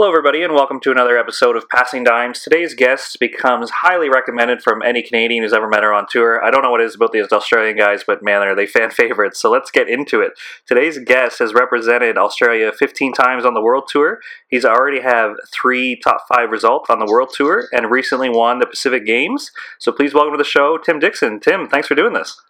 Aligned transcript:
Hello, 0.00 0.10
everybody, 0.10 0.44
and 0.44 0.54
welcome 0.54 0.78
to 0.78 0.92
another 0.92 1.18
episode 1.18 1.56
of 1.56 1.68
Passing 1.68 2.04
Dimes. 2.04 2.40
Today's 2.40 2.72
guest 2.72 3.18
becomes 3.18 3.68
highly 3.82 4.08
recommended 4.08 4.62
from 4.62 4.80
any 4.80 5.02
Canadian 5.02 5.42
who's 5.42 5.52
ever 5.52 5.66
met 5.66 5.82
her 5.82 5.92
on 5.92 6.06
tour. 6.08 6.40
I 6.40 6.52
don't 6.52 6.62
know 6.62 6.70
what 6.70 6.80
it 6.80 6.84
is 6.84 6.94
about 6.94 7.10
these 7.10 7.32
Australian 7.32 7.76
guys, 7.76 8.04
but 8.06 8.22
man, 8.22 8.42
are 8.42 8.54
they 8.54 8.64
fan 8.64 8.90
favorites. 8.92 9.40
So 9.40 9.50
let's 9.50 9.72
get 9.72 9.88
into 9.88 10.20
it. 10.20 10.38
Today's 10.66 11.00
guest 11.00 11.40
has 11.40 11.52
represented 11.52 12.16
Australia 12.16 12.70
15 12.70 13.12
times 13.12 13.44
on 13.44 13.54
the 13.54 13.60
World 13.60 13.88
Tour. 13.88 14.20
He's 14.48 14.64
already 14.64 15.00
have 15.00 15.34
three 15.52 15.96
top 15.96 16.26
five 16.32 16.50
results 16.52 16.88
on 16.90 17.00
the 17.00 17.10
World 17.10 17.30
Tour 17.34 17.66
and 17.72 17.90
recently 17.90 18.28
won 18.28 18.60
the 18.60 18.66
Pacific 18.66 19.04
Games. 19.04 19.50
So 19.80 19.90
please 19.90 20.14
welcome 20.14 20.34
to 20.34 20.38
the 20.38 20.44
show, 20.44 20.78
Tim 20.78 21.00
Dixon. 21.00 21.40
Tim, 21.40 21.68
thanks 21.68 21.88
for 21.88 21.96
doing 21.96 22.12
this. 22.12 22.40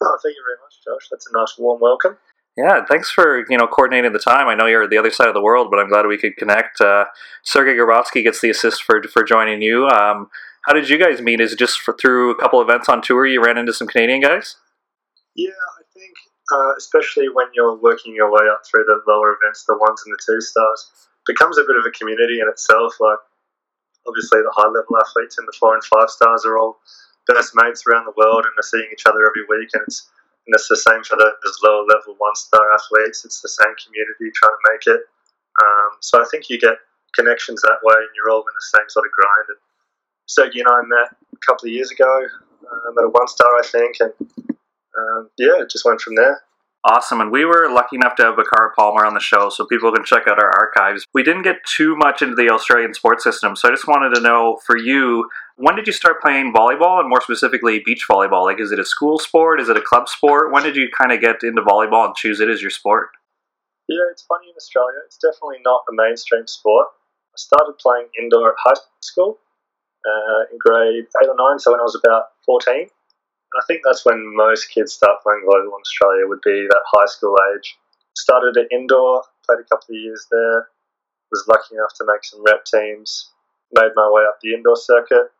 Oh, 0.00 0.16
thank 0.22 0.36
you 0.36 0.44
very 0.46 0.58
much, 0.62 0.74
Josh. 0.84 1.08
That's 1.10 1.26
a 1.26 1.36
nice 1.36 1.56
warm 1.58 1.80
welcome. 1.80 2.18
Yeah, 2.56 2.84
thanks 2.84 3.10
for 3.10 3.46
you 3.48 3.56
know 3.56 3.66
coordinating 3.66 4.12
the 4.12 4.18
time. 4.18 4.46
I 4.46 4.54
know 4.54 4.66
you're 4.66 4.86
the 4.86 4.98
other 4.98 5.10
side 5.10 5.28
of 5.28 5.34
the 5.34 5.42
world, 5.42 5.68
but 5.70 5.78
I'm 5.78 5.88
glad 5.88 6.06
we 6.06 6.18
could 6.18 6.36
connect. 6.36 6.80
Uh, 6.80 7.06
Sergey 7.42 7.74
Grabovski 7.74 8.22
gets 8.22 8.40
the 8.40 8.50
assist 8.50 8.82
for 8.82 9.02
for 9.04 9.22
joining 9.24 9.62
you. 9.62 9.86
Um, 9.88 10.28
how 10.62 10.74
did 10.74 10.88
you 10.88 10.98
guys 10.98 11.20
meet? 11.20 11.40
Is 11.40 11.54
it 11.54 11.58
just 11.58 11.80
for, 11.80 11.94
through 11.94 12.32
a 12.32 12.40
couple 12.40 12.60
events 12.60 12.88
on 12.88 13.02
tour 13.02 13.26
you 13.26 13.42
ran 13.42 13.58
into 13.58 13.72
some 13.72 13.88
Canadian 13.88 14.20
guys? 14.20 14.56
Yeah, 15.34 15.50
I 15.50 15.82
think 15.94 16.12
uh, 16.52 16.74
especially 16.76 17.28
when 17.32 17.46
you're 17.54 17.74
working 17.74 18.14
your 18.14 18.30
way 18.30 18.44
up 18.52 18.60
through 18.70 18.84
the 18.84 19.00
lower 19.08 19.36
events, 19.40 19.64
the 19.64 19.76
ones 19.78 20.02
and 20.04 20.12
the 20.12 20.20
two 20.24 20.40
stars, 20.40 20.90
becomes 21.26 21.56
a 21.56 21.64
bit 21.64 21.76
of 21.76 21.84
a 21.86 21.90
community 21.90 22.40
in 22.40 22.48
itself. 22.48 22.94
Like 23.00 23.18
obviously 24.06 24.40
the 24.42 24.52
high 24.54 24.68
level 24.68 24.98
athletes 25.00 25.38
in 25.38 25.46
the 25.46 25.56
four 25.58 25.74
and 25.74 25.84
five 25.84 26.10
stars 26.10 26.44
are 26.44 26.58
all 26.58 26.78
best 27.26 27.52
mates 27.54 27.84
around 27.86 28.04
the 28.04 28.14
world 28.16 28.44
and 28.44 28.52
are 28.58 28.66
seeing 28.66 28.88
each 28.92 29.06
other 29.06 29.24
every 29.26 29.46
week, 29.48 29.70
and 29.72 29.82
it's 29.86 30.10
and 30.46 30.54
it's 30.54 30.68
the 30.68 30.76
same 30.76 31.02
for 31.04 31.16
the, 31.16 31.30
those 31.44 31.58
lower 31.62 31.84
level 31.86 32.14
one 32.18 32.34
star 32.34 32.62
athletes. 32.74 33.24
It's 33.24 33.40
the 33.40 33.48
same 33.48 33.74
community 33.84 34.30
trying 34.34 34.56
to 34.56 34.66
make 34.72 34.84
it. 34.86 35.02
Um, 35.62 35.90
so 36.00 36.20
I 36.20 36.26
think 36.30 36.50
you 36.50 36.58
get 36.58 36.78
connections 37.14 37.62
that 37.62 37.78
way, 37.84 37.94
and 37.94 38.10
you're 38.16 38.30
all 38.32 38.40
in 38.40 38.54
the 38.54 38.78
same 38.78 38.88
sort 38.88 39.06
of 39.06 39.12
grind. 39.12 39.46
And 39.48 39.60
Sergey 40.26 40.60
and 40.60 40.68
I 40.68 40.82
met 40.82 41.14
a 41.32 41.40
couple 41.46 41.68
of 41.68 41.72
years 41.72 41.90
ago 41.90 42.26
um, 42.70 42.98
at 42.98 43.04
a 43.04 43.08
one 43.08 43.28
star, 43.28 43.48
I 43.58 43.66
think, 43.66 43.96
and 44.00 44.12
um, 44.98 45.30
yeah, 45.38 45.62
it 45.62 45.70
just 45.70 45.84
went 45.84 46.00
from 46.00 46.14
there. 46.16 46.40
Awesome. 46.84 47.20
And 47.20 47.30
we 47.30 47.44
were 47.44 47.70
lucky 47.70 47.94
enough 47.94 48.16
to 48.16 48.24
have 48.24 48.34
Becchara 48.34 48.74
Palmer 48.74 49.04
on 49.04 49.14
the 49.14 49.20
show 49.20 49.50
so 49.50 49.64
people 49.64 49.92
can 49.92 50.04
check 50.04 50.26
out 50.26 50.42
our 50.42 50.50
archives. 50.50 51.06
We 51.14 51.22
didn't 51.22 51.42
get 51.42 51.64
too 51.64 51.94
much 51.94 52.22
into 52.22 52.34
the 52.34 52.50
Australian 52.50 52.92
sports 52.92 53.22
system, 53.22 53.54
so 53.54 53.68
I 53.68 53.70
just 53.70 53.86
wanted 53.86 54.16
to 54.16 54.20
know 54.20 54.58
for 54.66 54.76
you, 54.76 55.28
when 55.54 55.76
did 55.76 55.86
you 55.86 55.92
start 55.92 56.20
playing 56.20 56.52
volleyball 56.52 56.98
and 56.98 57.08
more 57.08 57.20
specifically 57.20 57.82
beach 57.84 58.04
volleyball? 58.10 58.42
Like, 58.42 58.58
is 58.58 58.72
it 58.72 58.80
a 58.80 58.84
school 58.84 59.20
sport? 59.20 59.60
Is 59.60 59.68
it 59.68 59.76
a 59.76 59.80
club 59.80 60.08
sport? 60.08 60.52
When 60.52 60.64
did 60.64 60.74
you 60.74 60.88
kind 60.90 61.12
of 61.12 61.20
get 61.20 61.44
into 61.44 61.62
volleyball 61.62 62.04
and 62.04 62.16
choose 62.16 62.40
it 62.40 62.48
as 62.48 62.60
your 62.60 62.70
sport? 62.70 63.10
Yeah, 63.88 64.10
it's 64.10 64.22
funny 64.22 64.48
in 64.48 64.56
Australia. 64.56 64.98
It's 65.06 65.18
definitely 65.18 65.58
not 65.64 65.82
a 65.88 65.92
mainstream 65.94 66.48
sport. 66.48 66.88
I 67.32 67.36
started 67.36 67.74
playing 67.78 68.08
indoor 68.20 68.50
at 68.50 68.56
high 68.58 68.80
school 69.00 69.38
uh, 70.04 70.50
in 70.50 70.58
grade 70.58 71.06
8 71.22 71.28
or 71.28 71.36
9, 71.50 71.58
so 71.60 71.70
when 71.70 71.80
I 71.80 71.84
was 71.84 71.94
about 71.94 72.24
14. 72.44 72.88
I 73.60 73.64
think 73.66 73.82
that's 73.84 74.04
when 74.04 74.34
most 74.34 74.70
kids 74.70 74.92
start 74.92 75.22
playing 75.22 75.44
volleyball 75.46 75.76
in 75.76 75.82
Australia, 75.82 76.26
would 76.26 76.40
be 76.42 76.66
that 76.68 76.82
high 76.86 77.06
school 77.06 77.36
age. 77.54 77.76
Started 78.16 78.56
at 78.56 78.72
indoor, 78.72 79.22
played 79.46 79.60
a 79.60 79.68
couple 79.68 79.94
of 79.94 80.00
years 80.00 80.26
there, 80.30 80.68
was 81.30 81.44
lucky 81.48 81.74
enough 81.74 81.94
to 81.96 82.04
make 82.06 82.24
some 82.24 82.42
rep 82.44 82.64
teams, 82.64 83.30
made 83.72 83.92
my 83.94 84.08
way 84.10 84.22
up 84.28 84.38
the 84.42 84.54
indoor 84.54 84.76
circuit 84.76 85.32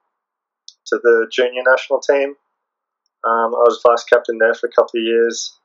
to 0.86 0.98
the 1.02 1.28
junior 1.30 1.62
national 1.66 2.00
team. 2.00 2.34
Um, 3.24 3.54
I 3.54 3.62
was 3.64 3.80
vice 3.86 4.04
captain 4.04 4.38
there 4.38 4.54
for 4.54 4.66
a 4.66 4.72
couple 4.72 4.98
of 4.98 5.04
years. 5.04 5.56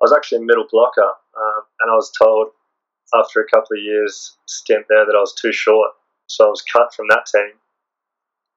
I 0.00 0.04
was 0.04 0.12
actually 0.12 0.38
a 0.38 0.46
middle 0.46 0.66
blocker, 0.70 1.02
um, 1.02 1.62
and 1.80 1.90
I 1.90 1.94
was 1.94 2.12
told 2.20 2.48
after 3.14 3.40
a 3.40 3.48
couple 3.48 3.76
of 3.76 3.82
years 3.82 4.36
stint 4.46 4.86
there 4.88 5.06
that 5.06 5.16
I 5.16 5.20
was 5.20 5.34
too 5.34 5.52
short, 5.52 5.92
so 6.26 6.46
I 6.46 6.50
was 6.50 6.62
cut 6.62 6.92
from 6.94 7.06
that 7.08 7.26
team. 7.26 7.52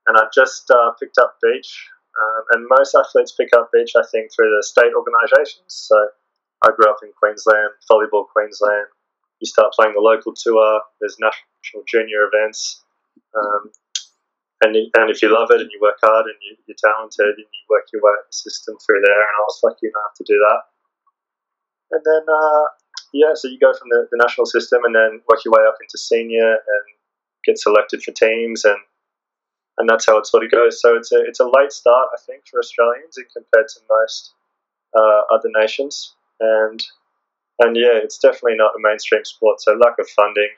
And 0.08 0.18
I 0.18 0.24
just 0.34 0.70
uh, 0.72 0.92
picked 1.00 1.20
up 1.20 1.38
beach 1.42 1.88
um, 2.20 2.44
and 2.52 2.68
most 2.68 2.96
athletes 2.96 3.32
pick 3.32 3.50
up 3.56 3.72
beach, 3.72 3.94
I 3.96 4.04
think, 4.12 4.32
through 4.36 4.52
the 4.52 4.64
state 4.64 4.92
organisations. 4.92 5.72
So 5.72 5.96
I 6.64 6.76
grew 6.76 6.90
up 6.92 7.00
in 7.04 7.12
Queensland, 7.16 7.72
Volleyball 7.90 8.28
Queensland. 8.28 8.92
You 9.40 9.48
start 9.48 9.72
playing 9.72 9.96
the 9.96 10.04
local 10.04 10.34
tour, 10.36 10.82
there's 11.00 11.16
national 11.20 11.88
junior 11.88 12.28
events. 12.28 12.84
Um, 13.32 13.72
and, 14.60 14.76
and 14.76 15.08
if 15.08 15.22
you 15.24 15.32
love 15.32 15.48
it 15.52 15.62
and 15.62 15.72
you 15.72 15.80
work 15.80 15.96
hard 16.04 16.28
and 16.28 16.36
you, 16.44 16.60
are 16.60 16.84
talented 16.84 17.40
and 17.40 17.48
you 17.48 17.64
work 17.70 17.88
your 17.94 18.04
way 18.04 18.12
up 18.20 18.28
the 18.28 18.36
system 18.36 18.76
through 18.84 19.00
there, 19.00 19.22
and 19.24 19.36
I 19.40 19.44
was 19.48 19.60
lucky 19.64 19.88
enough 19.88 20.12
to 20.20 20.26
do 20.28 20.36
that. 20.36 20.62
And 21.96 22.04
then, 22.04 22.24
uh, 22.28 22.66
yeah, 23.14 23.32
so 23.34 23.48
you 23.48 23.58
go 23.58 23.72
from 23.72 23.88
the, 23.88 24.12
the 24.12 24.20
national 24.20 24.46
system 24.46 24.84
and 24.84 24.94
then 24.94 25.22
work 25.32 25.40
your 25.46 25.56
way 25.56 25.64
up 25.64 25.80
into 25.80 25.98
senior 25.98 26.60
and 26.60 26.86
get 27.46 27.58
selected 27.58 28.04
for 28.04 28.12
teams 28.12 28.66
and 28.66 28.78
and 29.80 29.90
that's 29.90 30.06
how 30.06 30.18
it 30.18 30.28
sort 30.28 30.44
of 30.44 30.52
goes. 30.52 30.82
So 30.82 30.96
it's 30.96 31.12
a 31.12 31.22
it's 31.26 31.40
a 31.40 31.46
late 31.46 31.72
start, 31.72 32.10
I 32.14 32.22
think, 32.26 32.44
for 32.50 32.60
Australians 32.60 33.18
compared 33.34 33.68
to 33.68 33.80
most 33.90 34.34
uh, 34.96 35.22
other 35.34 35.50
nations, 35.60 36.14
and 36.40 36.84
and 37.60 37.76
yeah, 37.76 37.98
it's 38.04 38.20
definitely 38.20 38.58
not 38.58 38.76
a 38.76 38.80
mainstream 38.80 39.26
sport. 39.26 39.62
So 39.62 39.74
lack 39.74 40.00
of 40.00 40.08
funding, 40.10 40.50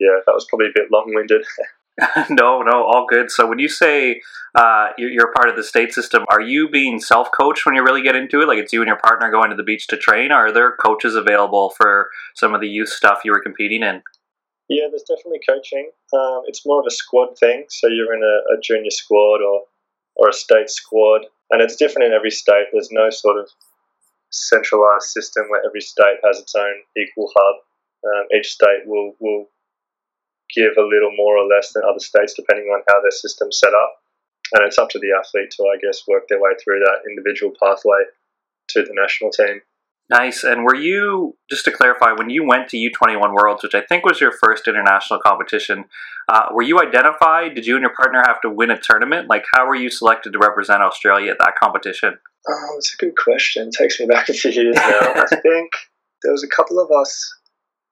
yeah, 0.00 0.18
that 0.26 0.32
was 0.32 0.46
probably 0.48 0.66
a 0.66 0.74
bit 0.74 0.90
long 0.90 1.12
winded. 1.14 1.44
no, 2.30 2.62
no, 2.62 2.84
all 2.84 3.06
good. 3.08 3.30
So 3.30 3.46
when 3.46 3.58
you 3.58 3.68
say 3.68 4.22
uh, 4.54 4.88
you're 4.96 5.32
part 5.32 5.48
of 5.48 5.56
the 5.56 5.62
state 5.62 5.92
system, 5.92 6.24
are 6.30 6.40
you 6.40 6.68
being 6.68 7.00
self 7.00 7.30
coached 7.38 7.66
when 7.66 7.74
you 7.74 7.84
really 7.84 8.02
get 8.02 8.16
into 8.16 8.40
it? 8.40 8.48
Like 8.48 8.58
it's 8.58 8.72
you 8.72 8.80
and 8.80 8.88
your 8.88 8.98
partner 8.98 9.30
going 9.30 9.50
to 9.50 9.56
the 9.56 9.62
beach 9.62 9.86
to 9.88 9.96
train? 9.96 10.32
Or 10.32 10.46
are 10.46 10.52
there 10.52 10.76
coaches 10.76 11.14
available 11.14 11.70
for 11.70 12.10
some 12.34 12.54
of 12.54 12.60
the 12.60 12.68
youth 12.68 12.88
stuff 12.88 13.20
you 13.24 13.32
were 13.32 13.42
competing 13.42 13.82
in? 13.82 14.02
Yeah, 14.72 14.88
there's 14.88 15.04
definitely 15.04 15.44
coaching. 15.44 15.92
Um, 16.16 16.48
it's 16.48 16.64
more 16.64 16.80
of 16.80 16.86
a 16.88 16.90
squad 16.90 17.36
thing, 17.36 17.66
so 17.68 17.88
you're 17.88 18.14
in 18.16 18.24
a, 18.24 18.56
a, 18.56 18.60
junior 18.64 18.90
squad 18.90 19.44
or 19.44 19.68
or 20.16 20.30
a 20.30 20.32
state 20.32 20.70
squad, 20.70 21.26
and 21.50 21.60
it's 21.60 21.76
different 21.76 22.08
in 22.08 22.14
every 22.16 22.30
state. 22.30 22.72
There's 22.72 22.88
no 22.90 23.10
sort 23.10 23.38
of 23.38 23.50
centralized 24.30 25.12
system 25.12 25.44
where 25.50 25.60
every 25.66 25.82
state 25.82 26.24
has 26.24 26.40
its 26.40 26.54
own 26.54 26.72
equal 26.96 27.30
hub. 27.36 27.56
Um, 28.00 28.24
each 28.34 28.48
state 28.48 28.86
will 28.86 29.12
will 29.20 29.50
give 30.56 30.72
a 30.78 30.88
little 30.88 31.12
more 31.16 31.36
or 31.36 31.44
less 31.44 31.74
than 31.74 31.84
other 31.84 32.00
states 32.00 32.32
depending 32.32 32.68
on 32.72 32.80
how 32.88 33.02
their 33.02 33.10
system's 33.12 33.58
set 33.60 33.74
up, 33.74 33.92
and 34.54 34.64
it's 34.64 34.78
up 34.78 34.88
to 34.96 34.98
the 34.98 35.12
athlete 35.12 35.52
to, 35.52 35.64
I 35.68 35.76
guess, 35.84 36.08
work 36.08 36.28
their 36.28 36.40
way 36.40 36.52
through 36.56 36.80
that 36.80 37.04
individual 37.10 37.52
pathway 37.62 38.08
to 38.70 38.80
the 38.80 38.96
national 38.96 39.32
team. 39.32 39.60
Nice. 40.10 40.44
And 40.44 40.64
were 40.64 40.74
you, 40.74 41.36
just 41.48 41.64
to 41.64 41.70
clarify, 41.70 42.12
when 42.12 42.28
you 42.28 42.46
went 42.46 42.68
to 42.68 42.76
U21 42.76 43.32
Worlds, 43.32 43.62
which 43.62 43.74
I 43.74 43.80
think 43.80 44.04
was 44.04 44.20
your 44.20 44.32
first 44.32 44.68
international 44.68 45.20
competition, 45.20 45.86
uh, 46.28 46.48
were 46.52 46.62
you 46.62 46.80
identified? 46.80 47.54
Did 47.54 47.66
you 47.66 47.76
and 47.76 47.82
your 47.82 47.94
partner 47.94 48.22
have 48.26 48.40
to 48.42 48.50
win 48.50 48.70
a 48.70 48.78
tournament? 48.78 49.28
Like, 49.28 49.44
how 49.54 49.66
were 49.66 49.74
you 49.74 49.90
selected 49.90 50.32
to 50.34 50.38
represent 50.38 50.82
Australia 50.82 51.30
at 51.30 51.38
that 51.38 51.54
competition? 51.60 52.18
Oh, 52.48 52.74
it's 52.76 52.94
a 52.94 53.04
good 53.04 53.16
question. 53.16 53.68
It 53.68 53.74
takes 53.78 53.98
me 54.00 54.06
back 54.06 54.28
a 54.28 54.34
few 54.34 54.50
years 54.50 54.76
now. 54.76 55.14
I 55.14 55.26
think 55.42 55.70
there 56.22 56.32
was 56.32 56.44
a 56.44 56.54
couple 56.54 56.78
of 56.78 56.90
us 56.90 57.34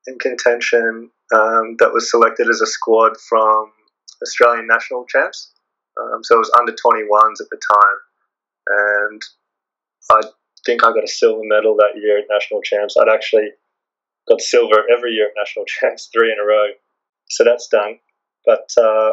in 0.07 0.19
contention 0.19 1.11
um, 1.35 1.77
that 1.79 1.93
was 1.93 2.11
selected 2.11 2.49
as 2.49 2.61
a 2.61 2.67
squad 2.67 3.13
from 3.29 3.71
Australian 4.23 4.67
national 4.67 5.07
champs. 5.07 5.53
Um, 5.99 6.23
so 6.23 6.37
it 6.37 6.39
was 6.39 6.53
under 6.59 6.73
21s 6.73 7.41
at 7.41 7.49
the 7.51 7.61
time. 7.73 7.99
And 8.67 9.23
I 10.11 10.21
think 10.65 10.85
I 10.85 10.93
got 10.93 11.05
a 11.05 11.09
silver 11.09 11.43
medal 11.45 11.77
that 11.77 12.01
year 12.01 12.19
at 12.19 12.25
national 12.31 12.63
champs. 12.63 12.97
I'd 12.97 13.13
actually 13.13 13.51
got 14.29 14.41
silver 14.41 14.85
every 14.95 15.13
year 15.13 15.27
at 15.27 15.33
national 15.37 15.65
champs, 15.69 16.09
three 16.13 16.33
in 16.33 16.39
a 16.39 16.47
row. 16.47 16.69
So 17.29 17.45
that's 17.45 17.69
done. 17.69 17.99
But 18.45 18.69
uh, 18.81 19.13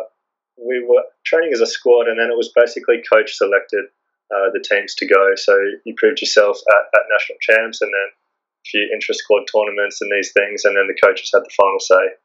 we 0.58 0.84
were 0.88 1.04
training 1.26 1.54
as 1.54 1.62
a 1.62 1.68
squad, 1.68 2.08
and 2.08 2.20
then 2.20 2.32
it 2.32 2.38
was 2.38 2.52
basically 2.56 3.04
coach 3.12 3.36
selected 3.36 3.86
uh, 4.34 4.50
the 4.54 4.64
teams 4.64 4.96
to 4.96 5.08
go. 5.08 5.36
So 5.36 5.56
you 5.86 5.94
proved 5.98 6.22
yourself 6.22 6.58
at, 6.70 7.00
at 7.00 7.06
national 7.12 7.38
champs, 7.42 7.82
and 7.82 7.92
then 7.94 8.10
a 8.12 8.66
few 8.66 8.90
intra 8.94 9.16
squad 9.16 9.44
tournaments 9.52 10.02
and 10.02 10.12
these 10.12 10.32
things, 10.32 10.66
and 10.66 10.76
then 10.76 10.88
the 10.88 11.00
coaches 11.00 11.32
had 11.34 11.44
the 11.44 11.54
final 11.56 11.80
say. 11.80 12.16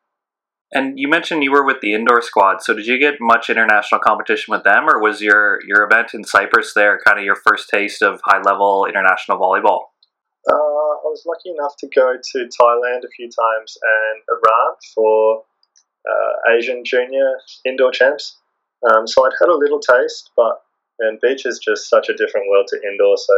And 0.75 0.99
you 0.99 1.07
mentioned 1.07 1.45
you 1.45 1.53
were 1.53 1.65
with 1.65 1.81
the 1.83 1.93
indoor 1.93 2.23
squad. 2.23 2.63
So 2.63 2.75
did 2.75 2.87
you 2.87 2.99
get 2.99 3.21
much 3.21 3.51
international 3.51 4.01
competition 4.01 4.53
with 4.53 4.65
them, 4.65 4.89
or 4.89 5.01
was 5.01 5.21
your 5.21 5.61
your 5.67 5.85
event 5.85 6.15
in 6.15 6.25
Cyprus 6.25 6.73
there 6.75 6.99
kind 7.05 7.19
of 7.19 7.25
your 7.25 7.37
first 7.37 7.69
taste 7.69 8.03
of 8.03 8.21
high 8.25 8.41
level 8.41 8.87
international 8.87 9.39
volleyball? 9.39 9.93
Uh, 10.49 10.55
I 10.55 11.07
was 11.07 11.23
lucky 11.27 11.51
enough 11.51 11.77
to 11.79 11.89
go 11.95 12.17
to 12.17 12.39
Thailand 12.39 13.05
a 13.05 13.13
few 13.15 13.29
times 13.29 13.77
and 13.83 14.23
Iran 14.31 14.77
for 14.95 15.45
uh, 16.09 16.53
Asian 16.57 16.85
junior 16.85 17.39
indoor 17.65 17.93
champs. 17.93 18.39
Um, 18.91 19.07
so 19.07 19.25
I'd 19.25 19.33
had 19.41 19.49
a 19.51 19.57
little 19.57 19.79
taste, 19.79 20.31
but 20.37 20.63
and 20.99 21.21
beach 21.21 21.47
is 21.47 21.59
just 21.59 21.89
such 21.89 22.09
a 22.09 22.17
different 22.17 22.49
world 22.49 22.67
to 22.69 22.81
indoor. 22.83 23.17
So 23.19 23.35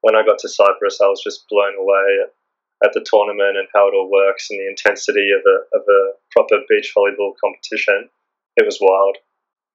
when 0.00 0.16
I 0.16 0.24
got 0.24 0.38
to 0.40 0.48
Cyprus, 0.48 1.00
I 1.00 1.06
was 1.06 1.22
just 1.22 1.46
blown 1.48 1.76
away 1.78 2.24
at 2.24 2.32
at 2.82 2.92
the 2.94 3.04
tournament 3.04 3.58
and 3.58 3.68
how 3.74 3.88
it 3.88 3.94
all 3.94 4.10
works 4.10 4.48
and 4.50 4.58
the 4.58 4.68
intensity 4.68 5.30
of 5.32 5.42
a, 5.44 5.76
of 5.76 5.84
a 5.86 6.00
proper 6.30 6.56
beach 6.68 6.92
volleyball 6.96 7.32
competition. 7.42 8.08
It 8.56 8.64
was 8.64 8.78
wild. 8.80 9.18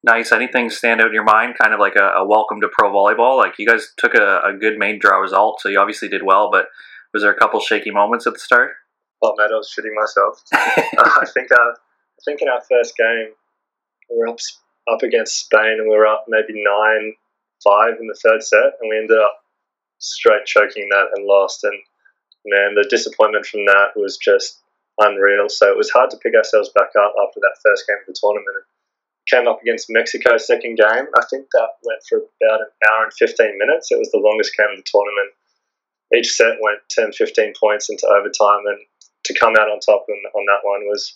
Nice. 0.03 0.31
Anything 0.31 0.69
stand 0.69 1.01
out 1.01 1.07
in 1.07 1.13
your 1.13 1.23
mind? 1.23 1.55
Kind 1.59 1.73
of 1.73 1.79
like 1.79 1.95
a, 1.95 2.09
a 2.17 2.27
welcome 2.27 2.61
to 2.61 2.69
pro 2.71 2.91
volleyball. 2.91 3.37
Like 3.37 3.57
you 3.57 3.67
guys 3.67 3.91
took 3.97 4.13
a, 4.13 4.39
a, 4.43 4.53
good 4.53 4.77
main 4.77 4.99
draw 4.99 5.17
result, 5.17 5.61
so 5.61 5.69
you 5.69 5.79
obviously 5.79 6.07
did 6.07 6.21
well. 6.23 6.51
But 6.51 6.67
was 7.11 7.23
there 7.23 7.31
a 7.31 7.37
couple 7.37 7.59
shaky 7.59 7.89
moments 7.89 8.27
at 8.27 8.33
the 8.33 8.39
start? 8.39 8.73
Oh 9.23 9.33
man, 9.35 9.49
I 9.51 9.55
was 9.55 9.73
shitting 9.73 9.95
myself. 9.95 10.43
uh, 10.53 11.19
I 11.21 11.25
think 11.33 11.51
uh, 11.51 11.71
I 11.73 12.21
think 12.23 12.41
in 12.41 12.49
our 12.49 12.61
first 12.69 12.95
game, 12.95 13.33
we 14.11 14.17
were 14.17 14.27
up 14.27 14.37
up 14.91 15.01
against 15.01 15.45
Spain 15.45 15.77
and 15.79 15.89
we 15.89 15.95
were 15.95 16.05
up 16.05 16.25
maybe 16.27 16.53
nine 16.53 17.13
five 17.63 17.97
in 17.99 18.07
the 18.07 18.19
third 18.21 18.43
set, 18.43 18.77
and 18.79 18.89
we 18.89 18.97
ended 18.97 19.17
up 19.17 19.43
straight 19.97 20.45
choking 20.45 20.87
that 20.91 21.07
and 21.15 21.25
lost. 21.25 21.63
And 21.63 21.79
man, 22.45 22.75
the 22.75 22.87
disappointment 22.89 23.47
from 23.47 23.65
that 23.65 23.95
was 23.95 24.17
just 24.17 24.61
unreal. 24.99 25.49
So 25.49 25.69
it 25.69 25.77
was 25.77 25.91
hard 25.91 26.09
to 26.11 26.17
pick 26.17 26.35
ourselves 26.35 26.69
back 26.75 26.95
up 26.97 27.13
after 27.19 27.39
that 27.41 27.59
first 27.63 27.87
game 27.87 27.99
of 27.99 28.07
the 28.07 28.17
tournament. 28.17 28.65
Came 29.27 29.47
up 29.47 29.61
against 29.61 29.89
Mexico 29.89 30.37
second 30.37 30.77
game. 30.77 31.07
I 31.09 31.23
think 31.29 31.47
that 31.53 31.81
went 31.83 32.01
for 32.07 32.19
about 32.19 32.61
an 32.61 32.71
hour 32.85 33.03
and 33.03 33.13
15 33.13 33.57
minutes. 33.57 33.91
It 33.91 33.97
was 33.97 34.11
the 34.11 34.21
longest 34.21 34.55
game 34.55 34.69
of 34.69 34.77
the 34.77 34.85
tournament. 34.85 35.33
Each 36.13 36.31
set 36.31 36.61
went 36.61 36.85
10, 36.91 37.13
15 37.13 37.53
points 37.59 37.89
into 37.89 38.05
overtime, 38.05 38.69
and 38.69 38.79
to 39.25 39.33
come 39.33 39.55
out 39.57 39.67
on 39.67 39.79
top 39.79 40.05
on, 40.07 40.21
on 40.37 40.45
that 40.45 40.61
one 40.61 40.85
was 40.85 41.15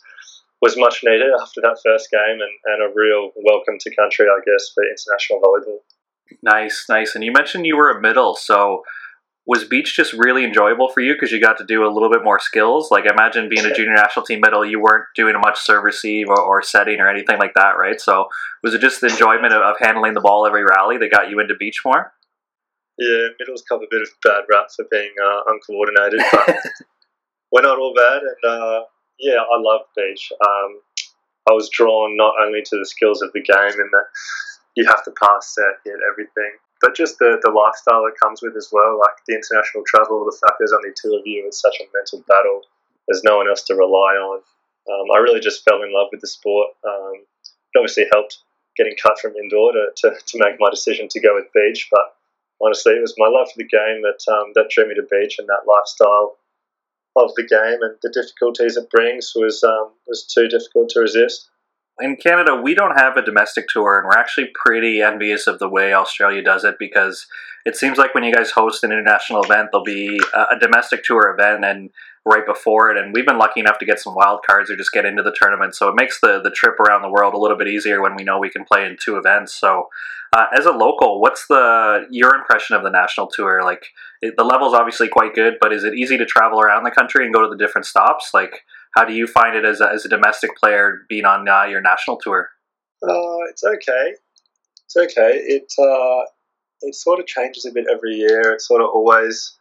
was 0.62 0.76
much 0.76 1.02
needed 1.06 1.32
after 1.40 1.62
that 1.62 1.80
first 1.86 2.12
game 2.12 2.42
and, 2.42 2.56
and 2.66 2.84
a 2.84 2.94
real 2.94 3.32
welcome 3.46 3.78
to 3.80 3.96
country, 3.96 4.26
I 4.26 4.42
guess, 4.44 4.70
for 4.74 4.84
international 4.84 5.40
volleyball. 5.40 5.80
Nice, 6.44 6.86
nice. 6.90 7.16
And 7.16 7.24
you 7.24 7.32
mentioned 7.32 7.66
you 7.66 7.78
were 7.78 7.92
a 7.92 8.02
middle, 8.02 8.36
so 8.36 8.84
was 9.50 9.64
beach 9.64 9.96
just 9.96 10.14
really 10.14 10.46
enjoyable 10.46 10.90
for 10.90 11.02
you 11.02 11.14
because 11.14 11.32
you 11.32 11.42
got 11.42 11.58
to 11.58 11.66
do 11.66 11.84
a 11.84 11.90
little 11.90 12.12
bit 12.12 12.24
more 12.24 12.40
skills? 12.40 12.92
Like, 12.92 13.06
imagine 13.08 13.50
being 13.50 13.66
a 13.66 13.74
junior 13.74 13.96
national 13.96 14.24
team 14.24 14.42
middle, 14.42 14.64
you 14.64 14.80
weren't 14.80 15.06
doing 15.16 15.34
much 15.42 15.60
serve 15.60 15.84
receive 15.84 16.30
or, 16.30 16.40
or 16.40 16.62
setting 16.62 17.00
or 17.00 17.10
anything 17.10 17.40
like 17.40 17.56
that, 17.56 17.72
right? 17.72 18.00
So, 18.00 18.28
was 18.62 18.76
it 18.76 18.82
just 18.82 19.02
the 19.02 19.08
enjoyment 19.08 19.52
of, 19.52 19.64
of, 19.64 19.78
handling 19.80 20.14
the 20.14 20.22
ball 20.22 20.46
every 20.46 20.64
rally 20.64 21.00
that 21.00 21.10
got 21.10 21.32
you 21.32 21.40
into 21.40 21.56
beach 21.56 21.82
more? 21.84 22.14
Yeah, 23.00 23.30
middles 23.40 23.64
cop 23.68 23.82
a 23.82 23.88
bit 23.90 24.04
of 24.04 24.10
bad 24.24 24.44
rap 24.54 24.68
for 24.76 24.86
being 24.92 25.10
uh, 25.18 25.42
uncoordinated, 25.48 26.22
but 26.32 26.56
we're 27.52 27.64
not 27.64 27.80
all 27.80 27.96
bad. 27.96 28.22
And 28.22 28.52
uh, 28.52 28.82
yeah, 29.18 29.42
I 29.42 29.58
love 29.58 29.82
beach. 29.98 30.32
Um, 30.48 30.80
I 31.50 31.54
was 31.54 31.72
drawn 31.74 32.16
not 32.16 32.36
only 32.40 32.62
to 32.62 32.78
the 32.78 32.86
skills 32.86 33.24
of 33.24 33.32
the 33.34 33.42
game 33.42 33.80
and 33.80 33.90
that 33.94 34.06
you 34.76 34.86
have 34.86 35.04
to 35.06 35.12
pass, 35.20 35.56
set, 35.56 35.82
hit 35.84 35.98
everything, 36.08 36.52
but 36.82 36.96
just 36.96 37.20
the, 37.20 37.40
the 37.44 37.52
lifestyle 37.52 38.04
that 38.08 38.20
comes 38.22 38.42
with 38.42 38.56
as 38.56 38.70
well, 38.72 39.00
like 39.00 39.20
the 39.28 39.36
international 39.36 39.84
travel, 39.86 40.24
the 40.24 40.38
fact 40.40 40.60
there's 40.60 40.74
only 40.74 40.96
two 40.96 41.16
of 41.16 41.28
you, 41.28 41.44
it's 41.46 41.62
such 41.62 41.76
a 41.82 41.88
mental 41.94 42.24
battle. 42.28 42.64
There's 43.08 43.24
no 43.24 43.38
one 43.38 43.50
else 43.50 43.64
to 43.64 43.76
rely 43.76 44.16
on. 44.16 44.40
Um, 44.88 45.08
I 45.14 45.20
really 45.20 45.40
just 45.40 45.64
fell 45.64 45.84
in 45.84 45.94
love 45.94 46.08
with 46.12 46.22
the 46.22 46.28
sport. 46.28 46.72
Um, 46.88 47.14
it 47.16 47.78
obviously 47.78 48.08
helped 48.12 48.40
getting 48.78 48.96
cut 49.02 49.20
from 49.20 49.36
indoor 49.36 49.74
to, 49.74 49.92
to, 49.98 50.16
to, 50.26 50.40
make 50.40 50.56
my 50.60 50.70
decision 50.70 51.08
to 51.10 51.20
go 51.20 51.36
with 51.36 51.52
beach, 51.54 51.90
but 51.92 52.16
honestly, 52.64 52.94
it 52.94 53.02
was 53.02 53.14
my 53.18 53.28
love 53.28 53.52
for 53.52 53.58
the 53.58 53.68
game 53.68 54.02
that 54.02 54.24
um, 54.32 54.54
that 54.56 54.70
drew 54.70 54.88
me 54.88 54.96
to 54.96 55.04
beach 55.12 55.36
and 55.38 55.48
that 55.50 55.68
lifestyle 55.68 56.38
of 57.18 57.32
the 57.36 57.44
game 57.44 57.82
and 57.82 57.98
the 58.02 58.14
difficulties 58.14 58.78
it 58.78 58.90
brings 58.90 59.34
was 59.36 59.64
um, 59.64 59.92
was 60.08 60.24
too 60.26 60.48
difficult 60.48 60.90
to 60.90 61.02
resist 61.02 61.50
in 62.02 62.16
Canada, 62.16 62.56
we 62.56 62.74
don't 62.74 62.98
have 62.98 63.18
a 63.18 63.22
domestic 63.22 63.68
tour, 63.68 64.00
and 64.00 64.06
we're 64.06 64.20
actually 64.20 64.50
pretty 64.54 65.02
envious 65.02 65.48
of 65.48 65.60
the 65.60 65.70
way 65.70 65.94
Australia 65.94 66.42
does 66.42 66.64
it 66.64 66.76
because 66.80 67.28
it 67.66 67.76
seems 67.76 67.98
like 67.98 68.16
when 68.16 68.24
you 68.24 68.34
guys 68.34 68.52
host 68.52 68.84
an 68.84 68.92
international 68.92 69.44
event, 69.44 69.70
there'll 69.72 69.84
be 69.84 70.20
a, 70.34 70.58
domestic 70.60 71.04
tour 71.04 71.36
event 71.38 71.64
and 71.66 71.90
right 72.26 72.46
before 72.46 72.90
it, 72.92 72.98
and 72.98 73.14
we've 73.14 73.26
been 73.26 73.38
lucky 73.38 73.60
enough 73.60 73.80
to 73.80 73.86
get 73.86 74.00
some 74.00 74.16
wild 74.16 74.42
cards 74.46 74.70
or 74.70 74.76
just 74.76 74.92
get 74.92 75.06
into 75.06 75.24
the 75.24 75.36
tournament, 75.40 75.76
so 75.76 75.90
it 75.90 75.96
makes 75.96 76.20
the 76.20 76.42
the 76.42 76.52
trip 76.52 76.80
around 76.80 77.02
the 77.02 77.10
world 77.10 77.34
a 77.34 77.38
little 77.38 77.58
bit 77.58 77.68
easier 77.68 78.02
when 78.02 78.16
we 78.16 78.24
know 78.24 78.40
we 78.40 78.50
can 78.50 78.66
play 78.66 78.86
in 78.86 78.98
two 79.00 79.18
events. 79.18 79.54
So, 79.54 79.90
uh, 80.34 80.46
as 80.58 80.66
a 80.66 80.72
local, 80.72 81.22
what's 81.22 81.48
the 81.48 82.06
your 82.10 82.36
impression 82.36 82.76
of 82.76 82.84
the 82.84 82.90
national 82.90 83.28
tour? 83.28 83.64
Like, 83.64 83.88
it, 84.22 84.36
the 84.38 84.44
level's 84.44 84.74
obviously 84.74 85.08
quite 85.08 85.34
good, 85.34 85.56
but 85.60 85.74
is 85.74 85.84
it 85.84 85.96
easy 85.96 86.18
to 86.18 86.26
travel 86.26 86.62
around 86.62 86.84
the 86.84 86.92
country 86.92 87.26
and 87.26 87.34
go 87.34 87.42
to 87.42 87.50
the 87.50 87.58
different 87.58 87.86
stops? 87.86 88.32
Like 88.34 88.66
how 88.96 89.06
do 89.06 89.14
you 89.14 89.28
find 89.28 89.56
it 89.56 89.66
as 89.66 89.82
a, 89.82 89.90
as 89.90 90.06
a 90.06 90.10
domestic 90.10 90.52
player 90.58 91.00
being 91.08 91.26
on 91.26 91.48
uh, 91.48 91.64
your 91.64 91.82
national 91.82 92.18
tour? 92.18 92.50
Uh, 93.04 93.46
it's 93.50 93.64
okay. 93.64 94.14
It's 94.86 94.98
okay. 94.98 95.38
It 95.38 95.72
uh, 95.80 96.26
it 96.82 96.96
sort 96.96 97.20
of 97.20 97.28
changes 97.28 97.66
a 97.66 97.72
bit 97.72 97.86
every 97.92 98.16
year. 98.16 98.54
It 98.54 98.62
sort 98.62 98.82
of 98.82 98.88
always 98.88 99.58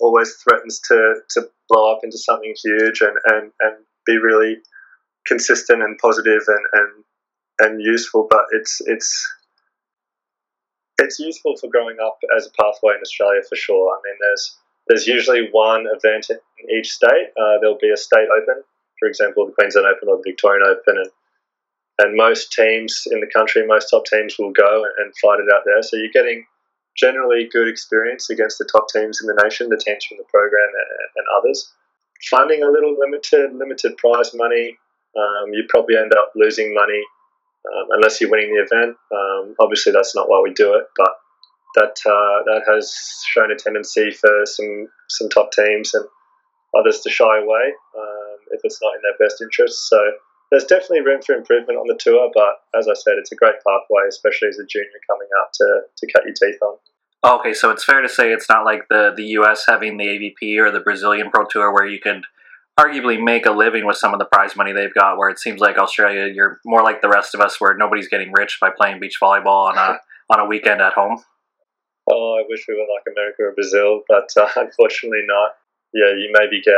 always 0.00 0.34
threatens 0.42 0.80
to, 0.80 1.14
to 1.30 1.48
blow 1.68 1.92
up 1.92 2.00
into 2.02 2.18
something 2.18 2.52
huge 2.64 3.00
and, 3.00 3.16
and, 3.26 3.52
and 3.60 3.76
be 4.04 4.18
really 4.18 4.56
consistent 5.26 5.82
and 5.82 5.96
positive 5.98 6.42
and, 6.48 6.66
and 6.72 7.04
and 7.60 7.82
useful. 7.82 8.26
But 8.28 8.44
it's 8.52 8.80
it's 8.86 9.32
it's 10.98 11.18
useful 11.18 11.56
for 11.60 11.70
growing 11.70 11.96
up 12.04 12.18
as 12.36 12.46
a 12.46 12.50
pathway 12.50 12.94
in 12.94 13.00
Australia 13.02 13.40
for 13.48 13.56
sure. 13.56 13.90
I 13.90 13.98
mean, 14.04 14.16
there's 14.20 14.56
there's 14.88 15.06
usually 15.06 15.48
one 15.50 15.86
event 15.86 16.28
in 16.30 16.38
each 16.78 16.90
state. 16.90 17.32
Uh, 17.38 17.58
there'll 17.60 17.78
be 17.80 17.90
a 17.90 17.96
state 17.96 18.28
open, 18.28 18.62
for 18.98 19.08
example, 19.08 19.46
the 19.46 19.52
Queensland 19.52 19.86
Open 19.86 20.08
or 20.08 20.16
the 20.16 20.30
Victorian 20.30 20.66
Open, 20.66 20.98
and 20.98 21.10
and 21.98 22.16
most 22.16 22.52
teams 22.52 23.04
in 23.10 23.20
the 23.20 23.30
country, 23.32 23.64
most 23.66 23.88
top 23.88 24.04
teams 24.04 24.34
will 24.38 24.50
go 24.50 24.84
and 24.98 25.14
fight 25.22 25.38
it 25.38 25.52
out 25.54 25.62
there. 25.64 25.80
So 25.82 25.96
you're 25.96 26.10
getting 26.12 26.44
generally 26.96 27.48
good 27.52 27.68
experience 27.68 28.30
against 28.30 28.58
the 28.58 28.68
top 28.70 28.88
teams 28.88 29.20
in 29.20 29.28
the 29.28 29.40
nation, 29.44 29.68
the 29.68 29.76
teams 29.76 30.04
from 30.04 30.18
the 30.18 30.24
program 30.24 30.66
and, 30.66 31.08
and 31.16 31.26
others. 31.38 31.72
Funding 32.30 32.62
a 32.62 32.70
little 32.70 32.96
limited, 32.98 33.54
limited 33.54 33.96
prize 33.96 34.30
money. 34.34 34.76
Um, 35.16 35.52
you 35.52 35.64
probably 35.68 35.96
end 35.96 36.12
up 36.14 36.32
losing 36.34 36.74
money 36.74 37.02
um, 37.72 37.86
unless 37.90 38.20
you're 38.20 38.30
winning 38.30 38.54
the 38.54 38.62
event. 38.62 38.96
Um, 39.12 39.54
obviously, 39.60 39.92
that's 39.92 40.16
not 40.16 40.28
why 40.28 40.40
we 40.40 40.52
do 40.52 40.74
it, 40.74 40.86
but 40.96 41.10
that 41.74 41.96
uh, 42.06 42.42
that 42.46 42.62
has 42.68 42.92
shown 43.26 43.50
a 43.50 43.56
tendency 43.56 44.10
for 44.10 44.46
some 44.46 44.88
some 45.08 45.28
top 45.28 45.50
teams 45.52 45.94
and 45.94 46.04
others 46.78 47.00
to 47.00 47.10
shy 47.10 47.38
away 47.38 47.66
um, 47.98 48.38
if 48.50 48.60
it's 48.64 48.80
not 48.82 48.94
in 48.94 49.02
their 49.02 49.26
best 49.26 49.40
interest. 49.42 49.88
So 49.88 49.98
there's 50.50 50.64
definitely 50.64 51.00
room 51.00 51.20
for 51.22 51.34
improvement 51.34 51.78
on 51.78 51.86
the 51.88 51.98
tour, 51.98 52.30
but 52.34 52.62
as 52.78 52.88
I 52.88 52.94
said, 52.94 53.14
it's 53.18 53.32
a 53.32 53.36
great 53.36 53.56
pathway, 53.66 54.06
especially 54.08 54.48
as 54.48 54.58
a 54.58 54.66
junior 54.66 55.00
coming 55.08 55.28
up 55.40 55.50
to, 55.54 55.80
to 55.96 56.12
cut 56.12 56.24
your 56.24 56.34
teeth 56.34 56.60
on. 56.62 56.76
Okay, 57.24 57.54
so 57.54 57.70
it's 57.70 57.84
fair 57.84 58.02
to 58.02 58.08
say 58.08 58.32
it's 58.32 58.48
not 58.48 58.64
like 58.64 58.82
the, 58.90 59.12
the 59.16 59.24
US 59.38 59.64
having 59.66 59.96
the 59.96 60.04
AVP 60.04 60.58
or 60.58 60.70
the 60.70 60.80
Brazilian 60.80 61.30
Pro 61.30 61.46
Tour 61.46 61.72
where 61.72 61.86
you 61.86 61.98
could 61.98 62.24
arguably 62.78 63.22
make 63.22 63.46
a 63.46 63.50
living 63.50 63.86
with 63.86 63.96
some 63.96 64.12
of 64.12 64.18
the 64.18 64.26
prize 64.26 64.56
money 64.56 64.72
they've 64.72 64.94
got, 64.94 65.16
where 65.16 65.30
it 65.30 65.38
seems 65.38 65.60
like 65.60 65.78
Australia, 65.78 66.30
you're 66.32 66.60
more 66.64 66.82
like 66.82 67.00
the 67.00 67.08
rest 67.08 67.34
of 67.34 67.40
us 67.40 67.60
where 67.60 67.76
nobody's 67.76 68.08
getting 68.08 68.32
rich 68.32 68.58
by 68.60 68.70
playing 68.76 69.00
beach 69.00 69.18
volleyball 69.20 69.72
on 69.72 69.78
a, 69.78 69.98
on 70.32 70.40
a 70.40 70.46
weekend 70.46 70.80
at 70.80 70.92
home. 70.92 71.22
Oh, 72.10 72.38
I 72.38 72.44
wish 72.48 72.66
we 72.68 72.74
were 72.74 72.86
like 72.92 73.04
America 73.08 73.42
or 73.42 73.54
Brazil, 73.54 74.02
but 74.08 74.28
uh, 74.36 74.48
unfortunately 74.56 75.24
not. 75.26 75.56
Yeah, 75.92 76.10
you 76.10 76.30
maybe 76.32 76.60
get 76.60 76.74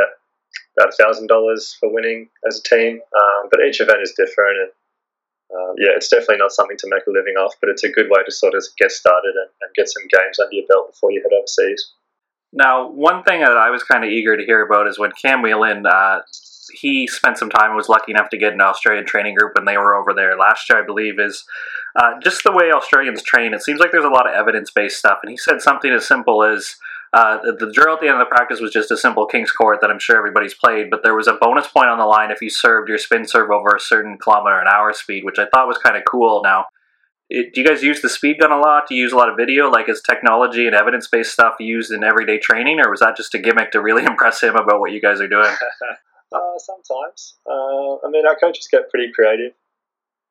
about 0.78 0.94
thousand 0.94 1.26
dollars 1.28 1.76
for 1.81 1.93
winning 1.93 2.28
as 2.46 2.58
a 2.58 2.62
team, 2.62 3.00
um, 3.00 3.49
but 3.50 3.61
each 3.61 3.81
event 3.81 4.02
is 4.02 4.12
different, 4.17 4.58
and 4.58 4.70
um, 5.56 5.74
yeah, 5.79 5.96
it's 5.96 6.08
definitely 6.08 6.39
not 6.39 6.53
something 6.53 6.77
to 6.77 6.89
make 6.91 7.06
a 7.06 7.10
living 7.10 7.34
off. 7.34 7.55
But 7.60 7.70
it's 7.70 7.84
a 7.84 7.89
good 7.89 8.08
way 8.10 8.22
to 8.24 8.31
sort 8.31 8.55
of 8.55 8.62
get 8.79 8.93
started 8.93 9.34
and, 9.34 9.50
and 9.62 9.74
get 9.74 9.89
some 9.89 10.05
games 10.08 10.39
under 10.39 10.55
your 10.55 10.67
belt 10.69 10.93
before 10.93 11.12
you 11.12 11.22
head 11.22 11.36
overseas. 11.36 11.93
Now, 12.53 12.89
one 12.91 13.22
thing 13.22 13.41
that 13.41 13.56
I 13.56 13.70
was 13.70 13.82
kind 13.82 14.05
of 14.05 14.10
eager 14.10 14.36
to 14.36 14.44
hear 14.44 14.65
about 14.65 14.86
is 14.86 14.98
when 14.98 15.12
Cam 15.20 15.43
Whelan, 15.43 15.84
uh, 15.86 16.20
he 16.73 17.06
spent 17.06 17.39
some 17.39 17.51
time 17.51 17.77
was 17.77 17.89
lucky 17.89 18.13
enough 18.13 18.31
to 18.31 18.39
get 18.39 18.53
an 18.53 18.61
Australian 18.61 19.06
training 19.06 19.35
group 19.35 19.55
when 19.55 19.65
they 19.65 19.77
were 19.77 19.94
over 19.94 20.13
there 20.13 20.37
last 20.37 20.69
year, 20.69 20.82
I 20.82 20.87
believe, 20.87 21.19
is 21.19 21.44
uh, 21.96 22.19
just 22.23 22.44
the 22.44 22.53
way 22.53 22.70
Australians 22.73 23.23
train. 23.23 23.55
It 23.55 23.63
seems 23.63 23.81
like 23.81 23.93
there's 23.93 24.05
a 24.05 24.08
lot 24.08 24.29
of 24.29 24.35
evidence 24.35 24.70
based 24.70 24.99
stuff. 24.99 25.19
And 25.23 25.31
he 25.31 25.37
said 25.37 25.61
something 25.61 25.93
as 25.93 26.06
simple 26.06 26.43
as 26.43 26.77
uh, 27.13 27.39
the, 27.43 27.67
the, 27.67 27.73
drill 27.73 27.94
at 27.94 28.01
the 28.01 28.08
end 28.08 28.20
of 28.20 28.27
the 28.27 28.35
practice 28.35 28.61
was 28.61 28.73
just 28.73 28.91
a 28.91 28.96
simple 28.96 29.27
King's 29.27 29.53
Court 29.53 29.81
that 29.81 29.91
I'm 29.91 29.99
sure 29.99 30.17
everybody's 30.17 30.55
played, 30.55 30.91
but 30.91 31.03
there 31.03 31.15
was 31.15 31.29
a 31.29 31.35
bonus 31.35 31.69
point 31.69 31.89
on 31.89 31.99
the 31.99 32.05
line 32.05 32.31
if 32.31 32.43
you 32.43 32.51
served 32.51 32.89
your 32.89 32.99
spin 32.99 33.27
serve 33.27 33.51
over 33.51 33.70
a 33.75 33.81
certain 33.81 34.19
kilometer 34.19 34.58
an 34.58 34.67
hour 34.69 34.93
speed, 34.93 35.25
which 35.25 35.39
I 35.39 35.46
thought 35.46 35.69
was 35.69 35.79
kind 35.79 35.96
of 35.96 36.03
cool. 36.05 36.43
Now, 36.43 36.67
it, 37.31 37.55
do 37.55 37.61
you 37.61 37.67
guys 37.67 37.82
use 37.82 38.03
the 38.03 38.08
speed 38.08 38.41
gun 38.41 38.53
a 38.53 38.58
lot? 38.58 38.89
Do 38.89 38.94
you 38.94 39.03
use 39.03 39.13
a 39.13 39.17
lot 39.17 39.29
of 39.29 39.37
video? 39.37 39.70
Like, 39.70 39.89
is 39.89 40.03
technology 40.03 40.67
and 40.67 40.75
evidence 40.75 41.08
based 41.08 41.32
stuff 41.32 41.55
used 41.58 41.91
in 41.91 42.05
everyday 42.05 42.39
training, 42.39 42.81
or 42.81 42.91
was 42.91 43.01
that 43.01 43.17
just 43.17 43.35
a 43.35 43.39
gimmick 43.39 43.73
to 43.73 43.81
really 43.81 44.05
impress 44.06 44.43
him 44.43 44.56
about 44.56 44.81
what 44.81 44.93
you 44.93 45.01
guys 45.01 45.20
are 45.20 45.29
doing? 45.29 45.55
uh, 46.32 46.58
sometimes. 46.58 47.38
Uh, 47.48 47.96
I 48.06 48.10
mean, 48.10 48.26
our 48.26 48.36
coaches 48.36 48.68
get 48.70 48.90
pretty 48.90 49.12
creative 49.14 49.52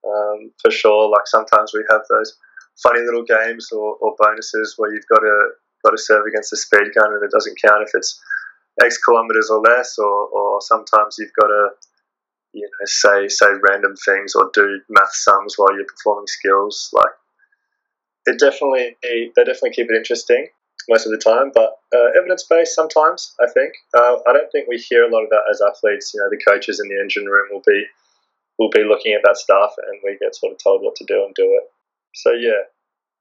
um, 0.05 0.51
for 0.61 0.71
sure. 0.71 1.09
Like 1.09 1.27
sometimes 1.27 1.71
we 1.73 1.83
have 1.89 2.01
those 2.09 2.37
funny 2.81 3.01
little 3.01 3.23
games 3.23 3.69
or, 3.71 3.95
or 4.01 4.15
bonuses 4.19 4.75
where 4.77 4.93
you've 4.93 5.07
got 5.07 5.19
to 5.19 5.49
got 5.83 5.91
to 5.91 5.97
serve 5.97 6.25
against 6.25 6.51
a 6.51 6.57
speed 6.57 6.89
gun 6.95 7.13
and 7.13 7.23
it 7.23 7.31
doesn't 7.31 7.61
count 7.61 7.83
if 7.83 7.91
it's 7.93 8.19
X 8.83 8.97
kilometers 8.97 9.49
or 9.49 9.61
less, 9.61 9.97
or, 9.97 10.27
or 10.27 10.59
sometimes 10.61 11.15
you've 11.19 11.35
got 11.39 11.47
to 11.47 11.69
you 12.53 12.63
know 12.63 12.85
say 12.85 13.27
say 13.27 13.47
random 13.69 13.95
things 14.05 14.35
or 14.35 14.49
do 14.53 14.79
math 14.89 15.13
sums 15.13 15.55
while 15.57 15.75
you're 15.75 15.85
performing 15.85 16.27
skills. 16.27 16.89
Like 16.93 17.13
it 18.25 18.39
definitely 18.39 18.97
they 19.03 19.29
definitely 19.35 19.71
keep 19.71 19.89
it 19.89 19.95
interesting 19.95 20.47
most 20.89 21.05
of 21.05 21.11
the 21.11 21.17
time, 21.17 21.51
but 21.53 21.77
uh, 21.95 22.17
evidence 22.17 22.43
based 22.43 22.75
sometimes. 22.75 23.33
I 23.41 23.47
think 23.51 23.73
uh, 23.95 24.17
I 24.27 24.33
don't 24.33 24.51
think 24.51 24.67
we 24.67 24.77
hear 24.77 25.03
a 25.03 25.11
lot 25.11 25.23
of 25.23 25.29
that 25.29 25.43
as 25.49 25.61
athletes. 25.61 26.11
You 26.13 26.21
know, 26.21 26.29
the 26.29 26.43
coaches 26.43 26.79
in 26.79 26.89
the 26.89 27.01
engine 27.01 27.25
room 27.25 27.47
will 27.51 27.63
be 27.65 27.85
we'll 28.59 28.69
be 28.69 28.83
looking 28.83 29.13
at 29.13 29.21
that 29.23 29.37
stuff 29.37 29.73
and 29.77 29.99
we 30.03 30.17
get 30.19 30.35
sort 30.35 30.53
of 30.53 30.59
told 30.63 30.81
what 30.81 30.95
to 30.95 31.05
do 31.05 31.23
and 31.25 31.35
do 31.35 31.43
it. 31.43 31.69
So 32.13 32.31
yeah, 32.31 32.69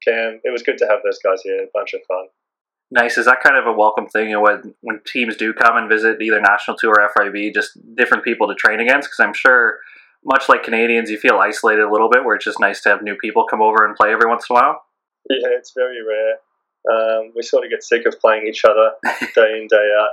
Cam, 0.03 0.39
it 0.43 0.51
was 0.51 0.63
good 0.63 0.77
to 0.79 0.87
have 0.87 0.99
those 1.03 1.19
guys 1.19 1.41
here. 1.43 1.63
A 1.63 1.67
bunch 1.73 1.93
of 1.93 2.01
fun. 2.07 2.27
Nice. 2.91 3.17
Is 3.17 3.25
that 3.25 3.41
kind 3.41 3.57
of 3.57 3.65
a 3.65 3.73
welcome 3.73 4.07
thing 4.07 4.39
when 4.39 4.75
when 4.81 5.01
teams 5.05 5.35
do 5.35 5.53
come 5.53 5.77
and 5.77 5.89
visit 5.89 6.21
either 6.21 6.39
national 6.39 6.77
tour 6.77 6.95
or 6.99 7.09
FIVB, 7.17 7.53
just 7.53 7.77
different 7.95 8.23
people 8.23 8.47
to 8.47 8.55
train 8.55 8.79
against? 8.79 9.09
Because 9.09 9.19
I'm 9.19 9.33
sure 9.33 9.79
much 10.23 10.49
like 10.49 10.63
Canadians, 10.63 11.09
you 11.09 11.17
feel 11.17 11.37
isolated 11.37 11.83
a 11.83 11.91
little 11.91 12.09
bit, 12.09 12.23
where 12.23 12.35
it's 12.35 12.45
just 12.45 12.59
nice 12.59 12.81
to 12.81 12.89
have 12.89 13.01
new 13.01 13.15
people 13.15 13.45
come 13.49 13.61
over 13.61 13.85
and 13.85 13.95
play 13.95 14.11
every 14.11 14.27
once 14.27 14.45
in 14.49 14.55
a 14.55 14.59
while? 14.59 14.81
Yeah, 15.29 15.49
it's 15.57 15.73
very 15.75 16.01
rare. 16.05 16.37
Um, 16.91 17.31
we 17.35 17.41
sort 17.41 17.65
of 17.65 17.71
get 17.71 17.83
sick 17.83 18.05
of 18.05 18.19
playing 18.19 18.47
each 18.47 18.63
other 18.65 18.91
day 19.35 19.59
in, 19.59 19.67
day 19.69 19.89
out. 19.99 20.11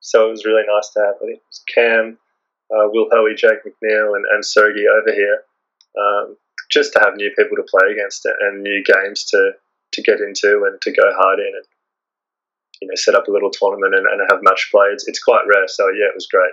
So 0.00 0.28
it 0.28 0.30
was 0.30 0.44
really 0.44 0.62
nice 0.66 0.90
to 0.94 1.00
have 1.00 1.14
I 1.16 1.18
think 1.18 1.38
it 1.38 1.42
was 1.48 1.62
Cam, 1.72 2.18
uh, 2.70 2.88
Will 2.88 3.08
Hoey, 3.12 3.34
Jake 3.34 3.64
McNeil, 3.64 4.16
and, 4.16 4.24
and 4.32 4.44
Sergey 4.44 4.86
over 4.86 5.12
here. 5.12 5.42
Um, 5.98 6.36
just 6.70 6.92
to 6.92 7.00
have 7.00 7.16
new 7.16 7.30
people 7.36 7.56
to 7.56 7.62
play 7.62 7.92
against 7.92 8.26
and 8.26 8.62
new 8.62 8.82
games 8.84 9.24
to, 9.30 9.52
to 9.92 10.02
get 10.02 10.20
into 10.20 10.64
and 10.66 10.80
to 10.82 10.90
go 10.92 11.10
hard 11.14 11.38
in 11.38 11.52
and 11.54 11.64
you 12.82 12.88
know 12.88 12.94
set 12.96 13.14
up 13.14 13.28
a 13.28 13.30
little 13.30 13.50
tournament 13.50 13.94
and, 13.94 14.06
and 14.06 14.20
have 14.30 14.42
match 14.42 14.68
play. 14.70 14.88
It's, 14.92 15.06
it's 15.08 15.22
quite 15.22 15.44
rare. 15.46 15.68
So 15.68 15.88
yeah, 15.88 16.10
it 16.10 16.14
was 16.14 16.28
great. 16.30 16.52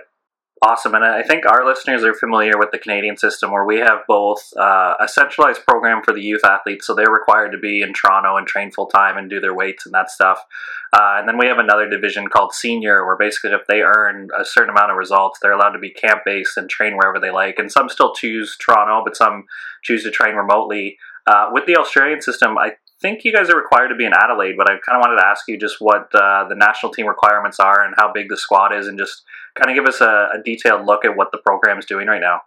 Awesome. 0.62 0.94
And 0.94 1.04
I 1.04 1.22
think 1.22 1.44
our 1.44 1.66
listeners 1.66 2.04
are 2.04 2.14
familiar 2.14 2.56
with 2.56 2.70
the 2.70 2.78
Canadian 2.78 3.18
system 3.18 3.50
where 3.50 3.66
we 3.66 3.80
have 3.80 3.98
both 4.08 4.40
uh, 4.56 4.94
a 4.98 5.06
centralized 5.06 5.66
program 5.66 6.00
for 6.02 6.14
the 6.14 6.22
youth 6.22 6.42
athletes, 6.44 6.86
so 6.86 6.94
they're 6.94 7.10
required 7.10 7.50
to 7.50 7.58
be 7.58 7.82
in 7.82 7.92
Toronto 7.92 8.36
and 8.36 8.46
train 8.46 8.70
full 8.70 8.86
time 8.86 9.18
and 9.18 9.28
do 9.28 9.40
their 9.40 9.54
weights 9.54 9.84
and 9.84 9.92
that 9.92 10.10
stuff. 10.10 10.38
Uh, 10.92 11.16
and 11.18 11.28
then 11.28 11.36
we 11.36 11.46
have 11.46 11.58
another 11.58 11.90
division 11.90 12.28
called 12.28 12.54
senior 12.54 13.04
where 13.04 13.16
basically 13.18 13.50
if 13.50 13.66
they 13.66 13.82
earn 13.82 14.28
a 14.38 14.44
certain 14.44 14.70
amount 14.70 14.90
of 14.90 14.96
results, 14.96 15.38
they're 15.42 15.52
allowed 15.52 15.72
to 15.72 15.78
be 15.78 15.90
camp 15.90 16.20
based 16.24 16.56
and 16.56 16.70
train 16.70 16.94
wherever 16.96 17.18
they 17.20 17.32
like. 17.32 17.58
And 17.58 17.70
some 17.70 17.88
still 17.88 18.14
choose 18.14 18.56
Toronto, 18.56 19.02
but 19.04 19.16
some 19.16 19.44
choose 19.82 20.04
to 20.04 20.10
train 20.10 20.34
remotely. 20.34 20.96
Uh, 21.26 21.48
with 21.52 21.66
the 21.66 21.76
Australian 21.76 22.20
system, 22.20 22.56
I 22.56 22.72
think 23.00 23.24
you 23.24 23.32
guys 23.32 23.50
are 23.50 23.56
required 23.56 23.88
to 23.88 23.94
be 23.94 24.04
in 24.04 24.12
Adelaide, 24.14 24.56
but 24.56 24.70
I 24.70 24.74
kind 24.86 24.96
of 24.96 25.00
wanted 25.00 25.20
to 25.20 25.26
ask 25.26 25.44
you 25.48 25.58
just 25.58 25.76
what 25.80 26.08
uh, 26.14 26.46
the 26.48 26.54
national 26.54 26.92
team 26.92 27.06
requirements 27.06 27.60
are 27.60 27.84
and 27.84 27.94
how 27.96 28.12
big 28.12 28.28
the 28.28 28.36
squad 28.36 28.74
is, 28.74 28.86
and 28.86 28.98
just 28.98 29.22
kind 29.54 29.70
of 29.70 29.76
give 29.76 29.86
us 29.86 30.00
a, 30.00 30.28
a 30.34 30.42
detailed 30.44 30.86
look 30.86 31.04
at 31.04 31.16
what 31.16 31.32
the 31.32 31.38
program 31.38 31.78
is 31.78 31.86
doing 31.86 32.06
right 32.06 32.20
now. 32.20 32.40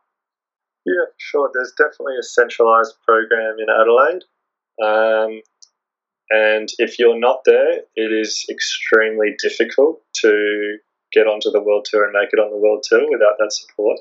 Yeah, 0.86 1.06
sure. 1.18 1.52
There's 1.54 1.74
definitely 1.78 2.16
a 2.20 2.24
centralized 2.24 2.96
program 3.06 3.58
in 3.60 3.68
Adelaide. 3.70 4.24
Um, 4.82 5.42
and 6.30 6.70
if 6.78 7.00
you're 7.00 7.20
not 7.20 7.42
there, 7.46 7.82
it 7.96 8.12
is 8.12 8.46
extremely 8.50 9.36
difficult 9.42 10.02
to 10.22 10.78
get 11.14 11.28
onto 11.28 11.52
the 11.52 11.62
World 11.62 11.86
Tour 11.90 12.06
and 12.06 12.14
make 12.14 12.30
it 12.32 12.40
on 12.40 12.52
the 12.52 12.58
World 12.58 12.84
Tour 12.88 13.10
without 13.10 13.38
that 13.40 13.52
support. 13.52 14.00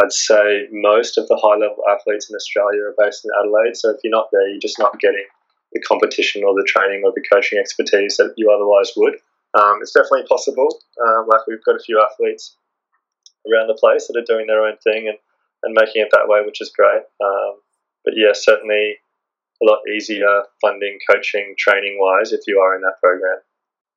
I'd 0.00 0.12
say 0.12 0.68
most 0.70 1.18
of 1.18 1.26
the 1.26 1.36
high 1.36 1.58
level 1.58 1.82
athletes 1.90 2.30
in 2.30 2.36
Australia 2.36 2.82
are 2.86 2.94
based 2.98 3.24
in 3.24 3.30
Adelaide. 3.40 3.76
So 3.76 3.90
if 3.90 3.98
you're 4.04 4.14
not 4.14 4.28
there, 4.32 4.48
you're 4.48 4.60
just 4.60 4.78
not 4.78 5.00
getting 5.00 5.26
the 5.72 5.80
competition 5.80 6.44
or 6.44 6.54
the 6.54 6.66
training 6.66 7.02
or 7.04 7.12
the 7.12 7.24
coaching 7.30 7.58
expertise 7.58 8.16
that 8.16 8.34
you 8.36 8.50
otherwise 8.50 8.92
would. 8.96 9.14
Um, 9.58 9.78
it's 9.82 9.92
definitely 9.92 10.26
possible. 10.28 10.80
Um, 11.02 11.26
like 11.26 11.46
we've 11.46 11.64
got 11.64 11.76
a 11.76 11.82
few 11.82 12.00
athletes 12.00 12.56
around 13.50 13.66
the 13.66 13.78
place 13.80 14.06
that 14.06 14.16
are 14.16 14.26
doing 14.26 14.46
their 14.46 14.64
own 14.64 14.76
thing 14.84 15.08
and, 15.08 15.18
and 15.64 15.74
making 15.74 16.02
it 16.02 16.08
that 16.12 16.28
way, 16.28 16.42
which 16.46 16.60
is 16.60 16.70
great. 16.70 17.02
Um, 17.20 17.58
but 18.04 18.14
yeah, 18.16 18.32
certainly 18.32 18.96
a 19.60 19.66
lot 19.66 19.80
easier 19.92 20.44
funding, 20.60 20.98
coaching, 21.10 21.54
training 21.58 21.98
wise 22.00 22.32
if 22.32 22.40
you 22.46 22.60
are 22.60 22.76
in 22.76 22.82
that 22.82 23.00
program 23.02 23.38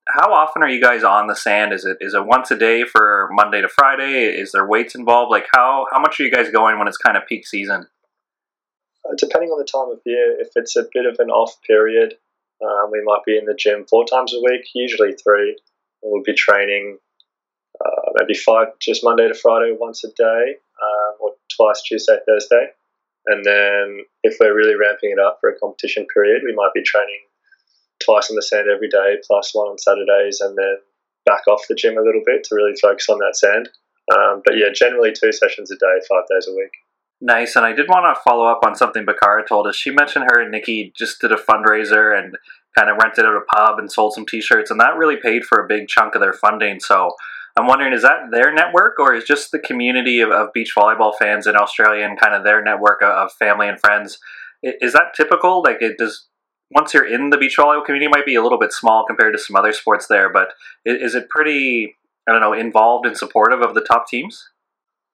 how 0.08 0.34
often 0.34 0.64
are 0.64 0.70
you 0.70 0.82
guys 0.82 1.04
on 1.04 1.28
the 1.28 1.36
sand? 1.36 1.74
Is 1.74 1.86
it 1.86 1.98
is 2.02 2.14
it 2.14 2.26
once 2.26 2.52
a 2.52 2.58
day 2.58 2.84
for 2.84 3.30
Monday 3.32 3.62
to 3.62 3.70
Friday? 3.70 4.26
Is 4.26 4.52
there 4.52 4.68
weights 4.68 4.96
involved? 4.96 5.32
Like 5.32 5.48
how 5.56 5.86
how 5.92 6.00
much 6.00 6.20
are 6.20 6.24
you 6.24 6.32
guys 6.32 6.50
going 6.50 6.80
when 6.80 6.88
it's 6.88 6.98
kind 6.98 7.18
of 7.18 7.28
peak 7.28 7.48
season? 7.48 7.88
Uh, 9.06 9.14
depending 9.18 9.50
on 9.50 9.60
the 9.60 9.66
time 9.66 9.92
of 9.92 10.00
year, 10.06 10.40
if 10.40 10.50
it's 10.56 10.76
a 10.76 10.86
bit 10.94 11.06
of 11.06 11.16
an 11.20 11.30
off 11.30 11.56
period, 11.66 12.16
um, 12.64 12.92
we 12.92 13.02
might 13.04 13.24
be 13.26 13.38
in 13.38 13.46
the 13.46 13.56
gym 13.58 13.86
four 13.90 14.06
times 14.06 14.34
a 14.34 14.40
week, 14.40 14.62
usually 14.76 15.14
three. 15.14 15.58
We'll 16.04 16.24
be 16.24 16.34
training 16.34 16.98
uh, 17.84 18.12
maybe 18.16 18.38
five, 18.38 18.68
just 18.80 19.04
Monday 19.04 19.28
to 19.28 19.34
Friday, 19.34 19.76
once 19.80 20.04
a 20.04 20.10
day, 20.10 20.56
um, 20.82 21.14
or 21.20 21.32
twice 21.56 21.82
Tuesday, 21.82 22.18
Thursday. 22.28 22.68
And 23.28 23.46
then 23.46 24.06
if 24.24 24.38
we're 24.40 24.56
really 24.56 24.76
ramping 24.76 25.12
it 25.12 25.20
up 25.20 25.38
for 25.42 25.50
a 25.50 25.60
competition 25.60 26.08
period, 26.14 26.42
we 26.44 26.54
might 26.56 26.74
be 26.74 26.82
training 26.84 27.22
twice 28.04 28.30
on 28.30 28.36
the 28.36 28.42
sand 28.42 28.68
every 28.74 28.90
day, 28.90 29.18
plus 29.28 29.52
one 29.54 29.68
on 29.68 29.78
Saturdays, 29.78 30.42
and 30.42 30.58
then 30.58 30.78
back 31.26 31.48
off 31.48 31.68
the 31.70 31.76
gym 31.76 31.98
a 31.98 32.02
little 32.02 32.24
bit 32.26 32.44
to 32.46 32.56
really 32.56 32.74
focus 32.82 33.10
on 33.10 33.20
that 33.20 33.38
sand. 33.38 33.70
Um, 34.14 34.42
but 34.44 34.58
yeah, 34.58 34.74
generally 34.74 35.12
two 35.14 35.32
sessions 35.32 35.72
a 35.72 35.76
day, 35.76 36.06
five 36.10 36.24
days 36.30 36.48
a 36.48 36.56
week. 36.56 36.72
Nice. 37.22 37.56
And 37.56 37.66
I 37.66 37.72
did 37.72 37.88
want 37.88 38.16
to 38.16 38.22
follow 38.24 38.46
up 38.46 38.62
on 38.66 38.76
something 38.76 39.06
Becchara 39.06 39.48
told 39.48 39.68
us. 39.68 39.76
She 39.76 39.92
mentioned 39.92 40.26
her 40.32 40.42
and 40.42 40.52
Nikki 40.52 40.92
just 40.98 41.22
did 41.22 41.32
a 41.32 41.36
fundraiser 41.36 42.18
and 42.18 42.36
kind 42.76 42.90
of 42.90 42.98
rented 42.98 43.26
out 43.26 43.36
a 43.36 43.42
pub 43.56 43.78
and 43.78 43.92
sold 43.92 44.14
some 44.14 44.26
t 44.26 44.42
shirts, 44.42 44.72
and 44.72 44.80
that 44.80 44.98
really 44.98 45.18
paid 45.18 45.46
for 45.46 45.64
a 45.64 45.68
big 45.68 45.88
chunk 45.88 46.16
of 46.16 46.22
their 46.22 46.34
funding. 46.34 46.80
So 46.80 47.12
I'm 47.58 47.68
wondering, 47.68 47.94
is 47.94 48.02
that 48.02 48.32
their 48.32 48.54
network 48.54 48.98
or 48.98 49.14
is 49.14 49.26
just 49.26 49.52
the 49.52 49.60
community 49.60 50.22
of, 50.22 50.32
of 50.32 50.54
beach 50.54 50.74
volleyball 50.76 51.14
fans 51.18 51.46
in 51.46 51.56
Australia 51.56 52.06
and 52.06 52.20
kind 52.20 52.34
of 52.34 52.44
their 52.44 52.64
network 52.64 53.02
of, 53.04 53.10
of 53.10 53.34
family 53.34 53.68
and 53.68 53.80
friends? 53.80 54.18
Is 54.64 54.94
that 54.94 55.14
typical? 55.16 55.62
Like, 55.62 55.78
it 55.82 55.98
does 55.98 56.28
once 56.72 56.94
you're 56.94 57.08
in 57.08 57.30
the 57.30 57.38
beach 57.38 57.58
volleyball 57.58 57.86
community, 57.86 58.10
might 58.10 58.26
be 58.26 58.36
a 58.36 58.44
little 58.44 58.60
bit 58.60 58.72
small 58.72 59.06
compared 59.06 59.34
to 59.34 59.40
some 59.40 59.56
other 59.56 59.74
sports 59.74 60.08
there, 60.08 60.30
but 60.32 60.50
is 60.86 61.16
it 61.16 61.30
pretty, 61.30 61.96
I 62.28 62.32
don't 62.32 62.42
know, 62.42 62.54
involved 62.54 63.06
and 63.06 63.18
supportive 63.18 63.62
of 63.62 63.76
the 63.76 63.82
top 63.82 64.08
teams? 64.08 64.50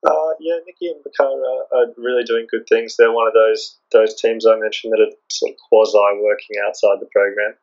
Uh, 0.05 0.33
yeah, 0.39 0.57
Nikki 0.65 0.87
and 0.87 1.03
Becchara 1.03 1.65
are 1.73 1.93
really 1.97 2.23
doing 2.23 2.47
good 2.49 2.67
things. 2.69 2.95
They're 2.95 3.11
one 3.11 3.27
of 3.27 3.33
those 3.33 3.79
those 3.91 4.19
teams 4.21 4.45
I 4.45 4.55
mentioned 4.55 4.93
that 4.93 5.01
are 5.01 5.11
sort 5.29 5.51
of 5.51 5.57
quasi 5.69 5.97
working 6.21 6.57
outside 6.65 6.99
the 6.99 7.09
program. 7.11 7.55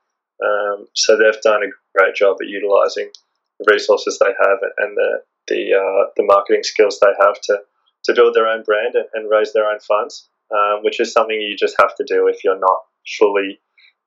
Um, 0.44 0.86
so 0.94 1.16
they've 1.16 1.40
done 1.42 1.62
a 1.62 1.70
great 1.96 2.16
job 2.16 2.36
at 2.42 2.48
utilising 2.48 3.10
the 3.60 3.72
resources 3.72 4.18
they 4.18 4.34
have 4.40 4.58
and 4.78 4.96
the 4.96 5.22
the 5.46 5.74
uh, 5.74 6.10
the 6.16 6.24
marketing 6.24 6.64
skills 6.64 6.98
they 7.00 7.12
have 7.20 7.40
to 7.42 7.60
to 8.04 8.14
build 8.14 8.34
their 8.34 8.48
own 8.48 8.64
brand 8.64 8.94
and, 8.94 9.06
and 9.14 9.30
raise 9.30 9.52
their 9.52 9.70
own 9.70 9.78
funds, 9.78 10.28
um, 10.52 10.82
which 10.82 10.98
is 11.00 11.12
something 11.12 11.40
you 11.40 11.56
just 11.56 11.76
have 11.78 11.94
to 11.96 12.04
do 12.04 12.26
if 12.26 12.42
you're 12.42 12.58
not 12.58 12.80
fully 13.18 13.60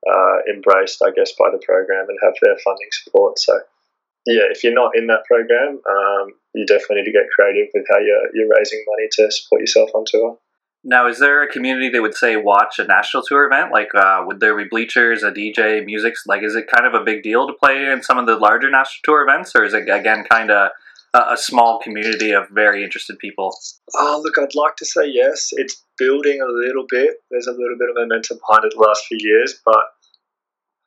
uh, 0.06 0.36
embraced, 0.50 1.02
I 1.02 1.10
guess, 1.10 1.32
by 1.38 1.50
the 1.50 1.62
program 1.64 2.06
and 2.08 2.18
have 2.22 2.34
their 2.42 2.56
funding 2.64 2.88
support. 2.92 3.38
So, 3.38 3.58
yeah, 4.26 4.46
if 4.50 4.62
you're 4.62 4.74
not 4.74 4.92
in 4.94 5.06
that 5.08 5.24
program, 5.26 5.80
um, 5.88 6.34
you 6.54 6.66
definitely 6.66 7.02
need 7.02 7.06
to 7.06 7.12
get 7.12 7.30
creative 7.34 7.68
with 7.74 7.86
how 7.90 7.98
you're, 7.98 8.28
you're 8.34 8.54
raising 8.58 8.84
money 8.88 9.08
to 9.12 9.30
support 9.30 9.60
yourself 9.60 9.90
on 9.94 10.04
tour. 10.06 10.38
Now, 10.84 11.08
is 11.08 11.18
there 11.18 11.42
a 11.42 11.48
community 11.48 11.88
that 11.90 12.00
would 12.00 12.14
say 12.14 12.36
watch 12.36 12.78
a 12.78 12.84
national 12.84 13.24
tour 13.24 13.46
event? 13.46 13.72
Like, 13.72 13.94
uh, 13.94 14.22
would 14.24 14.40
there 14.40 14.56
be 14.56 14.68
bleachers, 14.70 15.22
a 15.22 15.32
DJ, 15.32 15.84
music? 15.84 16.14
Like, 16.26 16.42
is 16.42 16.54
it 16.54 16.68
kind 16.68 16.86
of 16.86 16.94
a 16.94 17.04
big 17.04 17.22
deal 17.22 17.46
to 17.46 17.52
play 17.52 17.90
in 17.90 18.02
some 18.02 18.16
of 18.16 18.26
the 18.26 18.36
larger 18.36 18.70
national 18.70 19.00
tour 19.02 19.22
events, 19.22 19.52
or 19.56 19.64
is 19.64 19.74
it 19.74 19.88
again 19.88 20.24
kind 20.30 20.50
of 20.50 20.70
a, 21.32 21.36
small 21.36 21.78
community 21.80 22.32
of 22.32 22.48
very 22.50 22.84
interested 22.84 23.18
people? 23.18 23.54
Oh, 23.94 24.20
look, 24.22 24.38
I'd 24.38 24.54
like 24.54 24.76
to 24.76 24.84
say 24.84 25.06
yes. 25.06 25.48
It's 25.52 25.82
building 25.96 26.40
a 26.40 26.50
little 26.50 26.86
bit. 26.88 27.16
There's 27.30 27.46
a 27.46 27.52
little 27.52 27.76
bit 27.78 27.90
of 27.90 27.96
momentum 27.96 28.38
behind 28.38 28.64
it 28.64 28.72
the 28.76 28.82
last 28.82 29.04
few 29.06 29.18
years, 29.20 29.60
but 29.64 29.84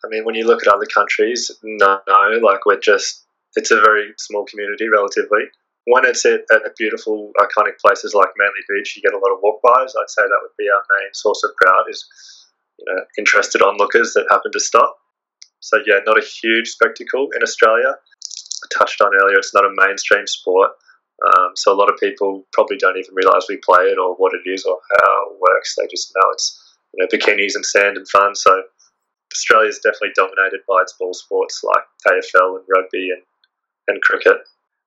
I 0.04 0.08
mean, 0.10 0.26
when 0.26 0.36
you 0.36 0.46
look 0.46 0.66
at 0.66 0.74
other 0.74 0.86
countries, 0.86 1.52
no, 1.64 2.00
no, 2.08 2.40
like 2.42 2.66
we're 2.66 2.80
just, 2.80 3.24
it's 3.56 3.72
a 3.72 3.76
very 3.76 4.14
small 4.18 4.46
community 4.46 4.88
relatively. 4.88 5.46
When 5.86 6.06
it's 6.06 6.26
at, 6.26 6.42
at 6.54 6.76
beautiful, 6.78 7.32
iconic 7.40 7.80
places 7.84 8.14
like 8.14 8.30
Manly 8.38 8.62
Beach, 8.70 8.96
you 8.96 9.02
get 9.02 9.14
a 9.14 9.20
lot 9.20 9.34
of 9.34 9.40
walk-bys. 9.42 9.94
I'd 9.96 10.10
say 10.10 10.22
that 10.22 10.40
would 10.42 10.58
be 10.58 10.68
our 10.70 10.84
main 11.00 11.14
source 11.14 11.44
of 11.44 11.52
crowd 11.62 11.86
is, 11.90 12.06
you 12.80 12.86
know, 12.88 13.02
interested 13.18 13.62
onlookers 13.62 14.14
that 14.14 14.28
happen 14.30 14.52
to 14.52 14.60
stop. 14.60 14.98
So 15.60 15.78
yeah, 15.86 16.00
not 16.06 16.18
a 16.18 16.26
huge 16.26 16.70
spectacle 16.70 17.30
in 17.36 17.44
Australia. 17.44 17.96
Touched 18.70 19.02
on 19.02 19.12
earlier, 19.16 19.38
it's 19.38 19.54
not 19.54 19.66
a 19.66 19.74
mainstream 19.74 20.28
sport. 20.28 20.72
Um, 21.22 21.52
so 21.56 21.72
a 21.72 21.78
lot 21.78 21.90
of 21.90 22.00
people 22.00 22.46
probably 22.52 22.78
don't 22.78 22.98
even 22.98 23.14
realise 23.14 23.46
we 23.48 23.58
play 23.58 23.84
it 23.86 23.98
or 23.98 24.16
what 24.16 24.34
it 24.34 24.50
is 24.50 24.66
or 24.66 24.80
how 25.00 25.32
it 25.32 25.38
works. 25.40 25.76
They 25.76 25.88
just 25.88 26.14
know 26.16 26.28
it's 26.32 26.76
you 26.94 27.04
know 27.04 27.08
bikinis 27.08 27.56
and 27.56 27.66
sand 27.66 27.98
and 27.98 28.08
fun. 28.10 28.36
So 28.36 28.64
Australia 29.32 29.70
is 29.70 29.80
definitely 29.80 30.14
dominated 30.16 30.62
by 30.68 30.82
its 30.82 30.94
ball 31.00 31.14
sports 31.14 31.62
like 31.64 31.84
AFL 32.08 32.58
and 32.58 32.66
rugby 32.68 33.12
and, 33.12 33.22
and 33.88 34.02
cricket. 34.02 34.38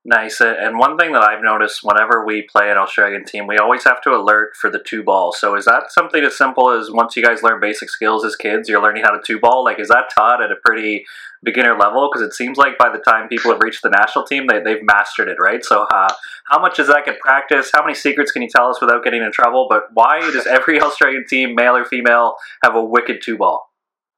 Nice. 0.06 0.42
And 0.42 0.78
one 0.78 0.98
thing 0.98 1.12
that 1.12 1.22
I've 1.22 1.42
noticed 1.42 1.80
whenever 1.82 2.26
we 2.26 2.42
play 2.42 2.70
an 2.70 2.76
Australian 2.76 3.24
team, 3.24 3.46
we 3.46 3.56
always 3.56 3.84
have 3.84 4.02
to 4.02 4.10
alert 4.10 4.54
for 4.54 4.68
the 4.68 4.78
two 4.78 5.02
ball. 5.02 5.32
So 5.32 5.56
is 5.56 5.64
that 5.64 5.92
something 5.92 6.22
as 6.22 6.36
simple 6.36 6.68
as 6.70 6.90
once 6.90 7.16
you 7.16 7.24
guys 7.24 7.42
learn 7.42 7.58
basic 7.58 7.88
skills 7.88 8.22
as 8.22 8.36
kids, 8.36 8.68
you're 8.68 8.82
learning 8.82 9.02
how 9.02 9.12
to 9.12 9.22
two 9.24 9.40
ball? 9.40 9.64
Like, 9.64 9.80
is 9.80 9.88
that 9.88 10.10
taught 10.14 10.42
at 10.42 10.52
a 10.52 10.56
pretty 10.62 11.06
beginner 11.42 11.74
level? 11.78 12.10
Because 12.12 12.26
it 12.26 12.34
seems 12.34 12.58
like 12.58 12.76
by 12.76 12.90
the 12.90 12.98
time 12.98 13.28
people 13.28 13.50
have 13.50 13.62
reached 13.62 13.82
the 13.82 13.88
national 13.88 14.26
team, 14.26 14.46
they, 14.46 14.60
they've 14.60 14.82
mastered 14.82 15.28
it, 15.28 15.38
right? 15.40 15.64
So 15.64 15.86
uh, 15.90 16.12
how 16.50 16.60
much 16.60 16.76
does 16.76 16.88
that 16.88 17.06
get 17.06 17.18
practiced? 17.20 17.70
How 17.74 17.82
many 17.82 17.94
secrets 17.94 18.30
can 18.30 18.42
you 18.42 18.50
tell 18.54 18.68
us 18.68 18.82
without 18.82 19.04
getting 19.04 19.22
in 19.22 19.32
trouble? 19.32 19.68
But 19.70 19.84
why 19.94 20.20
does 20.20 20.46
every 20.46 20.78
Australian 20.82 21.24
team, 21.26 21.54
male 21.54 21.76
or 21.76 21.86
female, 21.86 22.34
have 22.62 22.74
a 22.74 22.84
wicked 22.84 23.22
two 23.24 23.38
ball? 23.38 23.70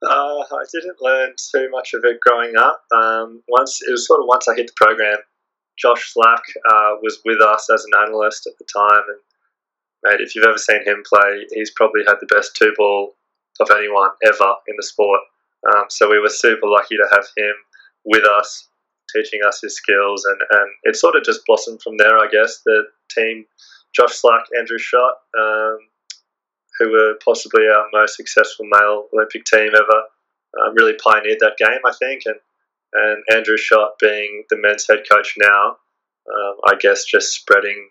Uh, 0.03 0.41
I 0.41 0.65
didn't 0.73 0.97
learn 1.01 1.35
too 1.53 1.69
much 1.71 1.95
of 1.95 2.05
it 2.05 2.19
growing 2.21 2.57
up. 2.57 2.83
Um, 2.93 3.43
once 3.47 3.81
it 3.87 3.91
was 3.93 4.05
sort 4.05 4.21
of 4.21 4.27
once 4.27 4.49
I 4.49 4.57
hit 4.57 4.67
the 4.67 4.73
program, 4.77 5.19
Josh 5.79 6.13
Slack 6.13 6.43
uh, 6.69 6.97
was 7.03 7.21
with 7.25 7.41
us 7.41 7.69
as 7.73 7.85
an 7.85 7.93
analyst 8.07 8.47
at 8.47 8.55
the 8.59 8.65
time, 8.65 9.05
and 9.09 9.21
mate, 10.05 10.21
if 10.21 10.35
you've 10.35 10.47
ever 10.47 10.59
seen 10.59 10.83
him 10.85 11.03
play, 11.07 11.47
he's 11.51 11.73
probably 11.73 12.03
had 12.07 12.17
the 12.21 12.35
best 12.35 12.57
two 12.57 12.73
ball 12.77 13.17
of 13.61 13.71
anyone 13.71 14.11
ever 14.25 14.55
in 14.69 14.77
the 14.77 14.83
sport. 14.83 15.21
Um, 15.75 15.85
so 15.89 16.09
we 16.11 16.19
were 16.19 16.29
super 16.29 16.67
lucky 16.67 16.97
to 16.97 17.09
have 17.13 17.27
him 17.37 17.55
with 18.05 18.25
us, 18.25 18.69
teaching 19.15 19.41
us 19.47 19.61
his 19.61 19.77
skills, 19.77 20.25
and, 20.25 20.41
and 20.51 20.71
it 20.85 20.97
sort 20.97 21.17
of 21.17 21.25
just 21.25 21.45
blossomed 21.47 21.83
from 21.83 21.97
there. 21.97 22.19
I 22.19 22.29
guess 22.31 22.61
the 22.65 22.85
team 23.11 23.47
Josh 23.95 24.15
Slack, 24.15 24.45
Andrew 24.59 24.79
Schacht, 24.79 25.17
um, 25.39 25.79
who 26.79 26.93
were 26.93 27.15
possibly 27.25 27.67
our 27.67 27.87
most 27.93 28.17
successful 28.17 28.67
male 28.71 29.09
Olympic 29.13 29.45
team 29.45 29.71
ever. 29.75 30.03
Um, 30.61 30.75
really 30.75 30.95
pioneered 30.95 31.39
that 31.41 31.59
game, 31.59 31.81
I 31.85 31.93
think, 31.99 32.23
and 32.27 32.37
and 32.93 33.23
Andrew 33.33 33.57
Schacht 33.57 33.99
being 34.01 34.45
the 34.51 34.57
men's 34.57 34.87
head 34.89 35.01
coach 35.11 35.35
now, 35.39 35.77
um, 36.29 36.57
I 36.67 36.75
guess 36.79 37.05
just 37.05 37.33
spreading 37.33 37.89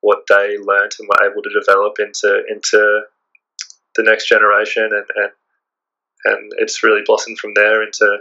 what 0.00 0.20
they 0.28 0.56
learnt 0.58 0.96
and 0.98 1.08
were 1.08 1.30
able 1.30 1.42
to 1.42 1.60
develop 1.60 1.98
into 1.98 2.42
into 2.48 3.02
the 3.96 4.02
next 4.02 4.28
generation, 4.28 4.84
and 4.84 5.06
and, 5.16 5.32
and 6.24 6.52
it's 6.58 6.82
really 6.82 7.02
blossomed 7.04 7.38
from 7.38 7.54
there 7.54 7.82
into 7.82 8.18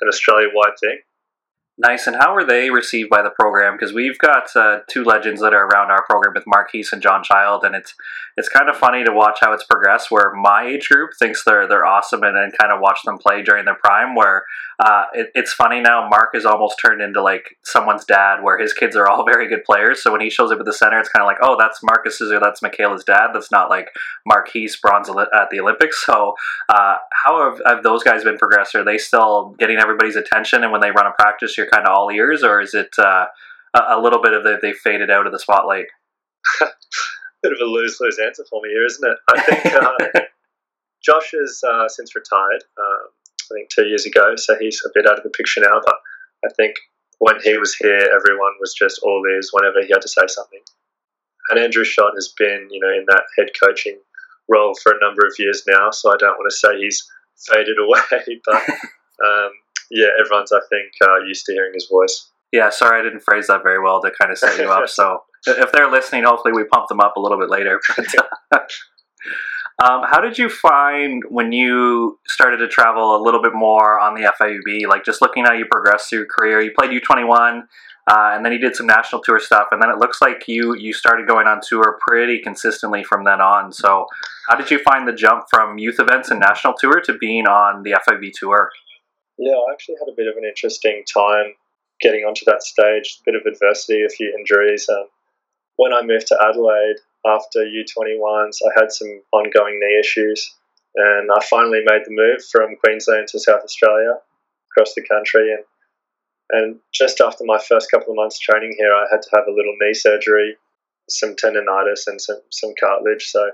an 0.00 0.08
Australia 0.08 0.48
wide 0.54 0.78
thing. 0.80 0.98
Nice. 1.82 2.06
And 2.06 2.14
how 2.14 2.32
were 2.32 2.44
they 2.44 2.70
received 2.70 3.10
by 3.10 3.22
the 3.22 3.30
program? 3.30 3.74
Because 3.74 3.92
we've 3.92 4.16
got 4.18 4.54
uh, 4.54 4.80
two 4.86 5.02
legends 5.02 5.40
that 5.40 5.52
are 5.52 5.66
around 5.66 5.90
our 5.90 6.04
program 6.04 6.32
with 6.32 6.44
Mark 6.46 6.70
Heese 6.72 6.92
and 6.92 7.02
John 7.02 7.24
Child, 7.24 7.64
and 7.64 7.74
it's 7.74 7.94
it's 8.36 8.48
kind 8.48 8.70
of 8.70 8.76
funny 8.76 9.04
to 9.04 9.12
watch 9.12 9.38
how 9.40 9.52
it's 9.52 9.64
progressed. 9.64 10.08
Where 10.08 10.32
my 10.32 10.64
age 10.64 10.88
group 10.88 11.10
thinks 11.18 11.42
they're 11.42 11.66
they're 11.66 11.84
awesome, 11.84 12.22
and 12.22 12.36
then 12.36 12.52
kind 12.52 12.72
of 12.72 12.80
watch 12.80 13.00
them 13.04 13.18
play 13.18 13.42
during 13.42 13.64
their 13.64 13.74
prime. 13.74 14.14
Where 14.14 14.44
uh, 14.78 15.04
it, 15.12 15.30
it's 15.34 15.52
funny 15.52 15.80
now, 15.80 16.08
Mark 16.08 16.34
is 16.34 16.44
almost 16.44 16.76
turned 16.84 17.02
into 17.02 17.22
like 17.22 17.56
someone's 17.62 18.04
dad, 18.04 18.42
where 18.42 18.58
his 18.58 18.72
kids 18.72 18.96
are 18.96 19.08
all 19.08 19.24
very 19.32 19.48
good 19.48 19.64
players. 19.64 20.02
So 20.02 20.12
when 20.12 20.20
he 20.20 20.30
shows 20.30 20.50
up 20.52 20.60
at 20.60 20.64
the 20.64 20.72
center, 20.72 20.98
it's 20.98 21.08
kind 21.08 21.22
of 21.22 21.26
like, 21.26 21.38
oh, 21.42 21.56
that's 21.58 21.82
Marcus's 21.82 22.32
or 22.32 22.40
that's 22.40 22.62
Michaela's 22.62 23.04
dad. 23.04 23.28
That's 23.34 23.50
not 23.50 23.70
like 23.70 23.88
Mark 24.26 24.48
Heese 24.50 24.80
bronze 24.80 25.08
at 25.08 25.50
the 25.50 25.60
Olympics. 25.60 26.04
So 26.04 26.34
uh, 26.68 26.96
how 27.24 27.50
have, 27.50 27.60
have 27.66 27.82
those 27.82 28.02
guys 28.02 28.24
been 28.24 28.38
progressed? 28.38 28.74
Are 28.74 28.84
they 28.84 28.98
still 28.98 29.54
getting 29.58 29.78
everybody's 29.78 30.16
attention? 30.16 30.62
And 30.62 30.72
when 30.72 30.80
they 30.80 30.90
run 30.90 31.06
a 31.06 31.12
practice, 31.12 31.56
you're 31.56 31.68
kind 31.72 31.86
of 31.86 31.92
all 31.92 32.10
ears, 32.10 32.42
or 32.42 32.60
is 32.60 32.74
it 32.74 32.90
uh, 32.98 33.26
a 33.74 34.00
little 34.00 34.20
bit 34.22 34.34
of 34.34 34.44
the, 34.44 34.58
they 34.60 34.72
faded 34.72 35.10
out 35.10 35.26
of 35.26 35.32
the 35.32 35.38
spotlight? 35.38 35.86
bit 37.42 37.52
of 37.52 37.58
a 37.60 37.64
lose 37.64 37.98
lose 38.00 38.18
answer 38.24 38.44
for 38.48 38.62
me 38.62 38.70
here, 38.70 38.86
isn't 38.86 39.10
it? 39.10 39.18
I 39.30 39.42
think 39.42 39.74
uh, 39.74 40.20
Josh 41.04 41.32
has 41.32 41.60
uh, 41.66 41.88
since 41.88 42.14
retired. 42.14 42.62
Um, 42.78 43.08
I 43.50 43.54
think 43.54 43.70
two 43.70 43.86
years 43.86 44.06
ago, 44.06 44.34
so 44.36 44.56
he's 44.58 44.80
a 44.86 44.90
bit 44.94 45.06
out 45.06 45.18
of 45.18 45.24
the 45.24 45.30
picture 45.30 45.60
now. 45.60 45.80
But 45.84 45.96
I 46.44 46.52
think 46.56 46.76
when 47.18 47.40
he 47.42 47.56
was 47.58 47.74
here, 47.74 48.08
everyone 48.14 48.54
was 48.60 48.74
just 48.74 49.00
all 49.02 49.22
ears 49.28 49.50
whenever 49.52 49.82
he 49.82 49.92
had 49.92 50.02
to 50.02 50.08
say 50.08 50.26
something. 50.26 50.60
And 51.50 51.58
Andrew 51.58 51.84
Schacht 51.84 52.14
has 52.14 52.32
been, 52.38 52.68
you 52.70 52.80
know, 52.80 52.90
in 52.90 53.04
that 53.08 53.24
head 53.36 53.48
coaching 53.60 53.98
role 54.48 54.74
for 54.80 54.92
a 54.92 55.00
number 55.00 55.26
of 55.26 55.34
years 55.38 55.64
now. 55.66 55.90
So 55.90 56.12
I 56.12 56.16
don't 56.18 56.38
want 56.38 56.50
to 56.50 56.56
say 56.56 56.78
he's 56.78 57.02
faded 57.36 57.76
away, 57.78 58.38
but 58.46 58.62
um, 59.26 59.50
yeah, 59.92 60.08
everyone's 60.18 60.52
I 60.52 60.60
think 60.70 60.92
uh, 61.02 61.24
used 61.26 61.44
to 61.46 61.52
hearing 61.52 61.72
his 61.74 61.86
voice. 61.90 62.30
Yeah, 62.50 62.70
sorry 62.70 63.00
I 63.00 63.02
didn't 63.02 63.20
phrase 63.20 63.46
that 63.46 63.62
very 63.62 63.82
well 63.82 64.00
to 64.02 64.10
kind 64.18 64.32
of 64.32 64.38
set 64.38 64.58
you 64.58 64.70
up. 64.70 64.84
So 64.88 65.20
if 65.46 65.72
they're 65.72 65.90
listening, 65.90 66.24
hopefully 66.24 66.52
we 66.54 66.64
pump 66.64 66.88
them 66.88 67.00
up 67.00 67.16
a 67.16 67.20
little 67.20 67.38
bit 67.38 67.50
later. 67.50 67.80
But, 68.50 68.70
um, 69.82 70.02
how 70.08 70.20
did 70.20 70.38
you 70.38 70.48
find 70.48 71.22
when 71.28 71.50
you 71.50 72.20
started 72.26 72.58
to 72.58 72.68
travel 72.68 73.16
a 73.16 73.20
little 73.22 73.42
bit 73.42 73.54
more 73.54 73.98
on 73.98 74.14
the 74.14 74.32
FIVB? 74.40 74.86
Like 74.86 75.04
just 75.04 75.20
looking 75.20 75.44
how 75.44 75.52
you 75.52 75.66
progressed 75.70 76.10
through 76.10 76.20
your 76.20 76.28
career, 76.28 76.60
you 76.60 76.72
played 76.76 76.90
U21. 76.90 77.62
Uh, 78.10 78.32
and 78.34 78.44
then 78.44 78.52
you 78.52 78.58
did 78.58 78.74
some 78.74 78.86
national 78.86 79.22
tour 79.22 79.38
stuff, 79.38 79.68
and 79.70 79.80
then 79.80 79.88
it 79.88 79.96
looks 79.96 80.20
like 80.20 80.48
you 80.48 80.74
you 80.74 80.92
started 80.92 81.24
going 81.24 81.46
on 81.46 81.60
tour 81.64 82.00
pretty 82.04 82.40
consistently 82.40 83.04
from 83.04 83.22
then 83.22 83.40
on. 83.40 83.72
So, 83.72 84.06
how 84.48 84.56
did 84.56 84.72
you 84.72 84.80
find 84.80 85.06
the 85.06 85.12
jump 85.12 85.44
from 85.48 85.78
youth 85.78 86.00
events 86.00 86.28
and 86.28 86.40
national 86.40 86.74
tour 86.74 87.00
to 87.04 87.16
being 87.16 87.46
on 87.46 87.84
the 87.84 87.92
FIVB 87.92 88.32
tour? 88.34 88.72
Yeah, 89.38 89.56
I 89.56 89.72
actually 89.72 89.96
had 89.98 90.12
a 90.12 90.16
bit 90.16 90.28
of 90.28 90.36
an 90.36 90.44
interesting 90.44 91.04
time 91.12 91.54
getting 92.00 92.24
onto 92.24 92.44
that 92.46 92.62
stage. 92.62 93.18
A 93.20 93.22
bit 93.24 93.34
of 93.34 93.46
adversity, 93.46 94.04
a 94.04 94.08
few 94.08 94.34
injuries. 94.38 94.88
Um, 94.88 95.06
when 95.76 95.92
I 95.92 96.02
moved 96.02 96.26
to 96.28 96.38
Adelaide 96.40 97.00
after 97.26 97.60
U21s, 97.60 98.58
I 98.66 98.80
had 98.80 98.92
some 98.92 99.22
ongoing 99.32 99.78
knee 99.80 99.98
issues, 99.98 100.54
and 100.96 101.30
I 101.30 101.40
finally 101.48 101.80
made 101.84 102.02
the 102.04 102.14
move 102.14 102.44
from 102.50 102.76
Queensland 102.84 103.28
to 103.28 103.38
South 103.38 103.62
Australia, 103.62 104.18
across 104.70 104.94
the 104.94 105.06
country, 105.06 105.52
and 105.52 105.64
and 106.50 106.80
just 106.92 107.20
after 107.20 107.44
my 107.46 107.58
first 107.58 107.90
couple 107.90 108.10
of 108.10 108.16
months 108.16 108.38
training 108.38 108.74
here, 108.76 108.92
I 108.92 109.06
had 109.10 109.22
to 109.22 109.30
have 109.34 109.46
a 109.48 109.52
little 109.52 109.74
knee 109.80 109.94
surgery, 109.94 110.56
some 111.08 111.34
tendonitis, 111.34 112.06
and 112.06 112.20
some 112.20 112.42
some 112.50 112.74
cartilage. 112.78 113.24
So 113.30 113.50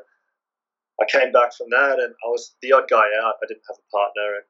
I 1.00 1.04
came 1.10 1.30
back 1.30 1.54
from 1.54 1.68
that, 1.70 2.00
and 2.00 2.14
I 2.24 2.28
was 2.28 2.54
the 2.62 2.72
odd 2.72 2.88
guy 2.90 3.06
out. 3.22 3.34
I 3.42 3.46
didn't 3.46 3.68
have 3.68 3.78
a 3.78 3.96
partner, 3.96 4.34
and 4.36 4.44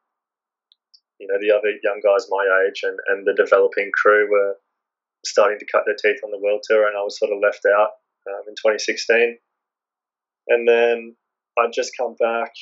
you 1.18 1.26
know 1.26 1.38
the 1.40 1.54
other 1.54 1.70
young 1.82 2.00
guys 2.02 2.26
my 2.30 2.44
age 2.66 2.80
and, 2.82 2.98
and 3.08 3.26
the 3.26 3.34
developing 3.34 3.90
crew 3.92 4.30
were 4.30 4.56
starting 5.24 5.58
to 5.58 5.66
cut 5.70 5.82
their 5.86 5.96
teeth 5.96 6.22
on 6.24 6.30
the 6.30 6.38
world 6.38 6.62
tour, 6.64 6.86
and 6.86 6.96
I 6.96 7.02
was 7.02 7.18
sort 7.18 7.32
of 7.32 7.42
left 7.42 7.66
out 7.66 7.98
um, 8.26 8.42
in 8.48 8.54
2016. 8.54 9.38
And 10.48 10.66
then 10.66 11.16
I'd 11.58 11.72
just 11.72 11.96
come 11.98 12.14
back. 12.18 12.52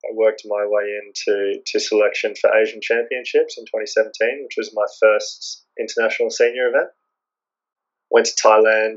I 0.00 0.14
worked 0.14 0.42
my 0.46 0.64
way 0.66 0.96
into 0.96 1.60
to 1.64 1.80
selection 1.80 2.34
for 2.40 2.50
Asian 2.56 2.80
Championships 2.80 3.58
in 3.58 3.64
2017, 3.66 4.44
which 4.44 4.56
was 4.56 4.72
my 4.72 4.86
first 5.00 5.64
international 5.78 6.30
senior 6.30 6.68
event. 6.68 6.88
Went 8.10 8.26
to 8.26 8.42
Thailand. 8.42 8.96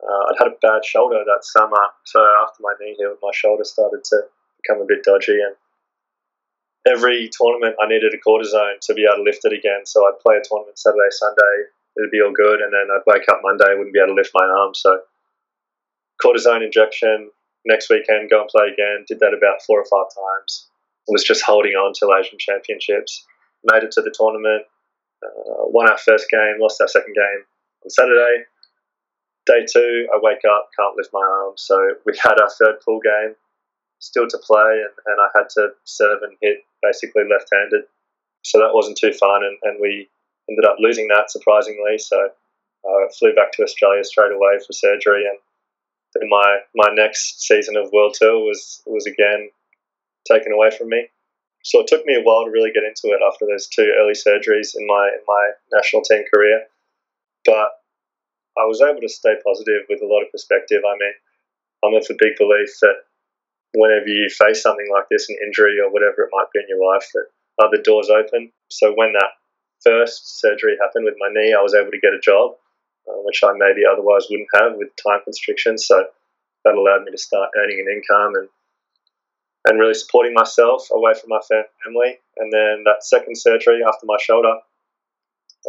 Uh, 0.00 0.30
I'd 0.30 0.38
had 0.38 0.52
a 0.52 0.62
bad 0.62 0.84
shoulder 0.84 1.24
that 1.26 1.42
summer, 1.42 1.82
so 2.04 2.24
after 2.44 2.62
my 2.62 2.72
knee 2.80 2.94
healed, 2.96 3.18
my 3.20 3.32
shoulder 3.34 3.64
started 3.64 4.04
to 4.04 4.22
become 4.62 4.80
a 4.80 4.86
bit 4.86 5.02
dodgy, 5.02 5.40
and 5.42 5.56
every 6.88 7.30
tournament 7.30 7.76
I 7.80 7.86
needed 7.86 8.14
a 8.14 8.20
cortisone 8.24 8.80
to 8.82 8.94
be 8.94 9.04
able 9.04 9.22
to 9.22 9.28
lift 9.28 9.44
it 9.44 9.52
again. 9.52 9.84
So 9.84 10.06
I'd 10.06 10.20
play 10.24 10.36
a 10.36 10.42
tournament 10.42 10.78
Saturday, 10.78 11.10
Sunday, 11.10 11.56
it'd 11.96 12.10
be 12.10 12.22
all 12.22 12.32
good, 12.32 12.60
and 12.60 12.72
then 12.72 12.88
I'd 12.90 13.06
wake 13.06 13.28
up 13.28 13.40
Monday, 13.42 13.76
wouldn't 13.76 13.92
be 13.92 14.00
able 14.00 14.14
to 14.14 14.20
lift 14.20 14.30
my 14.34 14.46
arm. 14.46 14.74
So 14.74 15.02
cortisone 16.22 16.64
injection 16.64 17.30
next 17.66 17.90
weekend, 17.90 18.30
go 18.30 18.40
and 18.40 18.48
play 18.48 18.72
again. 18.72 19.04
Did 19.06 19.20
that 19.20 19.36
about 19.36 19.62
four 19.66 19.80
or 19.80 19.86
five 19.86 20.08
times. 20.14 20.66
Was 21.08 21.24
just 21.24 21.42
holding 21.42 21.72
on 21.72 21.94
till 21.94 22.14
Asian 22.14 22.38
Championships. 22.38 23.24
Made 23.64 23.82
it 23.82 23.92
to 23.92 24.02
the 24.02 24.12
tournament. 24.12 24.64
Uh, 25.24 25.66
won 25.72 25.88
our 25.88 25.98
first 25.98 26.28
game, 26.30 26.56
lost 26.60 26.80
our 26.80 26.88
second 26.88 27.14
game 27.14 27.42
on 27.82 27.90
Saturday. 27.90 28.44
Day 29.46 29.64
two, 29.64 30.06
I 30.12 30.18
wake 30.20 30.44
up, 30.44 30.68
can't 30.78 30.96
lift 30.96 31.10
my 31.12 31.24
arm. 31.24 31.54
So 31.56 31.74
we 32.04 32.12
had 32.22 32.38
our 32.38 32.50
third 32.50 32.76
pool 32.84 33.00
game 33.00 33.34
still 33.98 34.28
to 34.28 34.38
play, 34.38 34.84
and, 34.84 34.94
and 35.06 35.18
I 35.18 35.28
had 35.34 35.48
to 35.56 35.70
serve 35.84 36.22
and 36.22 36.36
hit 36.42 36.58
basically 36.82 37.24
left 37.30 37.50
handed. 37.52 37.84
So 38.42 38.58
that 38.58 38.74
wasn't 38.74 38.98
too 38.98 39.12
fun, 39.12 39.44
and, 39.44 39.58
and 39.62 39.80
we 39.80 40.08
ended 40.48 40.64
up 40.64 40.76
losing 40.78 41.08
that 41.08 41.30
surprisingly. 41.30 41.98
So 41.98 42.16
I 42.16 42.88
uh, 42.88 43.08
flew 43.18 43.34
back 43.34 43.52
to 43.52 43.62
Australia 43.62 44.04
straight 44.04 44.32
away 44.32 44.58
for 44.64 44.72
surgery, 44.72 45.24
and 45.26 45.38
then 46.14 46.28
my, 46.28 46.58
my 46.74 46.88
next 46.94 47.42
season 47.42 47.76
of 47.76 47.92
World 47.92 48.14
Tour 48.18 48.38
was, 48.38 48.82
was 48.86 49.06
again 49.06 49.50
taken 50.26 50.52
away 50.52 50.70
from 50.70 50.88
me. 50.88 51.08
So 51.64 51.80
it 51.80 51.88
took 51.88 52.06
me 52.06 52.14
a 52.14 52.22
while 52.22 52.44
to 52.44 52.50
really 52.50 52.72
get 52.72 52.84
into 52.84 53.14
it 53.14 53.20
after 53.20 53.44
those 53.44 53.66
two 53.68 53.92
early 53.98 54.14
surgeries 54.14 54.72
in 54.78 54.86
my 54.86 55.10
in 55.12 55.22
my 55.26 55.50
national 55.74 56.02
team 56.02 56.22
career. 56.32 56.64
But 57.44 57.70
I 58.56 58.64
was 58.64 58.80
able 58.80 59.00
to 59.00 59.08
stay 59.08 59.34
positive 59.44 59.82
with 59.88 60.00
a 60.00 60.06
lot 60.06 60.22
of 60.22 60.32
perspective. 60.32 60.82
I 60.86 60.94
mean, 60.96 61.14
I'm 61.84 61.94
of 61.94 62.06
the 62.06 62.16
big 62.18 62.38
belief 62.38 62.70
that 62.80 63.04
whenever 63.74 64.06
you 64.06 64.28
face 64.28 64.62
something 64.62 64.88
like 64.92 65.08
this, 65.10 65.28
an 65.28 65.36
injury 65.44 65.78
or 65.80 65.90
whatever 65.90 66.22
it 66.22 66.32
might 66.32 66.50
be 66.52 66.60
in 66.60 66.68
your 66.68 66.84
life, 66.92 67.06
that 67.14 67.28
other 67.58 67.82
doors 67.82 68.10
open. 68.10 68.52
So 68.70 68.92
when 68.94 69.12
that 69.12 69.36
first 69.84 70.40
surgery 70.40 70.76
happened 70.80 71.04
with 71.04 71.14
my 71.18 71.28
knee, 71.32 71.54
I 71.54 71.62
was 71.62 71.74
able 71.74 71.90
to 71.90 72.00
get 72.00 72.14
a 72.14 72.20
job, 72.20 72.56
uh, 73.08 73.20
which 73.24 73.40
I 73.44 73.52
maybe 73.56 73.82
otherwise 73.84 74.26
wouldn't 74.30 74.48
have 74.54 74.76
with 74.76 74.88
time 74.96 75.20
constrictions. 75.24 75.86
So 75.86 76.06
that 76.64 76.74
allowed 76.74 77.04
me 77.04 77.12
to 77.12 77.18
start 77.18 77.50
earning 77.56 77.80
an 77.80 77.92
income 77.92 78.34
and 78.34 78.48
and 79.66 79.78
really 79.78 79.94
supporting 79.94 80.32
myself 80.32 80.88
away 80.92 81.12
from 81.12 81.28
my 81.28 81.40
family. 81.48 82.16
And 82.38 82.52
then 82.52 82.84
that 82.84 83.04
second 83.04 83.36
surgery 83.36 83.80
after 83.86 84.06
my 84.06 84.16
shoulder, 84.20 84.54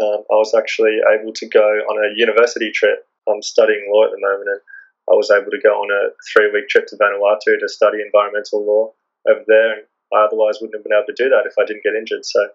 um, 0.02 0.24
I 0.32 0.36
was 0.36 0.54
actually 0.54 1.00
able 1.04 1.34
to 1.34 1.48
go 1.48 1.60
on 1.60 1.98
a 2.00 2.16
university 2.16 2.72
trip. 2.72 3.06
I'm 3.28 3.42
studying 3.42 3.90
law 3.92 4.06
at 4.06 4.12
the 4.12 4.22
moment, 4.22 4.50
and 4.50 4.62
I 5.10 5.18
was 5.18 5.32
able 5.32 5.50
to 5.50 5.62
go 5.62 5.82
on 5.82 5.90
a 5.90 6.14
three 6.32 6.52
week 6.54 6.70
trip 6.70 6.86
to 6.88 6.98
Vanuatu 6.98 7.58
to 7.60 7.68
study 7.68 7.98
environmental 8.06 8.64
law 8.64 8.94
over 9.28 9.44
there. 9.48 9.74
And 9.74 9.84
I 10.14 10.26
otherwise 10.26 10.62
wouldn't 10.62 10.78
have 10.78 10.84
been 10.84 10.94
able 10.94 11.10
to 11.10 11.18
do 11.18 11.30
that 11.30 11.50
if 11.50 11.58
I 11.58 11.66
didn't 11.66 11.84
get 11.84 11.98
injured. 11.98 12.26
So 12.26 12.50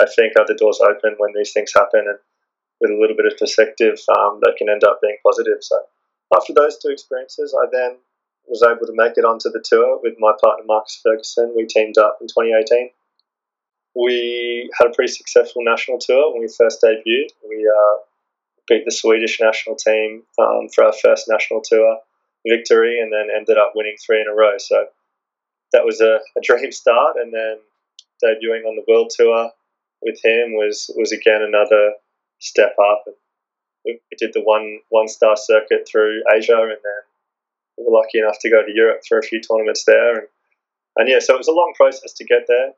I 0.00 0.06
think 0.06 0.34
other 0.38 0.54
doors 0.54 0.80
open 0.80 1.14
when 1.18 1.32
these 1.34 1.52
things 1.52 1.72
happen, 1.74 2.06
and 2.06 2.18
with 2.80 2.90
a 2.90 2.98
little 2.98 3.16
bit 3.16 3.26
of 3.26 3.38
perspective, 3.38 3.98
um, 4.16 4.40
that 4.42 4.56
can 4.56 4.68
end 4.68 4.84
up 4.84 5.00
being 5.02 5.18
positive. 5.24 5.58
So 5.60 5.76
after 6.34 6.52
those 6.54 6.78
two 6.78 6.90
experiences, 6.90 7.54
I 7.54 7.66
then 7.70 7.98
was 8.46 8.62
able 8.62 8.86
to 8.86 8.94
make 8.94 9.16
it 9.16 9.24
onto 9.24 9.50
the 9.50 9.62
tour 9.62 10.00
with 10.02 10.14
my 10.18 10.32
partner 10.40 10.64
Marcus 10.66 11.00
Ferguson. 11.02 11.52
We 11.54 11.66
teamed 11.66 11.98
up 11.98 12.18
in 12.20 12.26
2018. 12.26 12.90
We 13.94 14.70
had 14.78 14.88
a 14.88 14.94
pretty 14.94 15.12
successful 15.12 15.62
national 15.64 15.98
tour 15.98 16.32
when 16.32 16.42
we 16.42 16.48
first 16.48 16.82
debuted. 16.82 17.30
We 17.48 17.68
uh, 17.68 17.96
beat 18.68 18.84
the 18.84 18.92
Swedish 18.92 19.40
national 19.40 19.76
team 19.76 20.22
um, 20.38 20.68
for 20.74 20.84
our 20.84 20.92
first 20.92 21.28
national 21.28 21.62
tour 21.62 21.98
victory, 22.46 23.00
and 23.00 23.12
then 23.12 23.28
ended 23.34 23.58
up 23.58 23.72
winning 23.74 23.96
three 24.04 24.20
in 24.20 24.28
a 24.28 24.34
row. 24.34 24.56
So 24.58 24.86
that 25.72 25.84
was 25.84 26.00
a, 26.00 26.20
a 26.36 26.40
dream 26.42 26.72
start, 26.72 27.16
and 27.16 27.32
then 27.32 27.58
debuting 28.22 28.66
on 28.66 28.76
the 28.76 28.84
world 28.86 29.10
tour 29.14 29.50
with 30.02 30.18
him 30.24 30.52
was 30.52 30.90
was 30.96 31.12
again 31.12 31.42
another 31.42 31.94
step 32.38 32.74
up. 32.78 33.04
We, 33.84 34.00
we 34.10 34.16
did 34.18 34.32
the 34.32 34.42
one 34.42 34.80
one 34.88 35.08
star 35.08 35.36
circuit 35.36 35.88
through 35.90 36.22
Asia, 36.34 36.56
and 36.56 36.70
then 36.70 37.02
we 37.78 37.84
were 37.84 37.98
lucky 37.98 38.18
enough 38.18 38.38
to 38.40 38.50
go 38.50 38.64
to 38.64 38.72
Europe 38.72 39.02
for 39.08 39.18
a 39.18 39.22
few 39.22 39.40
tournaments 39.40 39.84
there, 39.84 40.18
and 40.18 40.28
and 40.96 41.08
yeah, 41.08 41.18
so 41.20 41.34
it 41.34 41.38
was 41.38 41.48
a 41.48 41.52
long 41.52 41.72
process 41.76 42.12
to 42.14 42.24
get 42.24 42.44
there, 42.48 42.72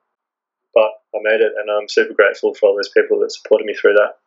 but 0.74 0.90
I 1.14 1.18
made 1.22 1.40
it, 1.40 1.52
and 1.56 1.70
I'm 1.70 1.88
super 1.88 2.14
grateful 2.14 2.54
for 2.54 2.68
all 2.68 2.76
those 2.76 2.90
people 2.90 3.18
that 3.20 3.32
supported 3.32 3.64
me 3.64 3.74
through 3.74 3.94
that. 3.94 4.18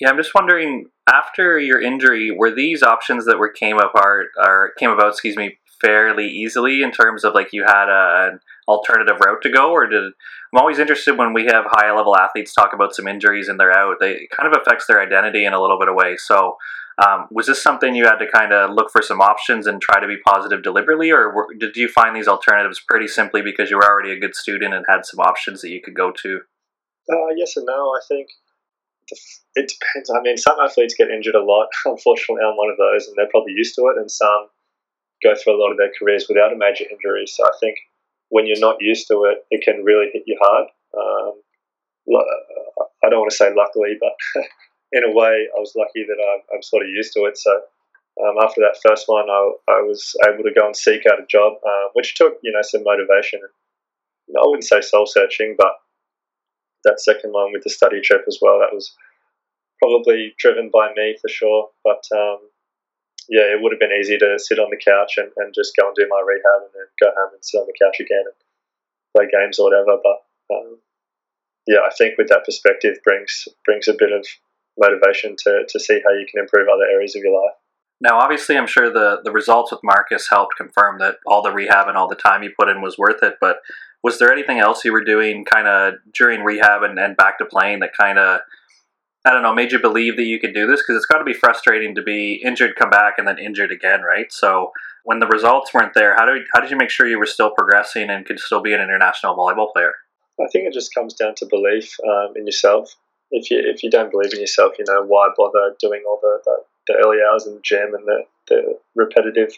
Yeah, 0.00 0.10
I'm 0.10 0.16
just 0.16 0.34
wondering. 0.34 0.86
After 1.08 1.56
your 1.56 1.80
injury, 1.80 2.32
were 2.32 2.52
these 2.52 2.82
options 2.82 3.26
that 3.26 3.38
were 3.38 3.48
came 3.48 3.78
apart 3.78 4.30
or 4.36 4.72
came 4.76 4.90
about? 4.90 5.12
Excuse 5.12 5.36
me, 5.36 5.58
fairly 5.80 6.26
easily 6.26 6.82
in 6.82 6.90
terms 6.90 7.24
of 7.24 7.34
like 7.34 7.52
you 7.52 7.64
had 7.64 7.88
a, 7.88 8.32
an 8.32 8.40
alternative 8.68 9.16
route 9.24 9.42
to 9.42 9.50
go, 9.50 9.70
or 9.70 9.86
did? 9.86 10.02
I'm 10.04 10.60
always 10.60 10.78
interested 10.78 11.18
when 11.18 11.32
we 11.32 11.44
have 11.46 11.64
high 11.68 11.94
level 11.94 12.16
athletes 12.16 12.54
talk 12.54 12.72
about 12.72 12.94
some 12.94 13.08
injuries 13.08 13.48
and 13.48 13.58
they're 13.58 13.76
out. 13.76 13.96
They 14.00 14.12
it 14.12 14.30
kind 14.30 14.52
of 14.52 14.60
affects 14.60 14.86
their 14.86 15.00
identity 15.00 15.44
in 15.44 15.52
a 15.52 15.60
little 15.60 15.78
bit 15.78 15.88
of 15.88 15.94
way. 15.94 16.16
So, 16.16 16.56
um, 17.04 17.26
was 17.30 17.46
this 17.46 17.62
something 17.62 17.94
you 17.94 18.04
had 18.04 18.16
to 18.16 18.30
kind 18.30 18.52
of 18.52 18.70
look 18.70 18.90
for 18.90 19.02
some 19.02 19.20
options 19.20 19.66
and 19.66 19.80
try 19.80 20.00
to 20.00 20.06
be 20.06 20.16
positive 20.26 20.62
deliberately, 20.62 21.10
or 21.10 21.34
were, 21.34 21.46
did 21.58 21.76
you 21.76 21.88
find 21.88 22.16
these 22.16 22.28
alternatives 22.28 22.82
pretty 22.86 23.08
simply 23.08 23.42
because 23.42 23.70
you 23.70 23.76
were 23.76 23.84
already 23.84 24.12
a 24.12 24.18
good 24.18 24.34
student 24.34 24.74
and 24.74 24.84
had 24.88 25.04
some 25.04 25.20
options 25.20 25.60
that 25.62 25.70
you 25.70 25.80
could 25.82 25.94
go 25.94 26.10
to? 26.22 26.40
Uh, 27.10 27.34
yes 27.36 27.56
and 27.56 27.66
no. 27.66 27.90
I 27.90 28.00
think 28.08 28.28
it 29.54 29.72
depends. 29.72 30.10
I 30.10 30.20
mean, 30.20 30.36
some 30.36 30.58
athletes 30.60 30.94
get 30.96 31.10
injured 31.10 31.34
a 31.34 31.44
lot. 31.44 31.68
Unfortunately, 31.84 32.42
I'm 32.44 32.56
one 32.56 32.70
of 32.70 32.78
those, 32.78 33.06
and 33.06 33.16
they're 33.16 33.30
probably 33.30 33.52
used 33.52 33.74
to 33.76 33.88
it. 33.88 33.98
And 33.98 34.10
some 34.10 34.48
go 35.22 35.34
through 35.34 35.56
a 35.56 35.60
lot 35.62 35.70
of 35.70 35.78
their 35.78 35.92
careers 35.98 36.26
without 36.28 36.52
a 36.52 36.56
major 36.56 36.84
injury. 36.90 37.26
So 37.26 37.44
I 37.44 37.52
think 37.60 37.78
when 38.28 38.46
you're 38.46 38.60
not 38.60 38.76
used 38.80 39.08
to 39.08 39.24
it, 39.24 39.46
it 39.50 39.64
can 39.64 39.84
really 39.84 40.10
hit 40.12 40.24
you 40.26 40.38
hard. 40.40 40.68
Um, 40.96 41.40
I 43.04 43.08
don't 43.08 43.20
want 43.20 43.30
to 43.30 43.36
say 43.36 43.52
luckily, 43.54 43.96
but 44.00 44.14
in 44.92 45.04
a 45.04 45.14
way, 45.14 45.48
I 45.56 45.58
was 45.58 45.72
lucky 45.76 46.04
that 46.06 46.18
I'm, 46.20 46.40
I'm 46.54 46.62
sort 46.62 46.82
of 46.82 46.88
used 46.88 47.12
to 47.14 47.24
it. 47.24 47.38
So 47.38 47.50
um, 48.22 48.36
after 48.42 48.60
that 48.60 48.78
first 48.86 49.04
one, 49.06 49.28
I, 49.28 49.52
I, 49.68 49.80
was 49.82 50.14
able 50.26 50.44
to 50.44 50.54
go 50.54 50.66
and 50.66 50.76
seek 50.76 51.02
out 51.10 51.20
a 51.20 51.26
job, 51.28 51.54
uh, 51.66 51.88
which 51.92 52.14
took 52.14 52.38
you 52.42 52.52
know 52.52 52.62
some 52.62 52.82
motivation. 52.82 53.40
I 54.30 54.42
wouldn't 54.44 54.64
say 54.64 54.80
soul 54.80 55.06
searching, 55.06 55.54
but 55.58 55.72
that 56.86 57.02
second 57.02 57.32
one 57.32 57.52
with 57.52 57.62
the 57.62 57.70
study 57.70 58.00
trip 58.00 58.24
as 58.26 58.38
well, 58.40 58.58
that 58.62 58.72
was 58.72 58.94
probably 59.82 60.34
driven 60.38 60.70
by 60.72 60.94
me 60.96 61.18
for 61.20 61.28
sure. 61.28 61.68
But 61.84 62.02
um, 62.14 62.38
yeah, 63.28 63.50
it 63.52 63.60
would 63.60 63.72
have 63.72 63.82
been 63.82 63.98
easy 63.98 64.16
to 64.18 64.38
sit 64.38 64.58
on 64.58 64.70
the 64.70 64.80
couch 64.80 65.18
and, 65.18 65.30
and 65.36 65.52
just 65.54 65.76
go 65.76 65.86
and 65.86 65.96
do 65.96 66.06
my 66.08 66.22
rehab 66.22 66.62
and 66.62 66.72
then 66.72 66.88
go 67.02 67.10
home 67.12 67.34
and 67.34 67.44
sit 67.44 67.58
on 67.58 67.66
the 67.66 67.76
couch 67.76 67.98
again 68.00 68.24
and 68.24 68.38
play 69.12 69.26
games 69.28 69.58
or 69.58 69.68
whatever. 69.68 69.98
But 69.98 70.18
um, 70.54 70.78
yeah, 71.66 71.82
I 71.84 71.90
think 71.92 72.16
with 72.16 72.28
that 72.28 72.46
perspective 72.46 72.96
brings 73.04 73.48
brings 73.64 73.88
a 73.88 73.98
bit 73.98 74.12
of 74.12 74.24
motivation 74.78 75.34
to, 75.44 75.66
to 75.68 75.80
see 75.80 76.00
how 76.04 76.12
you 76.14 76.26
can 76.30 76.40
improve 76.40 76.68
other 76.68 76.86
areas 76.86 77.16
of 77.16 77.22
your 77.22 77.34
life. 77.34 77.58
Now, 78.00 78.18
obviously, 78.18 78.58
I'm 78.58 78.66
sure 78.66 78.92
the, 78.92 79.20
the 79.24 79.32
results 79.32 79.72
with 79.72 79.80
Marcus 79.82 80.28
helped 80.28 80.56
confirm 80.56 80.98
that 80.98 81.16
all 81.26 81.42
the 81.42 81.52
rehab 81.52 81.88
and 81.88 81.96
all 81.96 82.08
the 82.08 82.14
time 82.14 82.42
you 82.42 82.52
put 82.58 82.68
in 82.68 82.82
was 82.82 82.98
worth 82.98 83.22
it. 83.22 83.34
But 83.40 83.56
was 84.02 84.18
there 84.18 84.32
anything 84.32 84.58
else 84.58 84.84
you 84.84 84.92
were 84.92 85.04
doing 85.04 85.44
kind 85.44 85.66
of 85.66 85.94
during 86.14 86.42
rehab 86.42 86.82
and, 86.82 86.98
and 86.98 87.16
back 87.16 87.38
to 87.38 87.46
playing 87.46 87.80
that 87.80 87.96
kind 87.98 88.18
of 88.18 88.40
I 89.26 89.30
don't 89.32 89.42
know, 89.42 89.52
made 89.52 89.72
you 89.72 89.80
believe 89.80 90.16
that 90.16 90.22
you 90.22 90.38
could 90.38 90.54
do 90.54 90.68
this? 90.68 90.80
Because 90.80 90.98
it's 90.98 91.06
got 91.06 91.18
to 91.18 91.24
be 91.24 91.34
frustrating 91.34 91.96
to 91.96 92.02
be 92.02 92.34
injured, 92.34 92.76
come 92.76 92.90
back, 92.90 93.14
and 93.18 93.26
then 93.26 93.40
injured 93.40 93.72
again, 93.72 94.02
right? 94.02 94.32
So 94.32 94.70
when 95.02 95.18
the 95.18 95.26
results 95.26 95.74
weren't 95.74 95.94
there, 95.94 96.14
how 96.14 96.26
did 96.26 96.46
how 96.54 96.60
did 96.60 96.70
you 96.70 96.76
make 96.76 96.90
sure 96.90 97.08
you 97.08 97.18
were 97.18 97.26
still 97.26 97.50
progressing 97.50 98.08
and 98.08 98.24
could 98.24 98.38
still 98.38 98.60
be 98.60 98.72
an 98.72 98.80
international 98.80 99.36
volleyball 99.36 99.72
player? 99.72 99.94
I 100.40 100.46
think 100.52 100.68
it 100.68 100.72
just 100.72 100.94
comes 100.94 101.14
down 101.14 101.34
to 101.36 101.46
belief 101.46 101.96
um, 102.06 102.34
in 102.36 102.46
yourself. 102.46 102.94
If 103.32 103.50
you 103.50 103.60
if 103.64 103.82
you 103.82 103.90
don't 103.90 104.12
believe 104.12 104.32
in 104.32 104.40
yourself, 104.40 104.74
you 104.78 104.84
know 104.86 105.04
why 105.04 105.28
bother 105.36 105.74
doing 105.80 106.04
all 106.08 106.20
the, 106.22 106.38
the, 106.44 106.56
the 106.86 106.94
early 106.94 107.18
hours 107.22 107.46
in 107.46 107.54
the 107.54 107.60
gym 107.62 107.94
and 107.94 108.06
the, 108.06 108.22
the 108.48 108.78
repetitive 108.94 109.50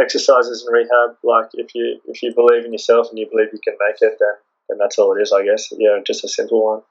exercises 0.00 0.64
and 0.64 0.72
rehab. 0.72 1.16
Like 1.22 1.50
if 1.54 1.74
you 1.74 2.00
if 2.06 2.22
you 2.22 2.34
believe 2.34 2.64
in 2.64 2.72
yourself 2.72 3.08
and 3.10 3.18
you 3.18 3.28
believe 3.30 3.48
you 3.52 3.60
can 3.62 3.76
make 3.86 4.00
it, 4.00 4.16
then 4.18 4.34
then 4.68 4.78
that's 4.78 4.98
all 4.98 5.16
it 5.16 5.20
is, 5.20 5.32
I 5.32 5.44
guess. 5.44 5.72
Yeah, 5.76 5.98
just 6.04 6.24
a 6.24 6.28
simple 6.28 6.64
one. 6.64 6.82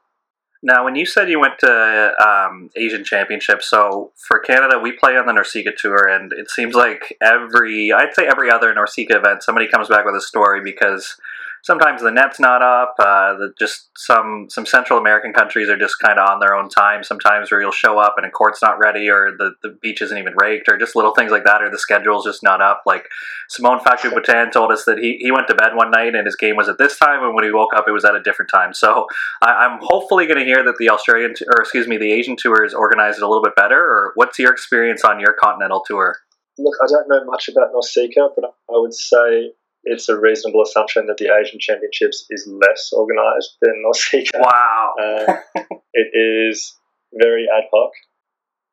Now, 0.64 0.86
when 0.86 0.96
you 0.96 1.08
said 1.08 1.28
you 1.28 1.40
went 1.40 1.58
to 1.60 2.14
um, 2.24 2.70
Asian 2.76 3.04
Championships, 3.04 3.68
so 3.68 4.12
for 4.28 4.38
Canada, 4.38 4.78
we 4.78 4.92
play 4.92 5.18
on 5.18 5.26
the 5.26 5.34
NORCECA 5.34 5.76
Tour, 5.76 6.08
and 6.08 6.32
it 6.32 6.52
seems 6.52 6.76
like 6.76 7.18
every, 7.20 7.92
I'd 7.92 8.14
say 8.14 8.28
every 8.28 8.52
other 8.52 8.72
NORCECA 8.72 9.16
event, 9.16 9.42
somebody 9.42 9.68
comes 9.68 9.88
back 9.90 10.06
with 10.06 10.14
a 10.14 10.22
story 10.22 10.62
because 10.64 11.18
sometimes 11.63 12.02
the 12.02 12.12
net's 12.12 12.39
not 12.39 12.62
up. 12.62 12.95
Uh, 13.00 13.34
the, 13.38 13.54
just 13.60 13.89
some 13.97 14.47
some 14.50 14.65
Central 14.65 15.00
American 15.00 15.34
countries 15.34 15.69
are 15.69 15.78
just 15.78 16.00
kind 16.00 16.19
of 16.19 16.30
on 16.30 16.39
their 16.39 16.56
own 16.56 16.69
time. 16.69 17.04
Sometimes 17.04 17.52
where 17.52 17.62
you'll 17.62 17.71
show 17.71 18.00
up 18.00 18.15
and 18.17 18.26
a 18.26 18.30
court's 18.30 18.62
not 18.62 18.80
ready, 18.80 19.10
or 19.10 19.32
the, 19.38 19.54
the 19.62 19.78
beach 19.82 20.02
isn't 20.02 20.17
even 20.17 20.34
raked, 20.36 20.67
or 20.69 20.78
just 20.78 20.95
little 20.95 21.13
things 21.13 21.32
like 21.32 21.43
that, 21.43 21.62
or 21.62 21.69
the 21.69 21.78
schedule's 21.78 22.26
just 22.26 22.43
not 22.43 22.62
up. 22.62 22.84
Like 22.86 23.08
Simone 23.50 23.80
Fatou-Boutin 23.80 24.52
told 24.52 24.71
us 24.71 24.86
that 24.86 24.97
he, 24.97 25.17
he 25.19 25.32
went 25.32 25.47
to 25.47 25.56
bed 25.56 25.76
one 25.76 25.91
night 25.91 26.15
and 26.15 26.26
his 26.26 26.36
game 26.36 26.56
was 26.56 26.69
at 26.69 26.78
this 26.78 26.97
time, 26.97 27.24
and 27.24 27.36
when 27.36 27.43
he 27.43 27.52
woke 27.52 27.74
up, 27.76 27.86
it 27.88 27.91
was 27.91 28.06
at 28.06 28.15
a 28.15 28.21
different 28.21 28.52
time. 28.52 28.74
So 28.74 29.06
I, 29.41 29.65
am 29.65 29.80
hopefully 29.82 30.26
going 30.26 30.39
to 30.39 30.45
hear 30.45 30.63
that 30.63 30.76
the 30.80 30.89
Australian, 30.89 31.34
or 31.47 31.62
excuse 31.62 31.88
me, 31.88 31.97
the 31.97 32.12
Asian 32.12 32.36
tour 32.38 32.63
is 32.63 32.74
organized 32.74 33.19
a 33.19 33.28
little 33.28 33.43
bit 33.43 33.56
better. 33.56 33.80
Or 33.80 34.12
what's 34.15 34.39
your 34.39 34.52
experience 34.52 35.04
on 35.04 35.19
your 35.19 35.34
continental 35.34 35.84
tour? 35.86 36.17
Look, 36.58 36.76
I 36.84 36.88
don't 36.88 37.08
know 37.08 37.26
much 37.26 37.50
about 37.50 37.69
NORCECA, 37.74 38.30
but 38.36 38.45
I 38.45 38.78
would 38.78 38.93
say 38.93 39.52
it's 39.84 40.10
a 40.10 40.17
reasonable 40.17 40.62
assumption 40.62 41.08
that 41.08 41.17
the 41.17 41.34
Asian 41.34 41.60
Championships 41.60 42.26
is 42.30 42.48
less 42.48 42.91
organised 42.94 43.58
than 43.62 43.84
NORCECA. 43.86 44.39
Wow. 44.39 44.94
Uh, 45.56 45.63
it 45.94 46.10
is 46.13 46.76
very 47.13 47.48
ad 47.52 47.63
hoc. 47.74 47.91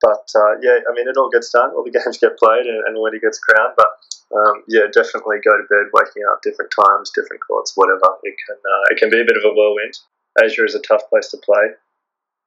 But 0.01 0.27
uh, 0.35 0.59
yeah, 0.63 0.79
I 0.89 0.95
mean, 0.95 1.09
it 1.09 1.17
all 1.17 1.31
gets 1.31 1.51
done. 1.51 1.71
All 1.71 1.85
the 1.85 1.91
games 1.99 2.19
get 2.19 2.39
played, 2.39 2.67
and, 2.67 2.85
and 2.87 3.01
when 3.01 3.13
he 3.13 3.21
gets 3.21 3.39
crowned. 3.39 3.75
But 3.77 3.91
um, 4.35 4.63
yeah, 4.69 4.87
definitely 4.93 5.39
go 5.45 5.57
to 5.57 5.67
bed, 5.69 5.91
waking 5.93 6.23
up 6.31 6.43
different 6.43 6.71
times, 6.71 7.11
different 7.15 7.43
courts, 7.47 7.73
whatever. 7.75 8.19
It 8.23 8.35
can 8.47 8.57
uh, 8.57 8.85
it 8.91 8.99
can 8.99 9.11
be 9.11 9.21
a 9.21 9.25
bit 9.25 9.37
of 9.37 9.45
a 9.45 9.55
whirlwind. 9.55 9.95
Asia 10.43 10.65
is 10.65 10.75
a 10.75 10.81
tough 10.81 11.03
place 11.09 11.29
to 11.31 11.39
play, 11.39 11.75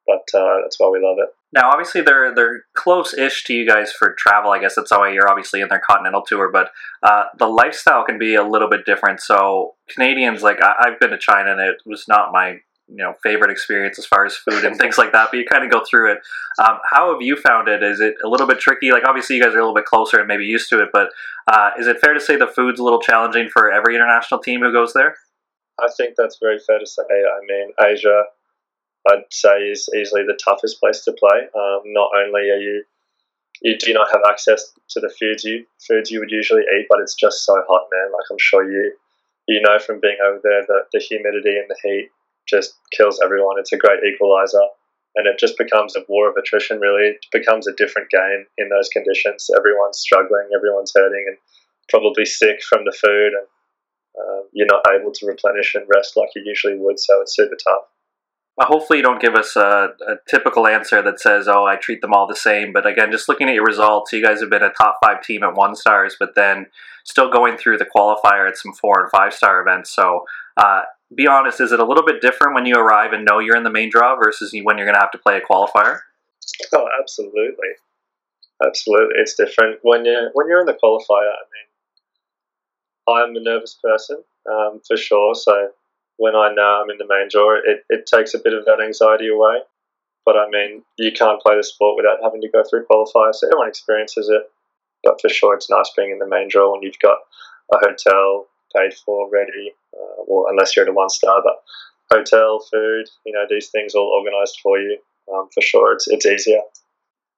but 0.08 0.24
uh, 0.38 0.62
that's 0.64 0.80
why 0.80 0.90
we 0.90 1.04
love 1.04 1.18
it. 1.20 1.34
Now, 1.54 1.70
obviously, 1.70 2.02
they're 2.02 2.34
they're 2.34 2.64
close-ish 2.76 3.44
to 3.46 3.54
you 3.54 3.68
guys 3.68 3.92
for 3.92 4.14
travel. 4.18 4.52
I 4.52 4.60
guess 4.60 4.76
that's 4.76 4.92
why 4.92 5.12
you're 5.12 5.30
obviously 5.30 5.62
in 5.62 5.68
their 5.68 5.82
continental 5.86 6.22
tour. 6.22 6.50
But 6.52 6.72
uh, 7.04 7.26
the 7.38 7.48
lifestyle 7.48 8.06
can 8.06 8.18
be 8.18 8.36
a 8.36 8.44
little 8.44 8.70
bit 8.70 8.86
different. 8.86 9.20
So 9.20 9.76
Canadians, 9.90 10.44
like 10.44 10.62
I, 10.64 10.90
have 10.90 11.00
been 11.00 11.10
to 11.10 11.18
China, 11.18 11.52
and 11.52 11.60
it 11.60 11.78
was 11.86 12.06
not 12.08 12.32
my 12.32 12.60
you 12.88 13.04
know 13.04 13.14
favorite 13.22 13.52
experience 13.52 14.00
as 14.00 14.06
far 14.06 14.26
as 14.26 14.36
food 14.36 14.64
and 14.64 14.78
things 14.78 14.98
like 14.98 15.12
that. 15.12 15.30
But 15.32 15.38
you 15.38 15.46
kind 15.46 15.66
of 15.66 15.72
go 15.72 15.84
through 15.90 16.14
it. 16.14 16.20
Um, 16.58 16.80
how 16.90 17.12
have 17.12 17.22
you 17.22 17.36
found 17.36 17.68
it? 17.68 17.84
Is 17.84 18.00
it 18.00 18.16
a 18.24 18.30
little 18.30 18.48
bit 18.48 18.60
tricky? 18.60 18.92
Like 18.92 19.04
obviously, 19.06 19.36
you 19.36 19.44
guys 19.44 19.54
are 19.54 19.60
a 19.60 19.62
little 19.62 19.76
bit 19.76 19.86
closer 19.86 20.20
and 20.20 20.28
maybe 20.28 20.46
used 20.46 20.70
to 20.70 20.82
it. 20.82 20.90
But 20.94 21.10
uh, 21.48 21.72
is 21.78 21.88
it 21.88 22.00
fair 22.00 22.14
to 22.14 22.20
say 22.22 22.38
the 22.38 22.48
food's 22.48 22.80
a 22.80 22.84
little 22.84 23.02
challenging 23.02 23.50
for 23.50 23.70
every 23.70 23.96
international 23.96 24.40
team 24.40 24.62
who 24.62 24.72
goes 24.72 24.94
there? 24.94 25.16
I 25.82 25.88
think 25.98 26.16
that's 26.16 26.38
very 26.42 26.60
fair 26.60 26.80
to 26.80 26.86
say. 26.86 27.04
I 27.04 27.40
mean, 27.46 27.74
Asia 27.84 28.24
I'd 29.08 29.24
say 29.32 29.70
is 29.70 29.90
easily 29.98 30.24
the 30.24 30.40
toughest 30.44 30.80
place 30.80 31.04
to 31.06 31.14
play. 31.14 31.48
Um, 31.56 31.82
not 31.86 32.10
only 32.16 32.50
are 32.50 32.60
you 32.60 32.84
you 33.62 33.78
do 33.78 33.94
not 33.94 34.10
have 34.12 34.22
access 34.28 34.74
to 34.90 35.00
the 35.00 35.14
foods 35.20 35.44
you 35.44 35.66
foods 35.88 36.10
you 36.10 36.20
would 36.20 36.32
usually 36.32 36.62
eat, 36.62 36.88
but 36.90 37.00
it's 37.00 37.16
just 37.16 37.46
so 37.46 37.54
hot, 37.68 37.88
man. 37.92 38.12
Like 38.12 38.26
I'm 38.32 38.40
sure 38.40 38.70
you 38.70 38.94
you 39.48 39.62
know 39.62 39.80
from 39.80 40.00
being 40.00 40.18
over 40.24 40.40
there 40.44 40.66
that 40.68 40.86
the 40.92 41.00
humidity 41.00 41.58
and 41.58 41.70
the 41.70 41.78
heat 41.84 42.10
just 42.48 42.74
kills 42.92 43.20
everyone. 43.24 43.60
It's 43.60 43.74
a 43.74 43.78
great 43.78 44.04
equalizer, 44.04 44.66
and 45.16 45.28
it 45.28 45.40
just 45.40 45.58
becomes 45.58 45.96
a 45.96 46.06
war 46.08 46.30
of 46.30 46.38
attrition. 46.38 46.80
Really, 46.80 47.10
it 47.10 47.26
becomes 47.32 47.68
a 47.68 47.74
different 47.74 48.10
game 48.10 48.46
in 48.58 48.70
those 48.70 48.90
conditions. 48.90 49.50
Everyone's 49.56 50.00
struggling, 50.00 50.50
everyone's 50.56 50.94
hurting, 50.96 51.26
and 51.28 51.38
probably 51.90 52.26
sick 52.26 52.62
from 52.68 52.86
the 52.86 52.98
food, 53.00 53.34
and 53.34 53.48
uh, 54.18 54.42
you're 54.54 54.68
not 54.68 54.86
able 54.92 55.12
to 55.12 55.26
replenish 55.26 55.76
and 55.76 55.86
rest 55.94 56.18
like 56.18 56.30
you 56.36 56.42
usually 56.46 56.78
would. 56.78 57.00
So 57.00 57.22
it's 57.22 57.36
super 57.36 57.58
tough. 57.64 57.91
Hopefully, 58.66 58.98
you 58.98 59.04
don't 59.04 59.22
give 59.22 59.36
us 59.36 59.56
a, 59.56 59.94
a, 60.08 60.16
typical 60.28 60.68
answer 60.68 61.02
that 61.02 61.20
says, 61.20 61.48
"Oh, 61.48 61.66
I 61.66 61.78
treat 61.78 62.02
them 62.02 62.14
all 62.14 62.28
the 62.28 62.36
same." 62.36 62.74
But 62.74 62.86
again, 62.86 63.12
just 63.12 63.30
looking 63.30 63.48
at 63.48 63.56
your 63.56 63.66
results, 63.66 64.12
you 64.12 64.24
guys 64.24 64.42
have 64.42 64.50
been 64.50 64.64
a 64.64 64.72
top 64.72 65.00
five 65.04 65.24
team 65.24 65.44
at 65.44 65.56
one 65.56 65.76
stars, 65.76 66.16
but 66.20 66.36
then 66.36 66.68
still 67.06 67.32
going 67.32 67.58
through 67.58 67.78
the 67.78 67.86
qualifier 67.86 68.48
at 68.48 68.58
some 68.58 68.74
four 68.74 69.02
and 69.02 69.12
five 69.12 69.34
star 69.34 69.62
events. 69.62 69.90
So, 69.96 70.26
uh, 70.58 70.82
be 71.16 71.28
honest, 71.28 71.62
is 71.62 71.72
it 71.72 71.80
a 71.80 71.86
little 71.86 72.06
bit 72.06 72.22
different 72.22 72.54
when 72.54 72.66
you 72.66 72.76
arrive 72.76 73.14
and 73.14 73.26
know 73.26 73.40
you're 73.40 73.58
in 73.58 73.64
the 73.64 73.72
main 73.72 73.90
draw 73.90 74.16
versus 74.16 74.54
when 74.64 74.78
you're 74.78 74.88
going 74.88 74.96
to 74.96 75.02
have 75.02 75.12
to 75.12 75.18
play 75.18 75.38
a 75.38 75.42
qualifier? 75.42 76.00
Oh, 76.74 76.88
absolutely, 77.02 77.70
absolutely, 78.66 79.16
it's 79.16 79.36
different 79.36 79.80
when 79.84 80.06
you're 80.06 80.30
when 80.34 80.48
you're 80.48 80.60
in 80.60 80.66
the 80.66 80.78
qualifier. 80.84 81.32
I 81.32 81.46
mean, 81.54 81.68
I'm 83.08 83.36
a 83.36 83.40
nervous 83.40 83.78
person 83.82 84.24
um, 84.50 84.82
for 84.86 84.98
sure, 84.98 85.36
so 85.36 85.72
when 86.18 86.36
I 86.36 86.54
know 86.54 86.84
I'm 86.84 86.90
in 86.90 86.98
the 86.98 87.08
main 87.08 87.28
draw, 87.30 87.58
it, 87.58 87.84
it 87.90 88.06
takes 88.06 88.34
a 88.34 88.40
bit 88.40 88.54
of 88.54 88.66
that 88.66 88.82
anxiety 88.84 89.30
away. 89.30 89.60
But 90.26 90.38
I 90.38 90.46
mean, 90.50 90.84
you 90.98 91.12
can't 91.12 91.42
play 91.42 91.58
the 91.58 91.64
sport 91.64 91.98
without 91.98 92.20
having 92.24 92.42
to 92.42 92.50
go 92.50 92.64
through 92.64 92.86
qualifiers. 92.86 93.36
So 93.36 93.48
everyone 93.48 93.70
experiences 93.70 94.30
it. 94.30 94.44
But 95.04 95.20
for 95.20 95.30
sure, 95.30 95.56
it's 95.56 95.70
nice 95.70 95.92
being 95.98 96.12
in 96.12 96.20
the 96.20 96.28
main 96.28 96.48
draw 96.48 96.72
when 96.72 96.84
you've 96.84 97.00
got 97.02 97.18
a 97.74 97.78
hotel 97.80 98.48
paid 98.76 98.94
for, 98.94 99.30
ready. 99.32 99.74
Uh, 99.94 100.24
well, 100.28 100.46
unless 100.50 100.76
you're 100.76 100.86
at 100.86 100.90
a 100.90 100.94
one 100.94 101.10
star, 101.10 101.42
but 101.44 101.64
hotel, 102.16 102.60
food, 102.72 103.06
you 103.26 103.34
know, 103.34 103.46
these 103.50 103.70
things 103.70 103.96
all 103.96 104.14
organised 104.16 104.60
for 104.62 104.78
you. 104.78 105.00
Um, 105.34 105.48
for 105.54 105.62
sure, 105.62 105.94
it's 105.94 106.08
it's 106.08 106.26
easier. 106.26 106.62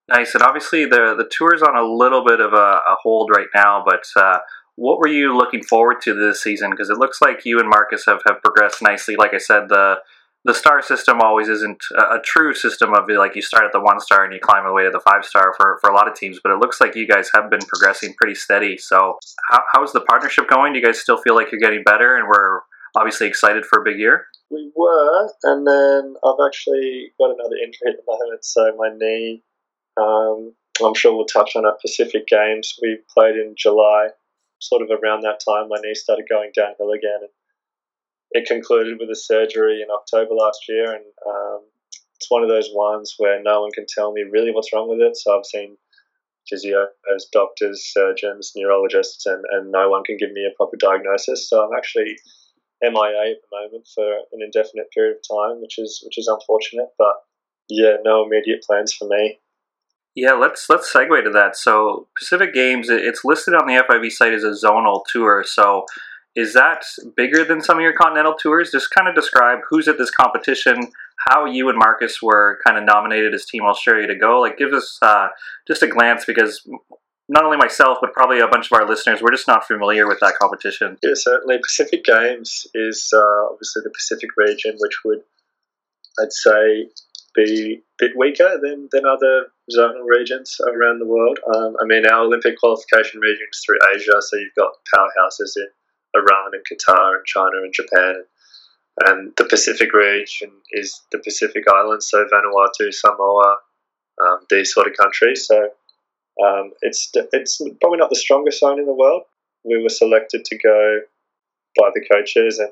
Nice, 0.10 0.34
and 0.34 0.44
obviously 0.44 0.86
the 0.86 1.16
the 1.18 1.30
tour's 1.32 1.62
on 1.62 1.78
a 1.78 1.84
little 1.84 2.26
bit 2.26 2.42
of 2.42 2.54
a, 2.54 2.58
a 2.88 2.96
hold 3.02 3.30
right 3.34 3.48
now. 3.56 3.84
But 3.86 4.04
uh, 4.16 4.40
what 4.76 5.00
were 5.00 5.08
you 5.08 5.36
looking 5.36 5.64
forward 5.64 6.02
to 6.02 6.14
this 6.14 6.42
season? 6.42 6.72
Because 6.72 6.90
it 6.90 6.98
looks 6.98 7.22
like 7.22 7.46
you 7.46 7.60
and 7.60 7.70
Marcus 7.70 8.06
have, 8.06 8.22
have 8.28 8.42
progressed 8.42 8.82
nicely. 8.82 9.16
Like 9.16 9.34
I 9.34 9.38
said, 9.38 9.70
the 9.70 9.98
the 10.46 10.54
star 10.54 10.82
system 10.82 11.22
always 11.22 11.48
isn't 11.48 11.82
a, 11.96 12.16
a, 12.16 12.22
true 12.22 12.54
system 12.54 12.94
of 12.94 13.08
like 13.10 13.34
you 13.36 13.42
start 13.42 13.64
at 13.64 13.72
the 13.72 13.80
one 13.80 14.00
star 14.00 14.26
and 14.26 14.34
you 14.34 14.40
climb 14.42 14.66
the 14.66 14.74
way 14.74 14.84
to 14.84 14.90
the 14.90 15.00
five 15.00 15.24
star 15.24 15.54
for, 15.56 15.80
for 15.80 15.90
a 15.90 15.94
lot 15.94 16.08
of 16.08 16.16
teams, 16.16 16.40
but 16.44 16.52
it 16.52 16.60
looks 16.60 16.82
like 16.82 16.96
you 16.96 17.08
guys 17.08 17.30
have 17.34 17.50
been 17.50 17.62
progressing 17.62 18.14
pretty 18.18 18.36
steady. 18.36 18.78
So, 18.78 19.18
how, 19.50 19.62
how's 19.74 19.94
the 19.94 20.02
partnership 20.02 20.50
going? 20.50 20.74
Do 20.74 20.80
you 20.80 20.86
guys 20.86 21.00
still 21.00 21.18
feel 21.18 21.36
like 21.36 21.52
you're 21.52 21.62
getting 21.62 21.84
better 21.84 22.18
and 22.18 22.28
we're 22.28 22.60
obviously 22.96 23.28
excited 23.28 23.66
for 23.66 23.82
a 23.82 23.86
big 23.86 24.00
year? 24.00 24.26
We 24.52 24.70
were, 24.76 25.30
and 25.44 25.66
then 25.66 26.16
I've 26.26 26.46
actually 26.46 27.14
got 27.18 27.32
another 27.32 27.56
injury 27.64 27.92
at 27.92 27.96
the 27.96 28.04
moment, 28.06 28.44
so 28.44 28.76
my 28.78 28.90
knee. 28.96 29.44
Um, 29.96 30.54
I'm 30.84 30.96
sure 30.96 31.16
we'll 31.16 31.26
touch 31.26 31.56
on 31.56 31.66
at 31.66 31.80
Pacific 31.82 32.28
Games. 32.28 32.76
We 32.82 33.00
played 33.16 33.36
in 33.36 33.56
July, 33.58 34.10
sort 34.64 34.82
of 34.82 34.90
around 34.90 35.22
that 35.22 35.44
time. 35.44 35.70
My 35.70 35.78
knee 35.84 35.96
started 35.96 36.26
going 36.30 36.52
downhill 36.56 36.92
again, 36.92 37.22
and 37.22 37.34
it 38.32 38.48
concluded 38.48 38.98
with 39.00 39.10
a 39.10 39.16
surgery 39.16 39.82
in 39.82 39.92
October 39.92 40.34
last 40.34 40.66
year, 40.68 40.92
and 40.96 41.06
um, 41.28 41.62
it's 42.16 42.32
one 42.32 42.44
of 42.44 42.50
those 42.50 42.70
ones 42.74 43.16
where 43.18 43.42
no 43.44 43.62
one 43.62 43.72
can 43.72 43.86
tell 43.88 44.12
me 44.12 44.24
really 44.24 44.52
what's 44.52 44.72
wrong 44.74 44.90
with 44.90 45.00
it. 45.02 45.18
So 45.18 45.38
I've 45.38 45.46
seen 45.46 45.78
physios, 46.52 47.24
doctors, 47.32 47.92
surgeons, 47.92 48.54
neurologists, 48.56 49.26
and, 49.26 49.44
and 49.52 49.72
no 49.72 49.90
one 49.90 50.04
can 50.04 50.18
give 50.18 50.32
me 50.32 50.46
a 50.46 50.56
proper 50.56 50.78
diagnosis. 50.78 51.50
So 51.50 51.64
I'm 51.64 51.78
actually 51.78 52.16
MIA 52.82 53.32
at 53.32 53.42
the 53.44 53.52
moment 53.52 53.88
for 53.94 54.08
an 54.32 54.42
indefinite 54.42 54.92
period 54.92 55.18
of 55.18 55.38
time, 55.38 55.62
which 55.62 55.80
is 55.80 56.02
which 56.04 56.18
is 56.18 56.28
unfortunate. 56.28 56.90
But 56.98 57.16
yeah, 57.70 57.98
no 58.04 58.26
immediate 58.26 58.64
plans 58.64 58.94
for 58.94 59.08
me. 59.08 59.40
Yeah, 60.16 60.34
let's 60.34 60.70
let's 60.70 60.92
segue 60.94 61.24
to 61.24 61.30
that. 61.32 61.56
So 61.56 62.08
Pacific 62.18 62.54
Games, 62.54 62.90
it's 62.90 63.26
listed 63.26 63.56
on 63.56 63.66
the 63.66 63.84
FIVB 63.84 64.12
site 64.12 64.34
as 64.34 64.44
a 64.44 64.52
zonal 64.52 65.02
tour. 65.12 65.44
So 65.46 65.86
is 66.36 66.54
that 66.54 66.84
bigger 67.16 67.44
than 67.44 67.62
some 67.62 67.78
of 67.78 67.84
your 67.84 67.94
continental 67.94 68.34
tours? 68.34 68.72
Just 68.72 68.90
kind 68.90 69.08
of 69.08 69.16
describe 69.16 69.60
who's 69.70 69.88
at 69.88 69.98
this 69.98 70.10
competition, 70.10 70.92
how 71.28 71.46
you 71.46 71.70
and 71.70 71.78
Marcus 71.78 72.22
were 72.22 72.60
kind 72.66 72.78
of 72.78 72.84
nominated 72.84 73.34
as 73.34 73.46
Team 73.46 73.64
Australia 73.64 74.08
to 74.08 74.16
go. 74.16 74.40
Like, 74.40 74.58
give 74.58 74.74
us 74.74 74.98
uh, 75.02 75.28
just 75.68 75.84
a 75.84 75.88
glance 75.88 76.26
because 76.26 76.68
not 77.30 77.46
only 77.46 77.58
myself, 77.58 78.00
but 78.02 78.14
probably 78.14 78.40
a 78.40 78.48
bunch 78.48 78.72
of 78.72 78.80
our 78.80 78.88
listeners, 78.88 79.22
we're 79.22 79.32
just 79.32 79.48
not 79.48 79.66
familiar 79.66 80.08
with 80.08 80.20
that 80.22 80.36
competition. 80.40 80.98
Yeah, 81.04 81.12
certainly. 81.14 81.58
Pacific 81.60 82.04
Games 82.04 82.66
is 82.74 83.10
uh, 83.14 83.52
obviously 83.52 83.84
the 83.84 83.92
Pacific 83.92 84.30
region, 84.36 84.76
which 84.80 85.02
would, 85.06 85.20
I'd 86.20 86.34
say, 86.34 86.90
be 87.36 87.82
a 87.82 87.82
bit 87.98 88.12
weaker 88.18 88.60
than, 88.62 88.90
than 88.92 89.06
other 89.06 89.48
zonal 89.72 90.06
regions 90.06 90.58
around 90.62 91.00
the 91.00 91.08
world. 91.08 91.40
Um, 91.56 91.76
I 91.82 91.86
mean, 91.86 92.06
our 92.06 92.26
Olympic 92.26 92.60
qualification 92.60 93.20
region 93.20 93.48
is 93.52 93.62
through 93.66 93.80
Asia, 93.96 94.22
so 94.22 94.38
you've 94.38 94.56
got 94.56 94.74
powerhouses 94.94 95.54
in 95.58 95.68
Iran 96.16 96.52
and 96.54 96.64
Qatar 96.64 97.16
and 97.16 97.26
China 97.26 97.58
and 97.64 97.74
Japan. 97.74 98.24
And 99.06 99.34
the 99.38 99.46
Pacific 99.46 99.92
region 99.94 100.52
is 100.72 101.02
the 101.12 101.18
Pacific 101.20 101.64
Islands, 101.68 102.08
so 102.10 102.26
Vanuatu, 102.26 102.94
Samoa, 102.94 103.58
um, 104.22 104.40
these 104.50 104.74
sort 104.74 104.88
of 104.88 104.94
countries. 104.96 105.48
So 105.48 105.70
um, 106.46 106.72
it's 106.82 107.10
it's 107.14 107.62
probably 107.82 107.98
not 107.98 108.10
the 108.10 108.16
strongest 108.16 108.60
zone 108.60 108.80
in 108.80 108.86
the 108.86 108.94
world. 108.94 109.24
We 109.64 109.82
were 109.82 109.90
selected 109.90 110.46
to 110.46 110.58
go 110.58 111.00
by 111.80 111.90
the 111.96 112.06
coaches, 112.12 112.60
and 112.60 112.70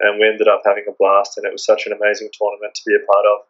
and 0.00 0.18
we 0.18 0.26
ended 0.26 0.48
up 0.48 0.62
having 0.66 0.84
a 0.88 0.92
blast. 0.98 1.36
And 1.36 1.46
it 1.46 1.52
was 1.52 1.64
such 1.64 1.86
an 1.86 1.92
amazing 1.92 2.30
tournament 2.32 2.74
to 2.74 2.82
be 2.86 2.96
a 2.96 3.06
part 3.06 3.26
of. 3.26 3.46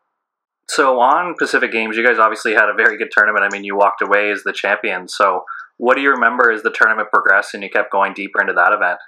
So 0.68 1.00
on 1.00 1.34
Pacific 1.38 1.72
Games, 1.72 1.96
you 1.96 2.06
guys 2.06 2.18
obviously 2.18 2.54
had 2.54 2.68
a 2.68 2.74
very 2.74 2.96
good 2.96 3.10
tournament. 3.10 3.44
I 3.44 3.54
mean, 3.54 3.64
you 3.64 3.76
walked 3.76 4.02
away 4.02 4.30
as 4.30 4.42
the 4.42 4.52
champion. 4.52 5.08
So 5.08 5.44
what 5.76 5.96
do 5.96 6.02
you 6.02 6.10
remember 6.10 6.50
as 6.50 6.62
the 6.62 6.70
tournament 6.70 7.08
progressed 7.12 7.54
and 7.54 7.62
you 7.62 7.70
kept 7.70 7.92
going 7.92 8.14
deeper 8.14 8.40
into 8.40 8.52
that 8.54 8.72
event? 8.72 8.98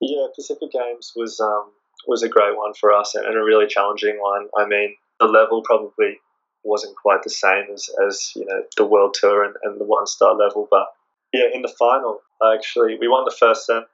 Yeah, 0.00 0.26
Pacific 0.34 0.70
Games 0.72 1.12
was 1.16 1.40
um, 1.40 1.70
was 2.06 2.22
a 2.22 2.28
great 2.28 2.56
one 2.56 2.74
for 2.74 2.92
us 2.92 3.14
and, 3.14 3.26
a 3.26 3.42
really 3.42 3.66
challenging 3.66 4.18
one. 4.20 4.48
I 4.56 4.66
mean, 4.66 4.94
the 5.18 5.26
level 5.26 5.62
probably 5.62 6.20
wasn't 6.64 6.96
quite 6.96 7.22
the 7.22 7.30
same 7.30 7.64
as, 7.72 7.88
as 8.06 8.32
you 8.36 8.44
know 8.44 8.62
the 8.76 8.84
World 8.84 9.16
Tour 9.18 9.44
and, 9.44 9.54
and 9.62 9.80
the 9.80 9.84
one 9.84 10.06
star 10.06 10.34
level, 10.34 10.68
but 10.70 10.86
yeah, 11.32 11.46
in 11.52 11.62
the 11.62 11.74
final, 11.78 12.20
actually, 12.54 12.96
we 12.98 13.08
won 13.08 13.24
the 13.24 13.34
first 13.38 13.66
set 13.66 13.84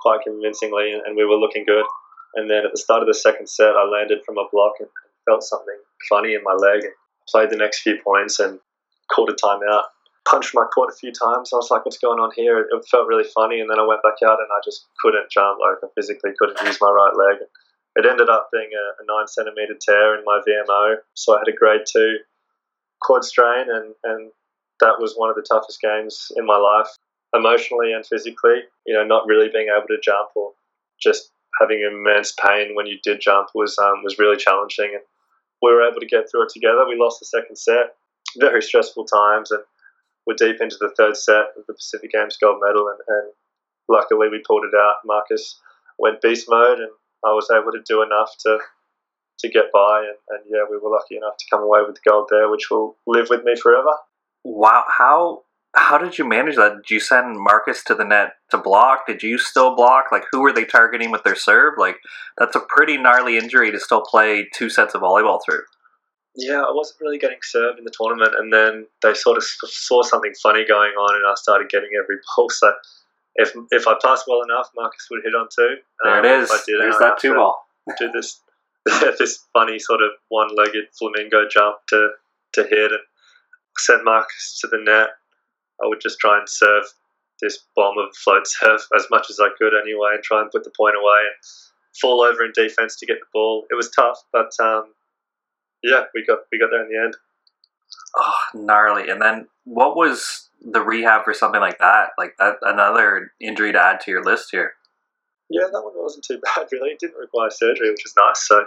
quite 0.00 0.20
convincingly, 0.24 0.92
and, 0.92 1.02
and 1.06 1.16
we 1.16 1.24
were 1.24 1.36
looking 1.36 1.64
good. 1.64 1.84
And 2.34 2.50
then 2.50 2.64
at 2.64 2.72
the 2.72 2.78
start 2.78 3.02
of 3.02 3.08
the 3.08 3.14
second 3.14 3.48
set, 3.48 3.74
I 3.74 3.84
landed 3.88 4.20
from 4.24 4.38
a 4.38 4.46
block 4.52 4.74
and 4.80 4.88
felt 5.28 5.42
something 5.42 5.78
funny 6.08 6.34
in 6.34 6.42
my 6.42 6.54
leg. 6.54 6.84
And 6.84 6.94
played 7.28 7.50
the 7.50 7.56
next 7.56 7.80
few 7.80 7.98
points 8.02 8.40
and 8.40 8.58
called 9.12 9.28
a 9.28 9.34
timeout 9.34 9.84
punched 10.28 10.54
my 10.54 10.64
quad 10.72 10.90
a 10.90 10.96
few 10.96 11.12
times. 11.12 11.50
I 11.52 11.56
was 11.56 11.70
like, 11.70 11.84
what's 11.84 11.98
going 11.98 12.20
on 12.20 12.30
here? 12.36 12.60
It 12.60 12.68
felt 12.90 13.08
really 13.08 13.28
funny. 13.34 13.60
And 13.60 13.70
then 13.70 13.80
I 13.80 13.86
went 13.86 14.02
back 14.02 14.20
out 14.24 14.38
and 14.40 14.48
I 14.52 14.60
just 14.64 14.86
couldn't 15.00 15.30
jump. 15.30 15.58
Like, 15.60 15.80
I 15.82 15.88
physically 15.94 16.32
couldn't 16.38 16.60
use 16.66 16.78
my 16.80 16.90
right 16.90 17.16
leg. 17.16 17.48
It 17.96 18.06
ended 18.06 18.28
up 18.28 18.48
being 18.52 18.70
a, 18.76 18.84
a 19.02 19.04
nine 19.08 19.26
centimeter 19.26 19.74
tear 19.80 20.18
in 20.18 20.24
my 20.24 20.40
VMO. 20.46 20.96
So 21.14 21.34
I 21.34 21.40
had 21.40 21.48
a 21.48 21.56
grade 21.56 21.86
two 21.90 22.18
quad 23.00 23.24
strain. 23.24 23.66
And, 23.70 23.94
and 24.04 24.30
that 24.80 25.00
was 25.00 25.14
one 25.16 25.30
of 25.30 25.36
the 25.36 25.46
toughest 25.48 25.80
games 25.80 26.30
in 26.36 26.44
my 26.44 26.56
life, 26.56 26.88
emotionally 27.34 27.92
and 27.92 28.04
physically. 28.04 28.68
You 28.86 28.94
know, 28.94 29.04
not 29.04 29.26
really 29.26 29.48
being 29.48 29.68
able 29.74 29.88
to 29.88 29.98
jump 30.02 30.30
or 30.36 30.52
just 31.00 31.30
having 31.60 31.80
immense 31.80 32.32
pain 32.32 32.74
when 32.74 32.86
you 32.86 32.98
did 33.02 33.20
jump 33.20 33.48
was 33.54 33.78
um, 33.78 34.04
was 34.04 34.18
really 34.18 34.36
challenging. 34.36 34.92
And 34.92 35.02
we 35.62 35.72
were 35.72 35.86
able 35.88 36.00
to 36.00 36.06
get 36.06 36.30
through 36.30 36.44
it 36.44 36.52
together. 36.52 36.86
We 36.86 36.98
lost 36.98 37.20
the 37.20 37.26
second 37.26 37.56
set, 37.56 37.96
very 38.38 38.62
stressful 38.62 39.06
times, 39.06 39.50
and 39.50 39.62
we're 40.26 40.34
deep 40.34 40.60
into 40.60 40.76
the 40.80 40.94
third 40.96 41.16
set 41.16 41.56
of 41.56 41.66
the 41.66 41.74
Pacific 41.74 42.12
Games 42.12 42.36
gold 42.40 42.60
medal, 42.62 42.88
and, 42.88 42.98
and 43.08 43.32
luckily 43.88 44.28
we 44.28 44.42
pulled 44.46 44.64
it 44.64 44.76
out. 44.76 44.96
Marcus 45.04 45.60
went 45.98 46.20
beast 46.20 46.46
mode, 46.48 46.78
and 46.78 46.90
I 47.24 47.32
was 47.32 47.48
able 47.50 47.72
to 47.72 47.82
do 47.86 48.02
enough 48.02 48.30
to 48.46 48.58
to 49.40 49.48
get 49.48 49.70
by, 49.72 50.00
and, 50.00 50.16
and 50.30 50.40
yeah, 50.50 50.64
we 50.68 50.76
were 50.78 50.90
lucky 50.90 51.16
enough 51.16 51.36
to 51.38 51.44
come 51.48 51.62
away 51.62 51.80
with 51.86 51.94
the 51.94 52.10
gold 52.10 52.28
there, 52.28 52.50
which 52.50 52.70
will 52.70 52.96
live 53.06 53.30
with 53.30 53.44
me 53.44 53.54
forever. 53.54 53.92
Wow, 54.42 54.84
how 54.88 55.42
how 55.78 55.98
did 55.98 56.18
you 56.18 56.28
manage 56.28 56.56
that? 56.56 56.76
Did 56.76 56.90
you 56.90 57.00
send 57.00 57.38
Marcus 57.38 57.82
to 57.84 57.94
the 57.94 58.04
net 58.04 58.34
to 58.50 58.58
block? 58.58 59.06
Did 59.06 59.22
you 59.22 59.38
still 59.38 59.74
block? 59.74 60.06
Like, 60.12 60.24
who 60.30 60.40
were 60.40 60.52
they 60.52 60.64
targeting 60.64 61.10
with 61.10 61.24
their 61.24 61.36
serve? 61.36 61.74
Like, 61.78 61.96
that's 62.36 62.56
a 62.56 62.60
pretty 62.60 62.96
gnarly 62.96 63.36
injury 63.38 63.70
to 63.70 63.80
still 63.80 64.02
play 64.02 64.48
two 64.54 64.68
sets 64.68 64.94
of 64.94 65.02
volleyball 65.02 65.40
through 65.44 65.62
yeah, 66.38 66.62
I 66.62 66.70
wasn't 66.72 67.00
really 67.00 67.18
getting 67.18 67.38
served 67.42 67.78
in 67.78 67.84
the 67.84 67.90
tournament, 67.90 68.34
and 68.38 68.52
then 68.52 68.86
they 69.02 69.12
sort 69.12 69.36
of 69.36 69.44
saw 69.44 70.02
something 70.02 70.32
funny 70.40 70.64
going 70.66 70.92
on, 70.92 71.16
and 71.16 71.24
I 71.26 71.34
started 71.34 71.68
getting 71.68 71.90
every 72.00 72.16
ball. 72.36 72.48
So 72.48 72.72
if 73.34 73.52
if 73.70 73.86
I 73.88 73.94
passed 74.02 74.24
well 74.28 74.42
enough, 74.42 74.70
Marcus 74.76 75.06
would 75.10 75.22
hit 75.24 75.34
on 75.34 75.48
two. 75.54 75.76
There 76.04 76.18
um, 76.18 76.24
it 76.24 76.42
is. 76.42 76.50
Did, 76.66 76.80
There's 76.80 76.98
that 76.98 77.18
two 77.20 77.34
ball. 77.34 77.66
do 77.98 78.10
this 78.12 78.40
this 79.18 79.44
funny 79.52 79.78
sort 79.78 80.00
of 80.00 80.10
one-legged 80.28 80.86
flamingo 80.96 81.48
jump 81.48 81.78
to 81.88 82.10
to 82.54 82.62
hit, 82.62 82.92
and 82.92 83.02
send 83.76 84.04
Marcus 84.04 84.58
to 84.60 84.68
the 84.68 84.78
net. 84.78 85.08
I 85.82 85.86
would 85.86 86.00
just 86.00 86.18
try 86.18 86.38
and 86.38 86.48
serve 86.48 86.84
this 87.40 87.58
bomb 87.76 87.98
of 87.98 88.14
float 88.16 88.42
serve 88.46 88.80
as 88.96 89.06
much 89.10 89.26
as 89.30 89.38
I 89.40 89.48
could 89.58 89.72
anyway, 89.80 90.10
and 90.14 90.22
try 90.22 90.40
and 90.40 90.50
put 90.50 90.64
the 90.64 90.72
point 90.76 90.96
away 90.96 91.20
and 91.26 91.36
fall 92.00 92.22
over 92.22 92.44
in 92.44 92.52
defense 92.54 92.96
to 92.96 93.06
get 93.06 93.18
the 93.20 93.26
ball. 93.32 93.66
It 93.70 93.74
was 93.74 93.90
tough, 93.90 94.18
but 94.32 94.52
um, 94.62 94.92
yeah, 95.82 96.04
we 96.14 96.24
got 96.26 96.40
we 96.52 96.58
got 96.58 96.70
there 96.70 96.82
in 96.82 96.90
the 96.90 97.02
end. 97.02 97.16
Oh, 98.16 98.34
gnarly! 98.54 99.08
And 99.08 99.20
then 99.20 99.48
what 99.64 99.96
was 99.96 100.48
the 100.60 100.80
rehab 100.80 101.24
for 101.24 101.34
something 101.34 101.60
like 101.60 101.78
that? 101.78 102.10
Like 102.18 102.34
that, 102.38 102.56
another 102.62 103.32
injury 103.40 103.72
to 103.72 103.80
add 103.80 104.00
to 104.00 104.10
your 104.10 104.24
list 104.24 104.48
here. 104.50 104.72
Yeah, 105.50 105.64
that 105.72 105.82
one 105.82 105.92
wasn't 105.94 106.24
too 106.24 106.40
bad 106.56 106.68
really. 106.72 106.90
It 106.90 107.00
didn't 107.00 107.16
require 107.16 107.50
surgery, 107.50 107.90
which 107.90 108.04
is 108.04 108.14
nice. 108.18 108.46
So 108.46 108.64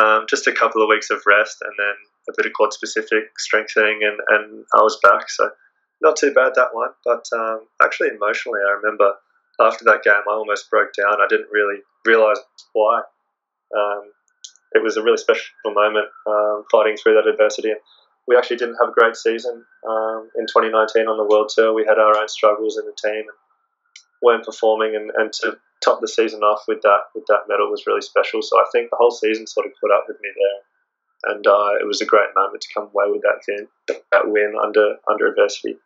um, 0.00 0.26
just 0.28 0.46
a 0.46 0.52
couple 0.52 0.82
of 0.82 0.88
weeks 0.88 1.10
of 1.10 1.22
rest 1.26 1.58
and 1.62 1.72
then 1.78 1.94
a 2.28 2.32
bit 2.36 2.46
of 2.46 2.52
quad 2.52 2.72
specific 2.72 3.38
strengthening, 3.38 4.00
and, 4.02 4.20
and 4.28 4.64
I 4.74 4.82
was 4.82 4.98
back. 5.02 5.30
So 5.30 5.50
not 6.02 6.16
too 6.16 6.32
bad 6.32 6.52
that 6.56 6.70
one. 6.72 6.90
But 7.04 7.26
um, 7.36 7.66
actually, 7.82 8.08
emotionally, 8.08 8.60
I 8.66 8.72
remember 8.72 9.14
after 9.60 9.84
that 9.84 10.02
game, 10.02 10.22
I 10.28 10.32
almost 10.32 10.70
broke 10.70 10.92
down. 10.96 11.20
I 11.20 11.26
didn't 11.28 11.48
really 11.52 11.80
realize 12.06 12.38
why. 12.72 13.02
Um, 13.76 14.10
it 14.72 14.82
was 14.82 14.96
a 14.96 15.02
really 15.02 15.16
special 15.16 15.44
moment 15.66 16.06
um, 16.26 16.64
fighting 16.70 16.96
through 16.96 17.14
that 17.14 17.28
adversity. 17.28 17.72
We 18.26 18.36
actually 18.36 18.58
didn't 18.58 18.76
have 18.80 18.90
a 18.90 18.92
great 18.92 19.16
season 19.16 19.64
um, 19.88 20.30
in 20.36 20.46
2019 20.46 21.08
on 21.08 21.16
the 21.18 21.24
World 21.24 21.50
Tour. 21.54 21.74
We 21.74 21.84
had 21.86 21.98
our 21.98 22.16
own 22.16 22.28
struggles 22.28 22.78
in 22.78 22.84
the 22.86 22.94
team 22.94 23.26
and 23.26 23.38
weren't 24.22 24.44
performing, 24.44 24.94
and, 24.94 25.10
and 25.16 25.32
to 25.32 25.58
top 25.82 26.00
the 26.00 26.08
season 26.08 26.40
off 26.42 26.64
with 26.68 26.82
that 26.82 27.10
with 27.14 27.24
that 27.28 27.48
medal 27.48 27.70
was 27.70 27.86
really 27.86 28.02
special. 28.02 28.42
So 28.42 28.58
I 28.58 28.64
think 28.70 28.90
the 28.90 28.96
whole 28.96 29.10
season 29.10 29.46
sort 29.46 29.66
of 29.66 29.72
put 29.80 29.90
up 29.90 30.04
with 30.06 30.18
me 30.22 30.28
there, 30.36 31.34
and 31.34 31.46
uh, 31.46 31.80
it 31.80 31.86
was 31.86 32.00
a 32.00 32.06
great 32.06 32.30
moment 32.36 32.62
to 32.62 32.68
come 32.74 32.90
away 32.94 33.10
with 33.10 33.22
that 33.22 33.40
that 34.12 34.28
win 34.28 34.54
under 34.62 34.96
under 35.10 35.26
adversity. 35.26 35.76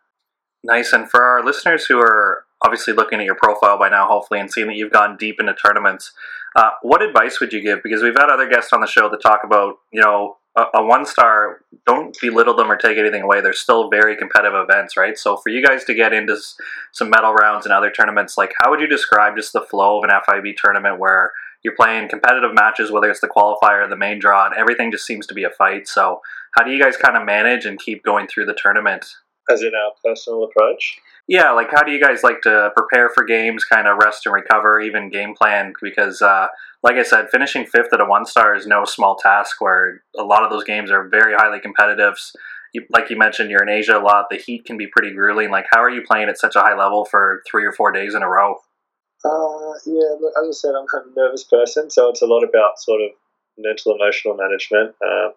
Nice. 0.64 0.94
And 0.94 1.08
for 1.08 1.22
our 1.22 1.44
listeners 1.44 1.84
who 1.84 1.98
are 1.98 2.46
obviously 2.62 2.94
looking 2.94 3.20
at 3.20 3.26
your 3.26 3.34
profile 3.34 3.78
by 3.78 3.90
now, 3.90 4.08
hopefully, 4.08 4.40
and 4.40 4.50
seeing 4.50 4.66
that 4.68 4.76
you've 4.76 4.92
gone 4.92 5.18
deep 5.18 5.36
into 5.38 5.54
tournaments, 5.54 6.12
uh, 6.56 6.70
what 6.80 7.02
advice 7.02 7.38
would 7.38 7.52
you 7.52 7.60
give? 7.60 7.82
Because 7.82 8.02
we've 8.02 8.16
had 8.16 8.30
other 8.30 8.48
guests 8.48 8.72
on 8.72 8.80
the 8.80 8.86
show 8.86 9.10
that 9.10 9.20
talk 9.20 9.40
about, 9.44 9.74
you 9.92 10.00
know, 10.00 10.38
a, 10.56 10.64
a 10.76 10.84
one 10.84 11.04
star, 11.04 11.60
don't 11.86 12.16
belittle 12.18 12.54
them 12.54 12.70
or 12.70 12.76
take 12.76 12.96
anything 12.96 13.22
away. 13.22 13.42
They're 13.42 13.52
still 13.52 13.90
very 13.90 14.16
competitive 14.16 14.58
events, 14.58 14.96
right? 14.96 15.18
So 15.18 15.36
for 15.36 15.50
you 15.50 15.62
guys 15.62 15.84
to 15.84 15.94
get 15.94 16.14
into 16.14 16.38
some 16.92 17.10
medal 17.10 17.34
rounds 17.34 17.66
and 17.66 17.72
other 17.74 17.90
tournaments, 17.90 18.38
like 18.38 18.54
how 18.58 18.70
would 18.70 18.80
you 18.80 18.86
describe 18.86 19.36
just 19.36 19.52
the 19.52 19.60
flow 19.60 19.98
of 19.98 20.04
an 20.04 20.10
FIVB 20.10 20.54
tournament 20.56 20.98
where 20.98 21.32
you're 21.62 21.76
playing 21.76 22.08
competitive 22.08 22.54
matches, 22.54 22.90
whether 22.90 23.10
it's 23.10 23.20
the 23.20 23.28
qualifier 23.28 23.84
or 23.84 23.88
the 23.88 23.96
main 23.96 24.18
draw, 24.18 24.46
and 24.46 24.54
everything 24.54 24.90
just 24.90 25.06
seems 25.06 25.26
to 25.26 25.34
be 25.34 25.44
a 25.44 25.50
fight. 25.50 25.88
So 25.88 26.20
how 26.52 26.62
do 26.62 26.70
you 26.70 26.82
guys 26.82 26.96
kind 26.96 27.16
of 27.16 27.26
manage 27.26 27.66
and 27.66 27.78
keep 27.78 28.02
going 28.02 28.28
through 28.28 28.46
the 28.46 28.54
tournament? 28.54 29.06
As 29.50 29.62
in 29.62 29.72
our 29.74 29.92
personal 30.02 30.44
approach? 30.44 30.98
Yeah, 31.28 31.52
like 31.52 31.70
how 31.70 31.82
do 31.82 31.92
you 31.92 32.00
guys 32.00 32.22
like 32.22 32.40
to 32.42 32.70
prepare 32.76 33.08
for 33.08 33.24
games, 33.24 33.64
kind 33.64 33.86
of 33.86 33.98
rest 33.98 34.26
and 34.26 34.34
recover, 34.34 34.80
even 34.80 35.10
game 35.10 35.34
plan? 35.34 35.72
Because, 35.82 36.22
uh, 36.22 36.48
like 36.82 36.96
I 36.96 37.02
said, 37.02 37.30
finishing 37.30 37.66
fifth 37.66 37.92
at 37.92 38.00
a 38.00 38.04
one 38.04 38.26
star 38.26 38.54
is 38.54 38.66
no 38.66 38.84
small 38.84 39.16
task. 39.16 39.60
Where 39.60 40.02
a 40.18 40.22
lot 40.22 40.44
of 40.44 40.50
those 40.50 40.64
games 40.64 40.90
are 40.90 41.08
very 41.08 41.34
highly 41.34 41.60
competitive. 41.60 42.14
You, 42.72 42.84
like 42.90 43.10
you 43.10 43.16
mentioned, 43.16 43.50
you're 43.50 43.62
in 43.62 43.68
Asia 43.68 43.98
a 43.98 44.00
lot. 44.00 44.26
The 44.30 44.36
heat 44.36 44.64
can 44.64 44.76
be 44.76 44.86
pretty 44.86 45.14
grueling. 45.14 45.50
Like, 45.50 45.66
how 45.70 45.82
are 45.82 45.90
you 45.90 46.02
playing 46.02 46.28
at 46.28 46.38
such 46.38 46.56
a 46.56 46.60
high 46.60 46.76
level 46.76 47.04
for 47.04 47.42
three 47.48 47.64
or 47.64 47.72
four 47.72 47.92
days 47.92 48.14
in 48.14 48.22
a 48.22 48.28
row? 48.28 48.56
Uh, 49.24 49.72
yeah, 49.86 50.16
look, 50.20 50.32
as 50.42 50.48
I 50.48 50.52
said, 50.52 50.72
I'm 50.74 50.86
a 50.92 51.18
nervous 51.18 51.44
person, 51.44 51.88
so 51.88 52.10
it's 52.10 52.20
a 52.20 52.26
lot 52.26 52.42
about 52.42 52.78
sort 52.78 53.00
of 53.00 53.10
mental, 53.56 53.94
emotional 53.94 54.36
management. 54.36 54.94
Uh, 55.02 55.30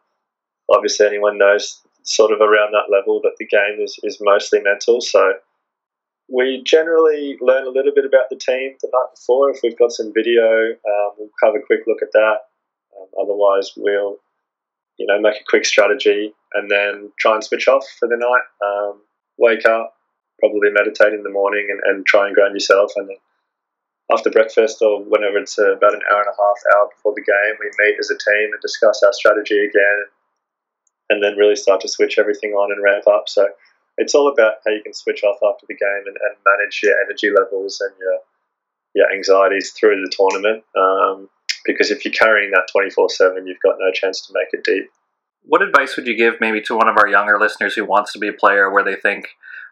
obviously, 0.70 1.06
anyone 1.06 1.38
knows 1.38 1.82
sort 2.08 2.32
of 2.32 2.40
around 2.40 2.72
that 2.72 2.92
level 2.92 3.20
that 3.22 3.36
the 3.38 3.46
game 3.46 3.84
is, 3.84 4.00
is 4.04 4.18
mostly 4.22 4.62
mental. 4.62 5.02
So 5.02 5.34
we 6.30 6.64
generally 6.66 7.38
learn 7.42 7.68
a 7.68 7.70
little 7.70 7.94
bit 7.94 8.06
about 8.06 8.30
the 8.30 8.36
team 8.36 8.76
the 8.82 8.90
night 8.92 9.12
before. 9.16 9.52
If 9.52 9.60
we've 9.64 9.78
got 9.78 9.92
some 9.92 10.12
video, 10.14 10.72
um, 10.72 11.12
we'll 11.18 11.30
have 11.44 11.56
a 11.56 11.66
quick 11.66 11.82
look 11.88 12.02
at 12.02 12.12
that. 12.14 12.38
Um, 12.98 13.08
otherwise, 13.22 13.72
we'll 13.78 14.18
you 14.98 15.06
know 15.06 15.20
make 15.20 15.36
a 15.36 15.48
quick 15.48 15.66
strategy 15.66 16.34
and 16.54 16.72
then 16.72 17.12
try 17.20 17.36
and 17.36 17.44
switch 17.44 17.68
off 17.68 17.86
for 18.00 18.08
the 18.08 18.18
night. 18.18 18.48
Um, 18.66 19.02
wake 19.38 19.66
up, 19.66 19.96
probably 20.40 20.72
meditate 20.72 21.14
in 21.14 21.24
the 21.24 21.30
morning, 21.30 21.68
and, 21.70 21.80
and 21.86 22.06
try 22.06 22.28
and 22.28 22.36
ground 22.36 22.56
yourself. 22.56 22.92
And 22.96 23.08
then 23.08 23.18
after 24.12 24.30
breakfast 24.30 24.82
or 24.82 25.04
whenever 25.04 25.38
it's 25.38 25.58
about 25.58 25.94
an 25.94 26.02
hour 26.12 26.24
and 26.24 26.32
a 26.32 26.40
half 26.40 26.60
hour 26.76 26.90
before 26.96 27.14
the 27.16 27.24
game, 27.24 27.56
we 27.60 27.72
meet 27.84 28.00
as 28.00 28.10
a 28.10 28.16
team 28.16 28.52
and 28.52 28.62
discuss 28.62 29.04
our 29.04 29.14
strategy 29.14 29.60
again, 29.60 30.00
and 31.10 31.24
then 31.24 31.38
really 31.38 31.56
start 31.56 31.82
to 31.82 31.88
switch 31.88 32.20
everything 32.20 32.52
on 32.52 32.72
and 32.72 32.84
ramp 32.84 33.08
up. 33.08 33.28
So 33.28 33.48
it's 33.98 34.14
all 34.14 34.28
about 34.32 34.56
how 34.66 34.74
you 34.74 34.84
can 34.84 34.94
switch 34.94 35.24
off 35.24 35.38
after 35.44 35.66
the 35.68 35.76
game 35.76 36.04
and, 36.06 36.16
and 36.16 36.38
manage 36.46 36.82
your 36.84 36.94
energy 37.06 37.30
levels 37.30 37.82
and 37.82 37.94
your 38.00 38.20
your 38.96 39.14
anxieties 39.14 39.72
through 39.72 40.02
the 40.02 40.12
tournament. 40.12 40.64
Um, 40.76 41.30
because 41.66 41.92
if 41.92 42.06
you're 42.06 42.14
carrying 42.14 42.52
that 42.52 42.68
24 42.72 43.10
7, 43.10 43.46
you've 43.46 43.60
got 43.64 43.76
no 43.80 43.92
chance 43.92 44.26
to 44.26 44.34
make 44.34 44.48
it 44.54 44.64
deep. 44.64 44.90
What 45.44 45.62
advice 45.62 45.96
would 45.96 46.08
you 46.08 46.16
give 46.16 46.36
maybe 46.42 46.62
to 46.62 46.76
one 46.76 46.88
of 46.88 46.98
our 46.98 47.08
younger 47.08 47.40
listeners 47.40 47.76
who 47.76 47.86
wants 47.86 48.12
to 48.14 48.20
be 48.20 48.28
a 48.28 48.34
player 48.34 48.72
where 48.72 48.84
they 48.84 48.96
think, 48.96 49.28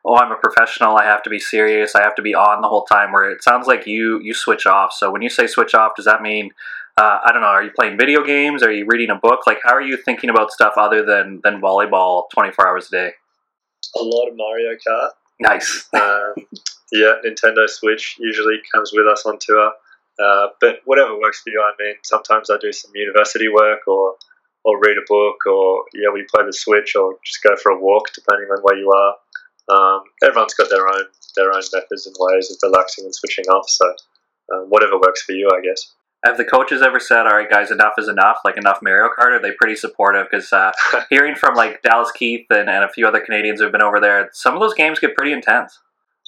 oh, 0.06 0.16
I'm 0.16 0.32
a 0.32 0.38
professional, 0.38 0.96
I 0.96 1.06
have 1.06 1.24
to 1.24 1.30
be 1.30 1.40
serious, 1.40 1.96
I 1.96 2.04
have 2.04 2.16
to 2.16 2.22
be 2.22 2.36
on 2.36 2.62
the 2.62 2.68
whole 2.68 2.86
time, 2.86 3.12
where 3.12 3.30
it 3.30 3.44
sounds 3.44 3.68
like 3.68 3.88
you, 3.88 4.20
you 4.22 4.34
switch 4.34 4.66
off. 4.66 4.94
So 4.94 5.12
when 5.12 5.22
you 5.22 5.30
say 5.30 5.48
switch 5.48 5.74
off, 5.74 5.96
does 5.96 6.06
that 6.06 6.22
mean, 6.22 6.52
uh, 6.98 7.20
I 7.26 7.32
don't 7.32 7.42
know, 7.42 7.48
are 7.48 7.64
you 7.64 7.72
playing 7.72 7.98
video 7.98 8.24
games? 8.24 8.64
Are 8.64 8.72
you 8.72 8.86
reading 8.88 9.10
a 9.10 9.16
book? 9.16 9.42
Like, 9.46 9.60
how 9.64 9.74
are 9.74 9.82
you 9.82 9.98
thinking 9.98 10.30
about 10.30 10.52
stuff 10.52 10.74
other 10.78 11.06
than, 11.06 11.42
than 11.44 11.62
volleyball 11.62 12.30
24 12.34 12.68
hours 12.68 12.88
a 12.88 12.92
day? 12.92 13.12
a 13.96 14.04
lot 14.04 14.28
of 14.28 14.36
Mario 14.36 14.76
Kart. 14.76 15.10
Nice. 15.40 15.88
um, 15.94 16.34
yeah, 16.92 17.16
Nintendo 17.26 17.68
Switch 17.70 18.16
usually 18.20 18.58
comes 18.74 18.92
with 18.94 19.08
us 19.08 19.26
on 19.26 19.38
tour. 19.40 19.72
Uh, 20.18 20.48
but 20.62 20.80
whatever 20.86 21.20
works 21.20 21.42
for 21.42 21.50
you. 21.50 21.62
I 21.62 21.72
mean, 21.84 21.96
sometimes 22.04 22.50
I 22.50 22.58
do 22.60 22.72
some 22.72 22.92
university 22.96 23.48
work 23.50 23.88
or 23.88 24.16
or 24.64 24.80
read 24.80 24.98
a 24.98 25.06
book 25.08 25.46
or 25.46 25.84
yeah, 25.94 26.10
we 26.12 26.26
play 26.34 26.44
the 26.46 26.54
Switch 26.54 26.96
or 26.96 27.18
just 27.24 27.44
go 27.44 27.56
for 27.56 27.72
a 27.72 27.80
walk, 27.80 28.06
depending 28.16 28.50
on 28.50 28.60
where 28.64 28.78
you 28.78 28.92
are. 28.92 29.16
Um, 29.68 30.04
everyone's 30.24 30.54
got 30.54 30.70
their 30.70 30.88
own 30.88 31.04
their 31.36 31.52
own 31.52 31.62
methods 31.74 32.08
and 32.08 32.16
ways 32.18 32.50
of 32.50 32.58
relaxing 32.64 33.06
and 33.06 33.14
switching 33.14 33.46
off. 33.46 33.70
So 33.70 33.86
um, 34.54 34.66
whatever 34.70 34.98
works 34.98 35.22
for 35.24 35.34
you, 35.34 35.50
I 35.54 35.62
guess 35.62 35.94
have 36.26 36.38
the 36.38 36.46
coaches 36.46 36.82
ever 36.82 37.00
said, 37.00 37.28
"All 37.28 37.38
right, 37.38 37.50
guys, 37.50 37.72
enough 37.72 37.94
is 37.98 38.08
enough"? 38.08 38.38
Like 38.44 38.58
enough 38.58 38.80
Mario 38.82 39.10
Kart? 39.10 39.32
Are 39.32 39.42
they 39.42 39.52
pretty 39.52 39.76
supportive? 39.76 40.28
Because 40.30 40.52
uh, 40.52 40.72
hearing 41.10 41.36
from 41.36 41.56
like 41.56 41.82
Dallas 41.82 42.12
Keith 42.12 42.48
and, 42.50 42.70
and 42.70 42.84
a 42.84 42.90
few 42.90 43.08
other 43.08 43.22
Canadians 43.22 43.62
who've 43.62 43.72
been 43.72 43.82
over 43.82 44.00
there, 44.00 44.30
some 44.34 44.54
of 44.54 44.60
those 44.60 44.74
games 44.74 45.00
get 45.00 45.16
pretty 45.16 45.34
intense. 45.34 45.80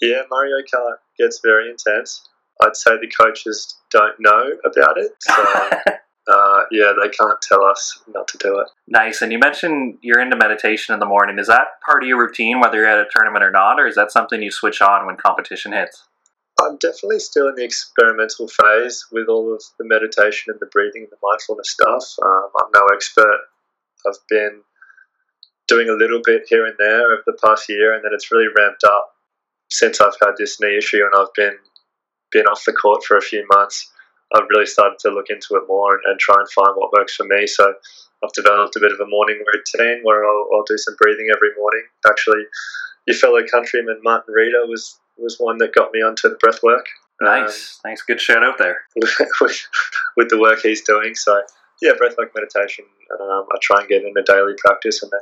Yeah, 0.01 0.21
Mario 0.29 0.57
Kart 0.73 0.97
gets 1.17 1.39
very 1.43 1.69
intense. 1.69 2.27
I'd 2.61 2.75
say 2.75 2.91
the 2.99 3.07
coaches 3.07 3.77
don't 3.91 4.15
know 4.19 4.51
about 4.65 4.97
it. 4.97 5.11
So, 5.19 5.33
uh, 6.27 6.63
yeah, 6.71 6.93
they 6.99 7.09
can't 7.09 7.41
tell 7.41 7.63
us 7.63 7.99
not 8.13 8.27
to 8.29 8.37
do 8.37 8.59
it. 8.59 8.67
Nice. 8.87 9.21
And 9.21 9.31
you 9.31 9.39
mentioned 9.39 9.97
you're 10.01 10.19
into 10.19 10.35
meditation 10.35 10.93
in 10.93 10.99
the 10.99 11.05
morning. 11.05 11.39
Is 11.39 11.47
that 11.47 11.67
part 11.85 12.03
of 12.03 12.09
your 12.09 12.19
routine, 12.19 12.59
whether 12.59 12.77
you're 12.77 12.87
at 12.87 12.99
a 12.99 13.09
tournament 13.15 13.43
or 13.43 13.51
not, 13.51 13.79
or 13.79 13.87
is 13.87 13.95
that 13.95 14.11
something 14.11 14.41
you 14.41 14.51
switch 14.51 14.81
on 14.81 15.05
when 15.05 15.17
competition 15.17 15.71
hits? 15.71 16.03
I'm 16.61 16.77
definitely 16.77 17.19
still 17.19 17.47
in 17.49 17.55
the 17.55 17.63
experimental 17.63 18.47
phase 18.47 19.05
with 19.11 19.27
all 19.27 19.53
of 19.53 19.61
the 19.77 19.85
meditation 19.85 20.51
and 20.51 20.59
the 20.59 20.69
breathing 20.71 21.03
and 21.03 21.11
the 21.11 21.17
mindfulness 21.21 21.71
stuff. 21.71 22.03
Um, 22.21 22.49
I'm 22.61 22.71
no 22.73 22.87
expert. 22.93 23.39
I've 24.07 24.19
been 24.29 24.61
doing 25.67 25.89
a 25.89 25.93
little 25.93 26.21
bit 26.23 26.43
here 26.47 26.65
and 26.65 26.75
there 26.79 27.11
over 27.13 27.23
the 27.25 27.37
past 27.43 27.69
year, 27.69 27.93
and 27.93 28.03
then 28.03 28.11
it's 28.13 28.31
really 28.31 28.47
ramped 28.57 28.83
up 28.83 29.13
since 29.69 30.01
I've 30.01 30.17
had 30.21 30.35
this 30.37 30.59
knee 30.59 30.77
issue 30.77 31.03
and 31.03 31.13
I've 31.15 31.33
been 31.35 31.57
been 32.31 32.45
off 32.45 32.65
the 32.65 32.73
court 32.73 33.03
for 33.03 33.17
a 33.17 33.21
few 33.21 33.45
months. 33.49 33.89
I've 34.33 34.49
really 34.49 34.65
started 34.65 34.99
to 34.99 35.11
look 35.11 35.29
into 35.29 35.55
it 35.55 35.63
more 35.67 35.93
and, 35.93 36.01
and 36.05 36.19
try 36.19 36.35
and 36.37 36.49
find 36.51 36.75
what 36.75 36.91
works 36.91 37.15
for 37.15 37.25
me. 37.25 37.47
So 37.47 37.73
I've 38.23 38.33
developed 38.33 38.75
a 38.75 38.81
bit 38.81 38.91
of 38.91 38.99
a 38.99 39.07
morning 39.07 39.41
routine 39.45 40.01
where 40.03 40.25
I'll, 40.25 40.47
I'll 40.53 40.67
do 40.67 40.77
some 40.77 40.95
breathing 40.99 41.27
every 41.33 41.55
morning. 41.57 41.83
Actually, 42.05 42.43
your 43.05 43.15
fellow 43.15 43.39
countryman 43.49 44.01
Martin 44.03 44.33
Reader 44.33 44.67
was 44.67 44.99
was 45.19 45.37
one 45.39 45.57
that 45.59 45.73
got 45.73 45.91
me 45.93 46.01
onto 46.01 46.29
the 46.29 46.35
breath 46.35 46.61
work. 46.63 46.85
Nice, 47.21 47.79
um, 47.83 47.91
nice, 47.91 48.01
good 48.03 48.21
shout 48.21 48.43
out 48.43 48.57
there 48.57 48.77
with, 49.41 49.67
with 50.15 50.29
the 50.29 50.39
work 50.39 50.59
he's 50.61 50.83
doing. 50.83 51.15
So 51.15 51.41
yeah, 51.81 51.91
breathwork 51.91 52.33
meditation. 52.35 52.85
Um, 53.19 53.45
I 53.51 53.57
try 53.61 53.79
and 53.79 53.89
get 53.89 54.03
in 54.03 54.13
a 54.17 54.23
daily 54.23 54.53
practice, 54.57 55.01
and 55.01 55.11
then 55.11 55.21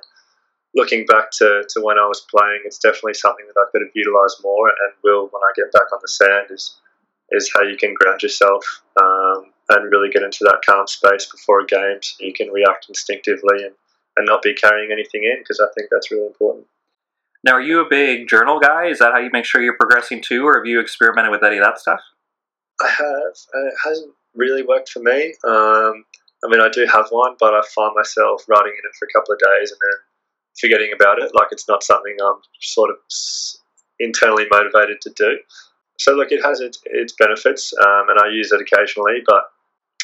looking 0.73 1.05
back 1.05 1.31
to, 1.39 1.63
to 1.69 1.81
when 1.81 1.97
I 1.97 2.05
was 2.05 2.25
playing, 2.29 2.62
it's 2.65 2.79
definitely 2.79 3.13
something 3.13 3.45
that 3.47 3.60
I 3.60 3.69
could 3.71 3.81
have 3.81 3.91
utilised 3.93 4.43
more, 4.43 4.69
and 4.69 4.93
will 5.03 5.27
when 5.31 5.41
I 5.41 5.51
get 5.55 5.71
back 5.71 5.91
on 5.93 5.99
the 6.01 6.08
sand 6.08 6.47
is 6.51 6.77
is 7.31 7.51
how 7.53 7.63
you 7.63 7.75
can 7.75 7.95
ground 7.95 8.21
yourself 8.21 8.63
um, 9.01 9.51
and 9.69 9.91
really 9.91 10.12
get 10.12 10.21
into 10.21 10.43
that 10.43 10.62
calm 10.63 10.86
space 10.86 11.25
before 11.25 11.62
a 11.62 11.65
game, 11.65 11.97
so 12.01 12.23
you 12.23 12.34
can 12.34 12.49
react 12.49 12.86
instinctively 12.88 13.63
and, 13.63 13.73
and 14.15 14.27
not 14.27 14.43
be 14.43 14.53
carrying 14.53 14.91
anything 14.91 15.23
in, 15.23 15.39
because 15.39 15.60
I 15.60 15.65
think 15.75 15.89
that's 15.91 16.12
really 16.12 16.27
important. 16.27 16.67
Now, 17.45 17.53
are 17.53 17.62
you 17.62 17.79
a 17.79 17.88
big 17.88 18.27
journal 18.27 18.60
guy? 18.60 18.88
Is 18.88 18.97
that 18.97 19.12
how 19.13 19.19
you 19.19 19.29
make 19.31 19.45
sure 19.45 19.62
you're 19.62 19.77
progressing 19.77 20.19
too, 20.19 20.47
or 20.47 20.58
have 20.58 20.65
you 20.65 20.79
experimented 20.79 21.29
with 21.29 21.43
any 21.43 21.58
of 21.58 21.63
that 21.63 21.79
stuff? 21.79 21.99
I 22.81 22.89
have. 22.89 23.36
It 23.53 23.73
hasn't 23.84 24.12
really 24.34 24.63
worked 24.63 24.89
for 24.89 24.99
me. 24.99 25.36
Um, 25.47 26.05
I 26.43 26.49
mean, 26.49 26.60
I 26.60 26.69
do 26.69 26.88
have 26.91 27.08
one, 27.12 27.36
but 27.39 27.53
I 27.53 27.62
find 27.73 27.93
myself 27.95 28.43
writing 28.49 28.73
in 28.73 28.89
it 28.89 28.95
for 28.97 29.08
a 29.08 29.13
couple 29.13 29.34
of 29.34 29.39
days 29.39 29.71
and 29.71 29.79
then 29.79 29.99
forgetting 30.60 30.91
about 30.93 31.19
it. 31.19 31.31
Like 31.36 31.49
it's 31.51 31.67
not 31.67 31.84
something 31.84 32.17
I'm 32.19 32.41
sort 32.62 32.89
of 32.89 32.97
internally 33.99 34.45
motivated 34.49 34.99
to 35.01 35.12
do. 35.15 35.38
So, 35.99 36.13
look, 36.13 36.31
it 36.31 36.43
has 36.43 36.62
its, 36.62 36.81
its 36.86 37.13
benefits, 37.17 37.73
um, 37.79 38.10
and 38.10 38.19
I 38.19 38.27
use 38.29 38.51
it 38.51 38.60
occasionally, 38.60 39.21
but 39.25 39.43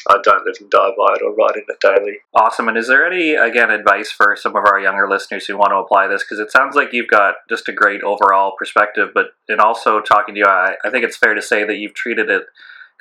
I 0.08 0.18
don't 0.22 0.44
live 0.44 0.56
and 0.60 0.70
die 0.70 0.90
by 0.96 1.14
it 1.14 1.22
or 1.22 1.34
write 1.34 1.56
in 1.56 1.64
it 1.68 1.80
daily. 1.80 2.18
Awesome. 2.34 2.68
And 2.68 2.76
is 2.76 2.88
there 2.88 3.06
any, 3.06 3.34
again, 3.34 3.70
advice 3.70 4.10
for 4.10 4.36
some 4.36 4.56
of 4.56 4.64
our 4.64 4.80
younger 4.80 5.08
listeners 5.08 5.46
who 5.46 5.56
want 5.56 5.70
to 5.70 5.76
apply 5.76 6.08
this? 6.08 6.22
Because 6.22 6.38
it 6.38 6.50
sounds 6.50 6.74
like 6.74 6.92
you've 6.92 7.08
got 7.08 7.36
just 7.48 7.68
a 7.68 7.72
great 7.72 8.02
overall 8.02 8.54
perspective, 8.58 9.10
but 9.14 9.26
in 9.48 9.60
also 9.60 10.00
talking 10.00 10.34
to 10.34 10.40
you, 10.40 10.46
I, 10.46 10.74
I 10.84 10.90
think 10.90 11.04
it's 11.04 11.16
fair 11.16 11.34
to 11.34 11.42
say 11.42 11.64
that 11.64 11.76
you've 11.76 11.94
treated 11.94 12.30
it 12.30 12.44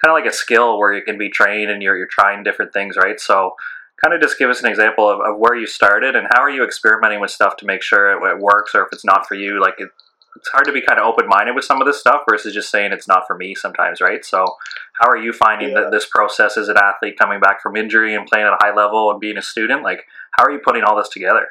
kind 0.03 0.11
of 0.11 0.13
like 0.13 0.31
a 0.31 0.35
skill 0.35 0.79
where 0.79 0.93
you 0.93 1.03
can 1.03 1.17
be 1.17 1.29
trained 1.29 1.69
and 1.69 1.81
you're, 1.81 1.97
you're 1.97 2.07
trying 2.07 2.43
different 2.43 2.73
things, 2.73 2.97
right? 2.97 3.19
So, 3.19 3.55
kind 4.03 4.15
of 4.15 4.21
just 4.21 4.39
give 4.39 4.49
us 4.49 4.61
an 4.61 4.65
example 4.67 5.07
of, 5.07 5.19
of 5.19 5.38
where 5.38 5.55
you 5.55 5.67
started 5.67 6.15
and 6.15 6.28
how 6.34 6.41
are 6.41 6.49
you 6.49 6.63
experimenting 6.63 7.19
with 7.19 7.30
stuff 7.30 7.55
to 7.57 7.67
make 7.67 7.84
sure 7.84 8.11
it, 8.11 8.36
it 8.36 8.39
works 8.39 8.73
or 8.73 8.82
if 8.82 8.88
it's 8.91 9.05
not 9.05 9.28
for 9.28 9.36
you, 9.36 9.61
like 9.61 9.76
it, 9.78 9.89
it's 10.36 10.49
hard 10.49 10.65
to 10.65 10.71
be 10.71 10.82
kind 10.82 10.99
of 10.99 11.05
open 11.05 11.27
minded 11.27 11.55
with 11.55 11.65
some 11.65 11.82
of 11.82 11.88
this 11.88 11.99
stuff 11.99 12.21
versus 12.29 12.53
just 12.53 12.71
saying 12.71 12.91
it's 12.91 13.07
not 13.07 13.27
for 13.27 13.36
me 13.36 13.53
sometimes, 13.53 14.01
right? 14.01 14.23
So, 14.23 14.45
how 14.99 15.09
are 15.09 15.17
you 15.17 15.34
finding 15.34 15.69
yeah. 15.69 15.82
that 15.82 15.91
this 15.91 16.07
process 16.07 16.57
as 16.57 16.69
an 16.69 16.77
athlete 16.77 17.17
coming 17.19 17.39
back 17.39 17.61
from 17.61 17.75
injury 17.75 18.15
and 18.15 18.27
playing 18.27 18.45
at 18.45 18.53
a 18.53 18.57
high 18.59 18.73
level 18.73 19.11
and 19.11 19.19
being 19.19 19.38
a 19.38 19.41
student? 19.41 19.84
Like, 19.84 20.05
how 20.38 20.45
are 20.45 20.51
you 20.51 20.59
putting 20.63 20.84
all 20.84 20.95
this 20.95 21.09
together? 21.09 21.47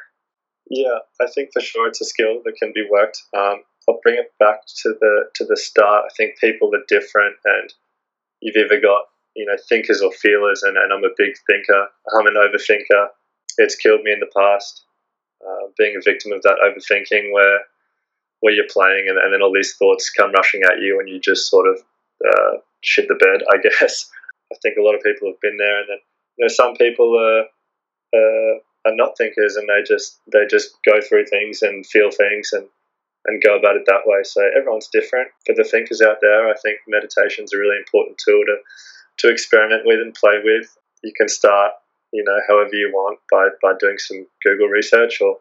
Yeah, 0.69 0.99
I 1.21 1.27
think 1.27 1.49
for 1.53 1.61
sure 1.61 1.87
it's 1.87 2.01
a 2.01 2.05
skill 2.05 2.41
that 2.45 2.55
can 2.55 2.71
be 2.73 2.87
worked. 2.89 3.21
Um, 3.37 3.63
I'll 3.89 3.99
bring 4.01 4.15
it 4.15 4.31
back 4.39 4.61
to 4.83 4.95
the 4.99 5.25
to 5.35 5.45
the 5.45 5.57
start. 5.57 6.05
I 6.05 6.13
think 6.15 6.39
people 6.39 6.73
are 6.73 6.83
different, 6.87 7.35
and 7.45 7.73
you've 8.41 8.55
either 8.55 8.79
got 8.79 9.05
you 9.35 9.45
know 9.45 9.57
thinkers 9.69 10.01
or 10.01 10.11
feelers, 10.11 10.63
and, 10.63 10.77
and 10.77 10.93
I'm 10.93 11.03
a 11.03 11.15
big 11.17 11.33
thinker. 11.47 11.87
I'm 12.17 12.27
an 12.27 12.35
overthinker. 12.35 13.07
It's 13.57 13.75
killed 13.75 14.03
me 14.03 14.13
in 14.13 14.19
the 14.19 14.31
past. 14.35 14.85
Uh, 15.45 15.67
being 15.77 15.95
a 15.97 16.03
victim 16.03 16.31
of 16.31 16.43
that 16.43 16.57
overthinking, 16.63 17.33
where 17.33 17.61
where 18.41 18.53
you're 18.53 18.69
playing, 18.69 19.07
and, 19.09 19.17
and 19.17 19.33
then 19.33 19.41
all 19.41 19.53
these 19.53 19.75
thoughts 19.77 20.09
come 20.09 20.31
rushing 20.31 20.61
at 20.63 20.81
you, 20.81 20.99
and 20.99 21.09
you 21.09 21.19
just 21.19 21.49
sort 21.49 21.67
of 21.67 21.81
uh, 22.25 22.57
shit 22.81 23.07
the 23.07 23.15
bed. 23.15 23.41
I 23.53 23.57
guess 23.63 24.09
I 24.51 24.55
think 24.61 24.77
a 24.77 24.83
lot 24.83 24.95
of 24.95 25.01
people 25.01 25.29
have 25.29 25.41
been 25.41 25.57
there, 25.57 25.79
and 25.79 25.89
then 25.89 26.01
you 26.37 26.45
know 26.45 26.53
some 26.53 26.75
people 26.75 27.17
are 27.17 27.45
uh, 28.13 28.59
are 28.85 28.95
not 28.95 29.17
thinkers 29.17 29.55
and 29.55 29.69
they 29.69 29.83
just 29.85 30.19
they 30.31 30.45
just 30.49 30.71
go 30.85 30.99
through 31.01 31.25
things 31.25 31.61
and 31.61 31.85
feel 31.85 32.09
things 32.11 32.49
and 32.51 32.67
and 33.25 33.43
go 33.43 33.55
about 33.55 33.75
it 33.75 33.83
that 33.85 34.01
way. 34.05 34.23
So 34.23 34.41
everyone's 34.57 34.89
different. 34.91 35.27
For 35.45 35.53
the 35.53 35.63
thinkers 35.63 36.01
out 36.01 36.17
there, 36.21 36.49
I 36.49 36.55
think 36.57 36.79
meditation 36.87 37.45
is 37.45 37.53
a 37.53 37.57
really 37.57 37.77
important 37.77 38.17
tool 38.17 38.41
to 38.45 38.57
to 39.19 39.29
experiment 39.29 39.83
with 39.85 39.99
and 39.99 40.13
play 40.13 40.41
with. 40.43 40.75
You 41.03 41.13
can 41.15 41.27
start, 41.27 41.73
you 42.11 42.23
know, 42.23 42.39
however 42.47 42.73
you 42.73 42.89
want 42.93 43.19
by 43.31 43.49
by 43.61 43.73
doing 43.79 43.97
some 43.97 44.25
Google 44.43 44.67
research 44.67 45.21
or 45.21 45.37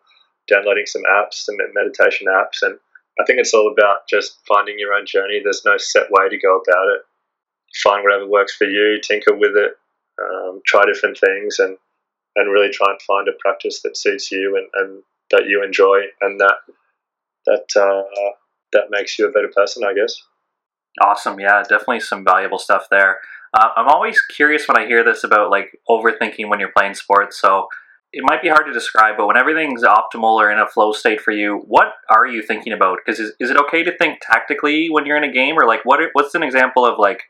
downloading 0.49 0.87
some 0.87 1.03
apps, 1.05 1.45
some 1.45 1.57
meditation 1.75 2.27
apps, 2.29 2.61
and 2.63 2.79
I 3.21 3.25
think 3.27 3.39
it's 3.39 3.53
all 3.53 3.71
about 3.71 4.09
just 4.09 4.39
finding 4.49 4.79
your 4.79 4.95
own 4.95 5.05
journey. 5.07 5.41
There's 5.43 5.65
no 5.65 5.77
set 5.77 6.11
way 6.11 6.29
to 6.29 6.39
go 6.39 6.57
about 6.57 6.89
it. 6.89 7.03
Find 7.83 8.03
whatever 8.03 8.27
works 8.27 8.55
for 8.57 8.65
you, 8.65 8.99
tinker 9.01 9.37
with 9.37 9.57
it, 9.57 9.73
um, 10.23 10.61
try 10.67 10.85
different 10.87 11.19
things, 11.19 11.59
and 11.59 11.77
and 12.37 12.53
really 12.53 12.71
try 12.71 12.87
and 12.91 13.03
find 13.03 13.29
a 13.29 13.33
practice 13.41 13.83
that 13.83 13.97
suits 13.97 14.31
you 14.31 14.57
and, 14.57 14.69
and 14.75 15.03
that 15.31 15.47
you 15.47 15.63
enjoy 15.65 16.01
and 16.21 16.41
that 16.41 16.57
that 17.47 17.81
uh, 17.81 18.33
that 18.73 18.85
makes 18.91 19.19
you 19.19 19.29
a 19.29 19.33
better 19.33 19.51
person, 19.55 19.85
I 19.85 19.95
guess. 19.95 20.15
Awesome, 21.03 21.39
yeah, 21.39 21.63
definitely 21.63 22.01
some 22.01 22.25
valuable 22.25 22.59
stuff 22.59 22.87
there. 22.91 23.21
Uh, 23.53 23.69
I'm 23.77 23.89
always 23.89 24.21
curious 24.21 24.67
when 24.69 24.79
I 24.79 24.87
hear 24.87 25.05
this 25.05 25.25
about 25.25 25.51
like 25.51 25.79
overthinking 25.89 26.49
when 26.49 26.61
you're 26.61 26.73
playing 26.77 26.95
sports. 26.95 27.41
So 27.41 27.69
it 28.13 28.25
might 28.25 28.43
be 28.43 28.49
hard 28.49 28.67
to 28.67 28.73
describe, 28.73 29.17
but 29.17 29.27
when 29.27 29.37
everything's 29.37 29.85
optimal 29.85 30.35
or 30.35 30.51
in 30.51 30.59
a 30.59 30.67
flow 30.67 30.93
state 30.93 31.21
for 31.21 31.31
you, 31.31 31.63
what 31.69 31.93
are 32.09 32.27
you 32.27 32.43
thinking 32.43 32.73
about? 32.73 32.99
Because 33.05 33.21
is, 33.21 33.33
is 33.39 33.51
it 33.51 33.57
okay 33.57 33.85
to 33.85 33.97
think 33.97 34.19
tactically 34.21 34.91
when 34.91 35.07
you're 35.07 35.17
in 35.17 35.25
a 35.25 35.33
game, 35.33 35.57
or 35.57 35.67
like 35.67 35.85
what 35.85 36.01
what's 36.13 36.35
an 36.35 36.43
example 36.43 36.85
of 36.85 36.99
like 36.99 37.23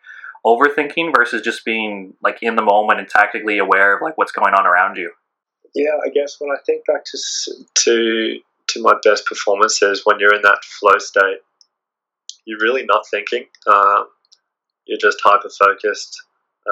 overthinking 0.45 1.15
versus 1.15 1.43
just 1.43 1.67
being 1.67 2.15
like 2.23 2.39
in 2.41 2.57
the 2.57 2.63
moment 2.63 2.99
and 2.99 3.09
tactically 3.09 3.59
aware 3.59 3.95
of 3.95 4.03
like 4.03 4.17
what's 4.17 4.33
going 4.33 4.55
on 4.55 4.67
around 4.67 4.97
you? 4.97 5.13
Yeah, 5.75 5.99
I 6.05 6.09
guess 6.09 6.37
when 6.39 6.51
I 6.51 6.61
think 6.65 6.87
back 6.87 7.05
to 7.05 7.19
to 7.85 8.39
to 8.69 8.83
my 8.83 8.95
best 9.05 9.27
performances, 9.27 10.03
when 10.05 10.19
you're 10.19 10.35
in 10.35 10.43
that 10.43 10.65
flow 10.65 10.99
state, 10.99 11.41
you're 12.47 12.61
really 12.61 12.87
not 12.87 13.05
thinking. 13.11 13.45
Um, 13.67 14.07
you're 14.87 14.99
just 14.99 15.19
hyper 15.23 15.51
focused. 15.51 16.23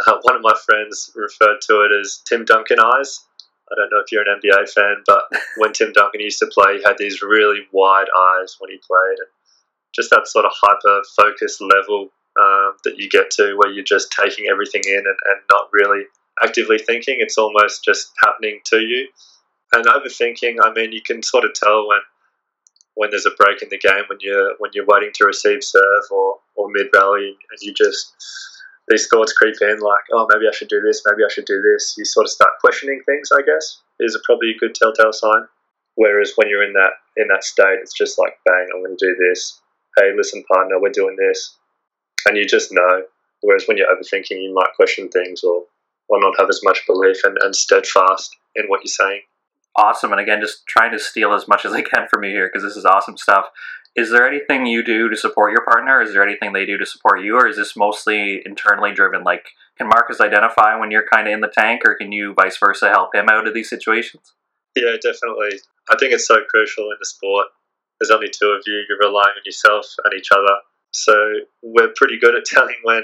Uh, 0.06 0.14
one 0.22 0.36
of 0.36 0.42
my 0.42 0.54
friends 0.64 1.10
referred 1.14 1.60
to 1.68 1.82
it 1.82 1.90
as 2.00 2.22
Tim 2.26 2.46
Duncan 2.46 2.78
eyes 2.80 3.27
I 3.70 3.74
don't 3.76 3.90
know 3.90 4.00
if 4.04 4.12
you're 4.12 4.22
an 4.22 4.40
NBA 4.40 4.70
fan, 4.70 5.02
but 5.06 5.24
when 5.58 5.72
Tim 5.72 5.92
Duncan 5.92 6.20
used 6.20 6.38
to 6.40 6.46
play, 6.46 6.78
he 6.78 6.82
had 6.82 6.98
these 6.98 7.22
really 7.22 7.66
wide 7.72 8.08
eyes 8.16 8.56
when 8.58 8.70
he 8.70 8.78
played. 8.78 9.18
And 9.18 9.28
just 9.94 10.10
that 10.10 10.28
sort 10.28 10.44
of 10.44 10.52
hyper 10.54 11.02
focused 11.16 11.60
level 11.60 12.08
um, 12.40 12.76
that 12.84 12.98
you 12.98 13.08
get 13.08 13.30
to 13.32 13.54
where 13.56 13.70
you're 13.70 13.84
just 13.84 14.12
taking 14.12 14.46
everything 14.50 14.82
in 14.86 14.98
and, 14.98 15.06
and 15.06 15.40
not 15.50 15.68
really 15.72 16.04
actively 16.42 16.78
thinking. 16.78 17.16
It's 17.18 17.38
almost 17.38 17.84
just 17.84 18.12
happening 18.22 18.60
to 18.66 18.80
you. 18.80 19.08
And 19.72 19.84
overthinking, 19.86 20.56
I 20.62 20.72
mean, 20.72 20.92
you 20.92 21.02
can 21.02 21.22
sort 21.22 21.44
of 21.44 21.52
tell 21.54 21.86
when 21.88 22.00
when 22.94 23.10
there's 23.10 23.26
a 23.26 23.30
break 23.38 23.62
in 23.62 23.68
the 23.68 23.78
game 23.78 24.02
when 24.08 24.18
you're 24.20 24.54
when 24.58 24.72
you're 24.74 24.86
waiting 24.86 25.10
to 25.14 25.24
receive 25.24 25.62
serve 25.62 26.02
or, 26.10 26.38
or 26.56 26.68
mid 26.72 26.88
rally 26.92 27.28
and 27.28 27.60
you 27.60 27.72
just 27.72 28.12
these 28.88 29.06
thoughts 29.08 29.32
creep 29.32 29.56
in 29.60 29.80
like, 29.80 30.04
oh, 30.12 30.26
maybe 30.32 30.46
I 30.48 30.54
should 30.54 30.68
do 30.68 30.80
this, 30.80 31.02
maybe 31.06 31.24
I 31.24 31.32
should 31.32 31.44
do 31.46 31.60
this. 31.60 31.94
You 31.98 32.04
sort 32.04 32.26
of 32.26 32.30
start 32.30 32.58
questioning 32.60 33.02
things, 33.06 33.30
I 33.32 33.42
guess, 33.42 33.80
is 34.00 34.18
probably 34.24 34.50
a 34.50 34.58
good 34.58 34.74
telltale 34.74 35.12
sign. 35.12 35.44
Whereas 35.96 36.32
when 36.36 36.48
you're 36.48 36.62
in 36.62 36.74
that 36.74 36.92
in 37.16 37.28
that 37.28 37.44
state, 37.44 37.78
it's 37.82 37.92
just 37.92 38.18
like, 38.18 38.38
bang, 38.44 38.68
I'm 38.72 38.84
going 38.84 38.96
to 38.96 39.06
do 39.06 39.16
this. 39.16 39.60
Hey, 39.96 40.12
listen, 40.16 40.44
partner, 40.52 40.80
we're 40.80 40.90
doing 40.90 41.16
this, 41.18 41.56
and 42.26 42.36
you 42.36 42.46
just 42.46 42.72
know. 42.72 43.02
Whereas 43.40 43.64
when 43.66 43.76
you're 43.76 43.88
overthinking, 43.88 44.42
you 44.42 44.52
might 44.54 44.74
question 44.76 45.08
things 45.08 45.42
or 45.42 45.64
or 46.08 46.20
not 46.20 46.38
have 46.38 46.48
as 46.48 46.60
much 46.64 46.86
belief 46.86 47.22
and, 47.24 47.36
and 47.42 47.54
steadfast 47.54 48.34
in 48.54 48.66
what 48.66 48.80
you're 48.80 49.08
saying. 49.08 49.22
Awesome, 49.78 50.12
and 50.12 50.20
again, 50.20 50.40
just 50.40 50.66
trying 50.66 50.92
to 50.92 50.98
steal 50.98 51.32
as 51.32 51.48
much 51.48 51.64
as 51.64 51.72
I 51.72 51.82
can 51.82 52.08
from 52.10 52.24
you 52.24 52.30
here 52.30 52.50
because 52.52 52.64
this 52.64 52.76
is 52.76 52.84
awesome 52.84 53.16
stuff 53.16 53.48
is 53.98 54.10
there 54.10 54.28
anything 54.28 54.64
you 54.64 54.84
do 54.84 55.08
to 55.08 55.16
support 55.16 55.50
your 55.50 55.64
partner? 55.64 56.00
Is 56.00 56.12
there 56.12 56.22
anything 56.22 56.52
they 56.52 56.64
do 56.64 56.78
to 56.78 56.86
support 56.86 57.20
you, 57.20 57.36
or 57.36 57.48
is 57.48 57.56
this 57.56 57.76
mostly 57.76 58.40
internally 58.46 58.92
driven? 58.92 59.24
Like, 59.24 59.46
can 59.76 59.88
Marcus 59.88 60.20
identify 60.20 60.76
when 60.76 60.92
you're 60.92 61.06
kind 61.12 61.26
of 61.26 61.34
in 61.34 61.40
the 61.40 61.48
tank, 61.48 61.82
or 61.84 61.96
can 61.96 62.12
you 62.12 62.32
vice 62.34 62.56
versa 62.58 62.90
help 62.90 63.12
him 63.12 63.28
out 63.28 63.48
of 63.48 63.54
these 63.54 63.68
situations? 63.68 64.34
Yeah, 64.76 64.94
definitely. 65.02 65.58
I 65.90 65.96
think 65.98 66.12
it's 66.12 66.28
so 66.28 66.44
crucial 66.48 66.84
in 66.84 66.96
the 67.00 67.06
sport. 67.06 67.46
There's 67.98 68.12
only 68.12 68.28
two 68.28 68.48
of 68.48 68.62
you. 68.66 68.84
You're 68.88 68.98
relying 69.00 69.34
on 69.36 69.42
yourself 69.44 69.86
and 70.04 70.14
each 70.16 70.30
other. 70.30 70.54
So 70.92 71.14
we're 71.62 71.92
pretty 71.96 72.20
good 72.20 72.36
at 72.36 72.44
telling 72.46 72.76
when 72.84 73.02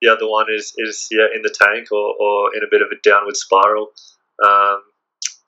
the 0.00 0.08
other 0.08 0.26
one 0.26 0.46
is 0.48 0.72
is 0.78 1.08
yeah 1.10 1.26
in 1.34 1.42
the 1.42 1.54
tank 1.54 1.92
or, 1.92 2.14
or 2.18 2.56
in 2.56 2.62
a 2.62 2.70
bit 2.70 2.80
of 2.80 2.88
a 2.90 3.00
downward 3.02 3.36
spiral. 3.36 3.88
Um, 4.42 4.80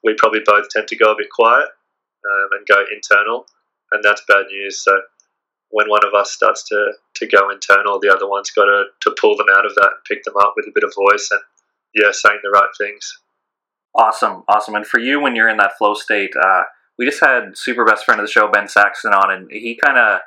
we 0.04 0.14
probably 0.18 0.40
both 0.44 0.68
tend 0.68 0.88
to 0.88 0.96
go 0.96 1.12
a 1.12 1.16
bit 1.16 1.28
quiet 1.30 1.66
um, 1.66 2.48
and 2.52 2.66
go 2.66 2.84
internal 2.94 3.46
and 3.92 4.02
that's 4.02 4.22
bad 4.26 4.46
news. 4.50 4.82
So 4.82 5.00
when 5.70 5.88
one 5.88 6.04
of 6.06 6.14
us 6.14 6.32
starts 6.32 6.64
to, 6.68 6.92
to 7.14 7.26
go 7.26 7.50
internal, 7.50 8.00
the 8.00 8.12
other 8.12 8.28
one's 8.28 8.50
got 8.50 8.64
to, 8.64 8.84
to 9.02 9.16
pull 9.20 9.36
them 9.36 9.46
out 9.56 9.66
of 9.66 9.74
that 9.76 9.90
and 9.94 10.04
pick 10.08 10.24
them 10.24 10.34
up 10.38 10.54
with 10.56 10.66
a 10.66 10.72
bit 10.74 10.84
of 10.84 10.92
voice 10.94 11.28
and, 11.30 11.40
yeah, 11.94 12.10
saying 12.10 12.40
the 12.42 12.50
right 12.50 12.68
things. 12.78 13.20
Awesome, 13.94 14.42
awesome. 14.48 14.74
And 14.74 14.86
for 14.86 14.98
you, 14.98 15.20
when 15.20 15.36
you're 15.36 15.48
in 15.48 15.58
that 15.58 15.76
flow 15.76 15.94
state, 15.94 16.32
uh, 16.42 16.62
we 16.98 17.04
just 17.04 17.20
had 17.20 17.56
super 17.56 17.84
best 17.84 18.04
friend 18.04 18.20
of 18.20 18.26
the 18.26 18.32
show, 18.32 18.50
Ben 18.50 18.68
Saxton, 18.68 19.12
on, 19.12 19.30
and 19.30 19.50
he 19.50 19.78
kind 19.82 19.98
of 19.98 20.20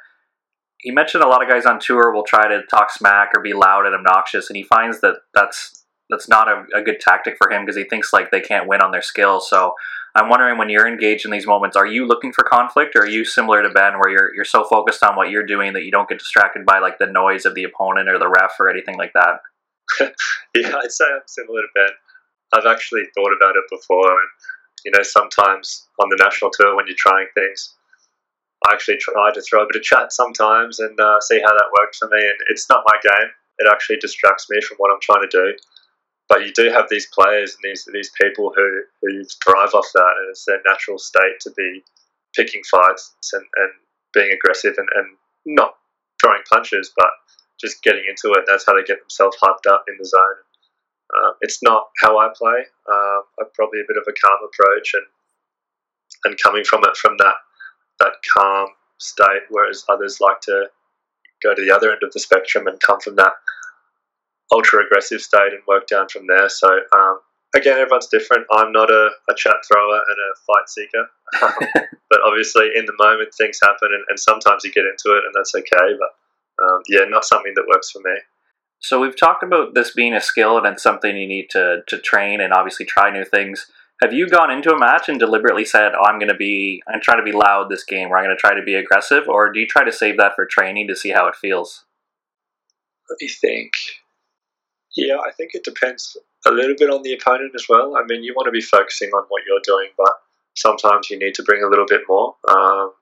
he 0.77 0.91
mentioned 0.91 1.23
a 1.23 1.27
lot 1.27 1.41
of 1.41 1.49
guys 1.49 1.65
on 1.65 1.79
tour 1.79 2.13
will 2.13 2.23
try 2.23 2.47
to 2.47 2.61
talk 2.69 2.91
smack 2.91 3.29
or 3.35 3.41
be 3.41 3.53
loud 3.53 3.87
and 3.87 3.95
obnoxious, 3.95 4.49
and 4.49 4.57
he 4.57 4.63
finds 4.63 5.01
that 5.01 5.15
that's 5.33 5.84
that's 6.09 6.27
not 6.27 6.47
a, 6.47 6.65
a 6.75 6.81
good 6.81 6.99
tactic 6.99 7.35
for 7.37 7.51
him 7.51 7.63
because 7.63 7.77
he 7.77 7.83
thinks 7.83 8.13
like 8.13 8.31
they 8.31 8.41
can't 8.41 8.67
win 8.67 8.81
on 8.81 8.91
their 8.91 9.01
skill. 9.01 9.39
So 9.39 9.73
I'm 10.15 10.29
wondering 10.29 10.57
when 10.57 10.69
you're 10.69 10.87
engaged 10.87 11.25
in 11.25 11.31
these 11.31 11.47
moments, 11.47 11.75
are 11.75 11.85
you 11.85 12.07
looking 12.07 12.31
for 12.31 12.43
conflict, 12.43 12.95
or 12.95 13.01
are 13.01 13.07
you 13.07 13.25
similar 13.25 13.61
to 13.61 13.69
Ben, 13.69 13.93
where 13.93 14.09
you're 14.09 14.33
you're 14.33 14.45
so 14.45 14.63
focused 14.63 15.03
on 15.03 15.15
what 15.15 15.29
you're 15.29 15.45
doing 15.45 15.73
that 15.73 15.83
you 15.83 15.91
don't 15.91 16.07
get 16.07 16.19
distracted 16.19 16.65
by 16.65 16.79
like 16.79 16.97
the 16.99 17.07
noise 17.07 17.45
of 17.45 17.55
the 17.55 17.63
opponent 17.63 18.07
or 18.07 18.17
the 18.17 18.29
ref 18.29 18.53
or 18.59 18.69
anything 18.69 18.97
like 18.97 19.13
that? 19.13 19.39
yeah, 20.55 20.75
I'd 20.77 20.91
say 20.91 21.05
I'm 21.05 21.21
similar 21.27 21.61
to 21.61 21.67
Ben. 21.75 21.89
I've 22.53 22.65
actually 22.65 23.03
thought 23.13 23.35
about 23.35 23.57
it 23.57 23.65
before, 23.69 24.09
and 24.09 24.29
you 24.85 24.91
know, 24.91 25.03
sometimes 25.03 25.87
on 26.01 26.09
the 26.09 26.23
national 26.23 26.51
tour 26.51 26.75
when 26.75 26.85
you're 26.87 26.95
trying 26.97 27.27
things, 27.33 27.73
I 28.65 28.73
actually 28.73 28.97
try 28.97 29.31
to 29.33 29.41
throw 29.41 29.63
a 29.63 29.67
bit 29.67 29.75
of 29.75 29.83
chat 29.83 30.13
sometimes 30.13 30.79
and 30.79 30.97
uh, 30.97 31.19
see 31.19 31.41
how 31.41 31.51
that 31.51 31.73
works 31.77 31.97
for 31.97 32.07
me. 32.07 32.21
And 32.21 32.37
it's 32.49 32.69
not 32.69 32.85
my 32.85 32.97
game; 33.03 33.31
it 33.57 33.67
actually 33.69 33.97
distracts 33.97 34.45
me 34.49 34.61
from 34.61 34.77
what 34.77 34.93
I'm 34.93 35.01
trying 35.01 35.27
to 35.27 35.29
do 35.29 35.57
but 36.27 36.45
you 36.45 36.51
do 36.53 36.71
have 36.71 36.87
these 36.89 37.07
players 37.07 37.55
and 37.55 37.69
these 37.69 37.87
these 37.93 38.11
people 38.19 38.51
who, 38.55 38.81
who 39.01 39.23
thrive 39.43 39.73
off 39.73 39.87
that, 39.93 40.13
and 40.19 40.29
it's 40.29 40.45
their 40.45 40.61
natural 40.65 40.97
state 40.97 41.39
to 41.41 41.51
be 41.51 41.83
picking 42.35 42.61
fights 42.69 43.13
and, 43.33 43.45
and 43.55 43.71
being 44.13 44.31
aggressive 44.31 44.75
and, 44.77 44.89
and 44.95 45.17
not 45.45 45.75
throwing 46.21 46.41
punches, 46.49 46.91
but 46.97 47.09
just 47.59 47.83
getting 47.83 48.03
into 48.09 48.37
it. 48.37 48.45
That's 48.47 48.65
how 48.65 48.75
they 48.75 48.83
get 48.83 48.99
themselves 48.99 49.37
hyped 49.41 49.71
up 49.71 49.85
in 49.87 49.95
the 49.97 50.05
zone. 50.05 50.39
Uh, 51.15 51.31
it's 51.41 51.59
not 51.61 51.87
how 52.01 52.17
I 52.17 52.29
play. 52.35 52.65
Uh, 52.91 53.19
I'm 53.39 53.51
probably 53.53 53.79
a 53.79 53.87
bit 53.87 53.97
of 53.97 54.07
a 54.07 54.13
calm 54.19 54.39
approach, 54.43 54.91
and 54.93 55.05
and 56.25 56.39
coming 56.41 56.63
from 56.63 56.83
it 56.83 56.97
from 56.97 57.17
that 57.17 57.35
that 57.99 58.13
calm 58.35 58.69
state, 58.97 59.43
whereas 59.49 59.85
others 59.89 60.19
like 60.19 60.41
to 60.41 60.69
go 61.43 61.53
to 61.53 61.63
the 61.63 61.73
other 61.73 61.91
end 61.91 62.01
of 62.03 62.11
the 62.11 62.19
spectrum 62.19 62.67
and 62.67 62.79
come 62.79 62.99
from 62.99 63.15
that 63.15 63.33
ultra 64.55 64.85
aggressive 64.85 65.21
state 65.21 65.51
and 65.51 65.61
work 65.67 65.87
down 65.87 66.07
from 66.07 66.27
there. 66.27 66.47
So 66.49 66.67
um, 66.95 67.19
again, 67.55 67.77
everyone's 67.77 68.07
different. 68.07 68.47
I'm 68.51 68.71
not 68.71 68.89
a, 68.89 69.09
a 69.29 69.35
chat 69.35 69.55
thrower 69.67 69.99
and 70.07 70.17
a 70.17 70.31
fight 70.47 70.69
seeker, 70.69 71.89
but 72.09 72.19
obviously 72.25 72.69
in 72.75 72.85
the 72.85 72.95
moment 72.97 73.33
things 73.33 73.59
happen, 73.61 73.89
and, 73.91 74.03
and, 74.09 74.19
sometimes 74.19 74.63
you 74.63 74.71
get 74.71 74.85
into 74.85 75.17
it, 75.17 75.23
and 75.25 75.33
that's 75.35 75.53
okay. 75.55 75.87
But 75.99 76.63
um, 76.63 76.81
yeah, 76.87 77.05
not 77.07 77.25
something 77.25 77.53
that 77.55 77.67
works 77.67 77.91
for 77.91 77.99
me. 77.99 78.15
So 78.79 78.99
we've 78.99 79.17
talked 79.17 79.43
about 79.43 79.73
this 79.73 79.91
being 79.91 80.13
a 80.13 80.21
skill 80.21 80.57
and 80.57 80.67
it's 80.67 80.83
something 80.83 81.17
you 81.17 81.27
need 81.27 81.49
to 81.51 81.81
to 81.87 81.97
train 81.97 82.39
and 82.41 82.53
obviously 82.53 82.85
try 82.85 83.09
new 83.09 83.25
things. 83.25 83.67
Have 84.01 84.13
you 84.13 84.27
gone 84.27 84.51
into 84.51 84.73
a 84.73 84.79
match 84.79 85.07
and 85.07 85.19
deliberately 85.19 85.63
said, 85.63 85.93
"Oh, 85.95 86.03
I'm 86.05 86.19
going 86.19 86.31
to 86.31 86.35
be, 86.35 86.83
I'm 86.87 86.99
trying 87.01 87.17
to 87.17 87.23
be 87.23 87.31
loud 87.31 87.69
this 87.69 87.85
game, 87.85 88.09
or 88.09 88.17
I'm 88.17 88.25
going 88.25 88.35
to 88.35 88.39
try 88.39 88.53
to 88.53 88.61
be 88.61 88.75
aggressive," 88.75 89.27
or 89.27 89.51
do 89.51 89.59
you 89.59 89.67
try 89.67 89.85
to 89.85 89.91
save 89.91 90.17
that 90.17 90.33
for 90.35 90.45
training 90.45 90.87
to 90.89 90.95
see 90.95 91.11
how 91.11 91.27
it 91.27 91.35
feels? 91.35 91.85
Let 93.09 93.17
me 93.21 93.29
think. 93.29 93.71
Yeah, 94.95 95.17
I 95.17 95.31
think 95.31 95.51
it 95.53 95.63
depends 95.63 96.15
a 96.47 96.51
little 96.51 96.75
bit 96.77 96.89
on 96.89 97.01
the 97.03 97.13
opponent 97.13 97.51
as 97.55 97.65
well. 97.67 97.97
I 97.97 98.03
mean, 98.07 98.23
you 98.23 98.33
want 98.35 98.47
to 98.47 98.51
be 98.51 98.61
focusing 98.61 99.09
on 99.09 99.25
what 99.27 99.43
you're 99.45 99.59
doing, 99.63 99.89
but 99.97 100.13
sometimes 100.55 101.09
you 101.09 101.19
need 101.19 101.35
to 101.35 101.43
bring 101.43 101.63
a 101.63 101.67
little 101.67 101.85
bit 101.87 102.01
more. 102.07 102.35
Um, 102.47 102.93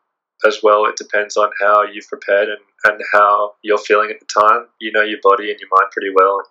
as 0.46 0.60
well, 0.62 0.86
it 0.86 0.96
depends 0.98 1.38
on 1.38 1.50
how 1.62 1.84
you've 1.84 2.08
prepared 2.08 2.50
and, 2.50 2.60
and 2.86 3.02
how 3.14 3.54
you're 3.62 3.78
feeling 3.78 4.10
at 4.10 4.20
the 4.20 4.42
time. 4.42 4.66
You 4.80 4.92
know 4.92 5.04
your 5.04 5.20
body 5.24 5.50
and 5.52 5.60
your 5.60 5.70
mind 5.72 5.92
pretty 5.92 6.12
well. 6.14 6.42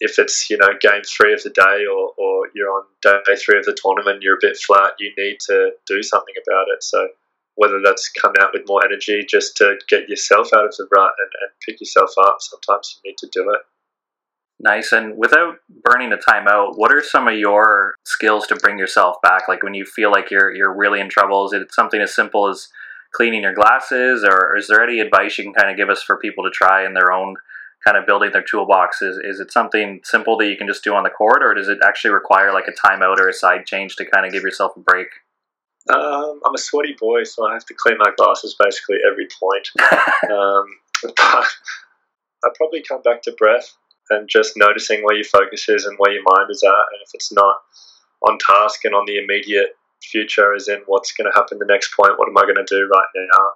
If 0.00 0.18
it's, 0.18 0.50
you 0.50 0.58
know, 0.58 0.68
game 0.80 1.02
three 1.08 1.32
of 1.32 1.42
the 1.42 1.50
day 1.50 1.86
or, 1.86 2.12
or 2.18 2.48
you're 2.54 2.70
on 2.70 2.84
day 3.02 3.36
three 3.36 3.58
of 3.58 3.64
the 3.64 3.76
tournament, 3.80 4.22
you're 4.22 4.34
a 4.34 4.40
bit 4.42 4.58
flat, 4.58 4.92
you 4.98 5.12
need 5.16 5.38
to 5.48 5.70
do 5.86 6.02
something 6.02 6.34
about 6.46 6.66
it. 6.74 6.82
So 6.82 7.08
whether 7.54 7.80
that's 7.82 8.10
come 8.10 8.32
out 8.40 8.50
with 8.52 8.64
more 8.66 8.84
energy 8.84 9.24
just 9.28 9.56
to 9.58 9.76
get 9.88 10.08
yourself 10.08 10.48
out 10.52 10.64
of 10.64 10.74
the 10.76 10.88
rut 10.94 11.12
and, 11.18 11.30
and 11.42 11.50
pick 11.64 11.80
yourself 11.80 12.10
up, 12.20 12.38
sometimes 12.40 12.98
you 13.04 13.10
need 13.10 13.18
to 13.18 13.28
do 13.32 13.48
it. 13.50 13.60
Nice. 14.62 14.92
And 14.92 15.16
without 15.16 15.56
burning 15.82 16.12
a 16.12 16.16
timeout, 16.16 16.76
what 16.78 16.92
are 16.92 17.02
some 17.02 17.26
of 17.26 17.34
your 17.34 17.96
skills 18.04 18.46
to 18.46 18.54
bring 18.54 18.78
yourself 18.78 19.16
back? 19.20 19.48
Like 19.48 19.64
when 19.64 19.74
you 19.74 19.84
feel 19.84 20.12
like 20.12 20.30
you're 20.30 20.54
you're 20.54 20.72
really 20.72 21.00
in 21.00 21.08
trouble, 21.08 21.44
is 21.46 21.52
it 21.52 21.74
something 21.74 22.00
as 22.00 22.14
simple 22.14 22.48
as 22.48 22.68
cleaning 23.12 23.42
your 23.42 23.54
glasses, 23.54 24.24
or 24.24 24.56
is 24.56 24.68
there 24.68 24.82
any 24.82 25.00
advice 25.00 25.36
you 25.36 25.44
can 25.44 25.52
kind 25.52 25.68
of 25.68 25.76
give 25.76 25.90
us 25.90 26.02
for 26.02 26.16
people 26.16 26.44
to 26.44 26.50
try 26.50 26.86
in 26.86 26.94
their 26.94 27.10
own 27.10 27.34
kind 27.84 27.96
of 27.96 28.06
building 28.06 28.30
their 28.32 28.44
toolbox? 28.44 29.02
Is 29.02 29.18
is 29.18 29.40
it 29.40 29.52
something 29.52 30.00
simple 30.04 30.36
that 30.38 30.46
you 30.46 30.56
can 30.56 30.68
just 30.68 30.84
do 30.84 30.94
on 30.94 31.02
the 31.02 31.10
court, 31.10 31.42
or 31.42 31.54
does 31.54 31.68
it 31.68 31.78
actually 31.84 32.12
require 32.12 32.52
like 32.52 32.68
a 32.68 32.88
timeout 32.88 33.18
or 33.18 33.28
a 33.28 33.32
side 33.32 33.66
change 33.66 33.96
to 33.96 34.06
kind 34.06 34.24
of 34.24 34.32
give 34.32 34.44
yourself 34.44 34.76
a 34.76 34.80
break? 34.80 35.08
Um, 35.92 36.40
I'm 36.46 36.54
a 36.54 36.58
sweaty 36.58 36.94
boy, 37.00 37.24
so 37.24 37.48
I 37.48 37.54
have 37.54 37.66
to 37.66 37.74
clean 37.74 37.98
my 37.98 38.12
glasses 38.16 38.54
basically 38.56 38.98
every 39.10 39.26
point. 39.40 39.68
um, 40.30 40.66
I 42.44 42.48
probably 42.54 42.82
come 42.82 43.02
back 43.02 43.22
to 43.22 43.32
breath 43.32 43.74
and 44.12 44.28
just 44.28 44.56
noticing 44.56 45.02
where 45.02 45.16
your 45.16 45.24
focus 45.24 45.68
is 45.68 45.84
and 45.84 45.96
where 45.98 46.12
your 46.12 46.22
mind 46.24 46.48
is 46.50 46.62
at. 46.62 46.70
And 46.92 47.00
if 47.04 47.10
it's 47.14 47.32
not 47.32 47.56
on 48.28 48.38
task 48.38 48.84
and 48.84 48.94
on 48.94 49.06
the 49.06 49.18
immediate 49.18 49.76
future, 50.02 50.54
as 50.54 50.68
in 50.68 50.82
what's 50.86 51.12
going 51.12 51.30
to 51.30 51.36
happen 51.36 51.58
the 51.58 51.66
next 51.66 51.94
point, 51.96 52.18
what 52.18 52.28
am 52.28 52.38
I 52.38 52.42
going 52.42 52.64
to 52.64 52.64
do 52.68 52.88
right 52.88 53.12
now, 53.14 53.46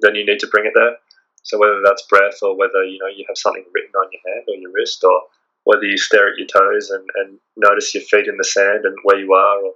then 0.00 0.14
you 0.14 0.24
need 0.24 0.40
to 0.40 0.48
bring 0.48 0.66
it 0.66 0.72
there. 0.74 0.96
So 1.42 1.58
whether 1.58 1.80
that's 1.84 2.06
breath 2.06 2.38
or 2.42 2.56
whether 2.56 2.84
you 2.84 2.98
know 2.98 3.08
you 3.08 3.24
have 3.28 3.38
something 3.38 3.64
written 3.72 3.94
on 3.96 4.10
your 4.12 4.34
hand 4.34 4.44
or 4.48 4.54
your 4.56 4.72
wrist 4.72 5.02
or 5.04 5.22
whether 5.64 5.84
you 5.84 5.96
stare 5.96 6.28
at 6.28 6.38
your 6.38 6.46
toes 6.46 6.90
and, 6.90 7.08
and 7.16 7.38
notice 7.56 7.94
your 7.94 8.04
feet 8.04 8.28
in 8.28 8.36
the 8.36 8.44
sand 8.44 8.84
and 8.84 8.96
where 9.02 9.18
you 9.18 9.32
are 9.32 9.62
or 9.62 9.72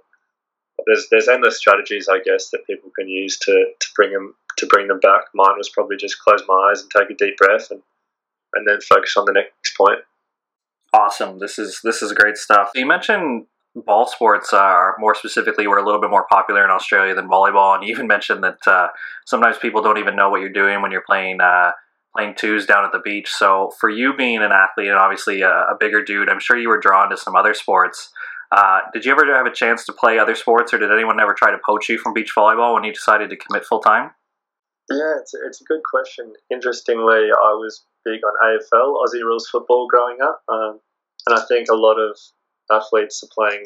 there's 0.85 1.07
there's 1.09 1.27
endless 1.27 1.57
strategies 1.57 2.07
I 2.09 2.19
guess 2.19 2.49
that 2.51 2.67
people 2.67 2.91
can 2.97 3.07
use 3.07 3.39
to, 3.39 3.51
to 3.51 3.87
bring 3.95 4.11
them 4.11 4.35
to 4.57 4.67
bring 4.67 4.87
them 4.87 4.99
back. 4.99 5.23
Mine 5.33 5.57
was 5.57 5.69
probably 5.69 5.97
just 5.97 6.19
close 6.19 6.43
my 6.47 6.69
eyes 6.69 6.81
and 6.81 6.91
take 6.91 7.09
a 7.09 7.15
deep 7.15 7.37
breath 7.37 7.69
and 7.71 7.81
and 8.53 8.67
then 8.67 8.79
focus 8.81 9.17
on 9.17 9.25
the 9.25 9.33
next 9.33 9.75
point. 9.75 9.99
Awesome. 10.93 11.39
This 11.39 11.57
is 11.57 11.81
this 11.83 12.01
is 12.01 12.13
great 12.13 12.37
stuff. 12.37 12.69
You 12.75 12.85
mentioned 12.85 13.47
ball 13.75 14.05
sports 14.07 14.53
are 14.53 14.95
more 14.99 15.15
specifically 15.15 15.65
were 15.65 15.79
a 15.79 15.85
little 15.85 15.99
bit 15.99 16.11
more 16.11 16.27
popular 16.29 16.63
in 16.63 16.69
Australia 16.69 17.15
than 17.15 17.27
volleyball, 17.27 17.73
and 17.73 17.83
you 17.83 17.89
even 17.89 18.05
mentioned 18.05 18.43
that 18.43 18.59
uh, 18.67 18.87
sometimes 19.25 19.57
people 19.57 19.81
don't 19.81 19.97
even 19.97 20.15
know 20.15 20.29
what 20.29 20.41
you're 20.41 20.49
doing 20.49 20.81
when 20.81 20.91
you're 20.91 21.03
playing 21.07 21.41
uh, 21.41 21.71
playing 22.15 22.35
twos 22.37 22.67
down 22.67 22.85
at 22.85 22.91
the 22.91 22.99
beach. 22.99 23.31
So 23.31 23.71
for 23.79 23.89
you 23.89 24.15
being 24.15 24.37
an 24.37 24.51
athlete 24.51 24.89
and 24.89 24.97
obviously 24.97 25.41
a, 25.41 25.49
a 25.49 25.75
bigger 25.79 26.03
dude, 26.03 26.29
I'm 26.29 26.39
sure 26.39 26.57
you 26.57 26.69
were 26.69 26.79
drawn 26.79 27.09
to 27.09 27.17
some 27.17 27.35
other 27.35 27.55
sports. 27.55 28.11
Uh, 28.51 28.81
did 28.93 29.03
you 29.03 29.11
ever 29.11 29.25
have 29.35 29.47
a 29.47 29.51
chance 29.51 29.83
to 29.85 29.93
play 29.93 30.19
other 30.19 30.35
sports, 30.35 30.71
or 30.75 30.77
did 30.77 30.91
anyone 30.91 31.19
ever 31.19 31.33
try 31.33 31.49
to 31.49 31.57
poach 31.65 31.89
you 31.89 31.97
from 31.97 32.13
beach 32.13 32.31
volleyball 32.37 32.75
when 32.75 32.83
you 32.83 32.93
decided 32.93 33.31
to 33.31 33.35
commit 33.35 33.65
full 33.65 33.79
time? 33.79 34.11
Yeah, 34.91 35.15
it's 35.19 35.33
it's 35.33 35.59
a 35.59 35.63
good 35.63 35.81
question. 35.89 36.33
Interestingly, 36.51 37.31
I 37.31 37.53
was 37.57 37.83
big 38.05 38.21
on 38.23 38.33
AFL, 38.43 38.95
Aussie 39.03 39.23
rules 39.23 39.47
football, 39.49 39.87
growing 39.87 40.17
up, 40.21 40.41
um, 40.47 40.79
and 41.27 41.39
I 41.39 41.43
think 41.47 41.69
a 41.69 41.75
lot 41.75 41.95
of 41.99 42.17
athletes 42.71 43.23
are 43.23 43.33
playing, 43.33 43.65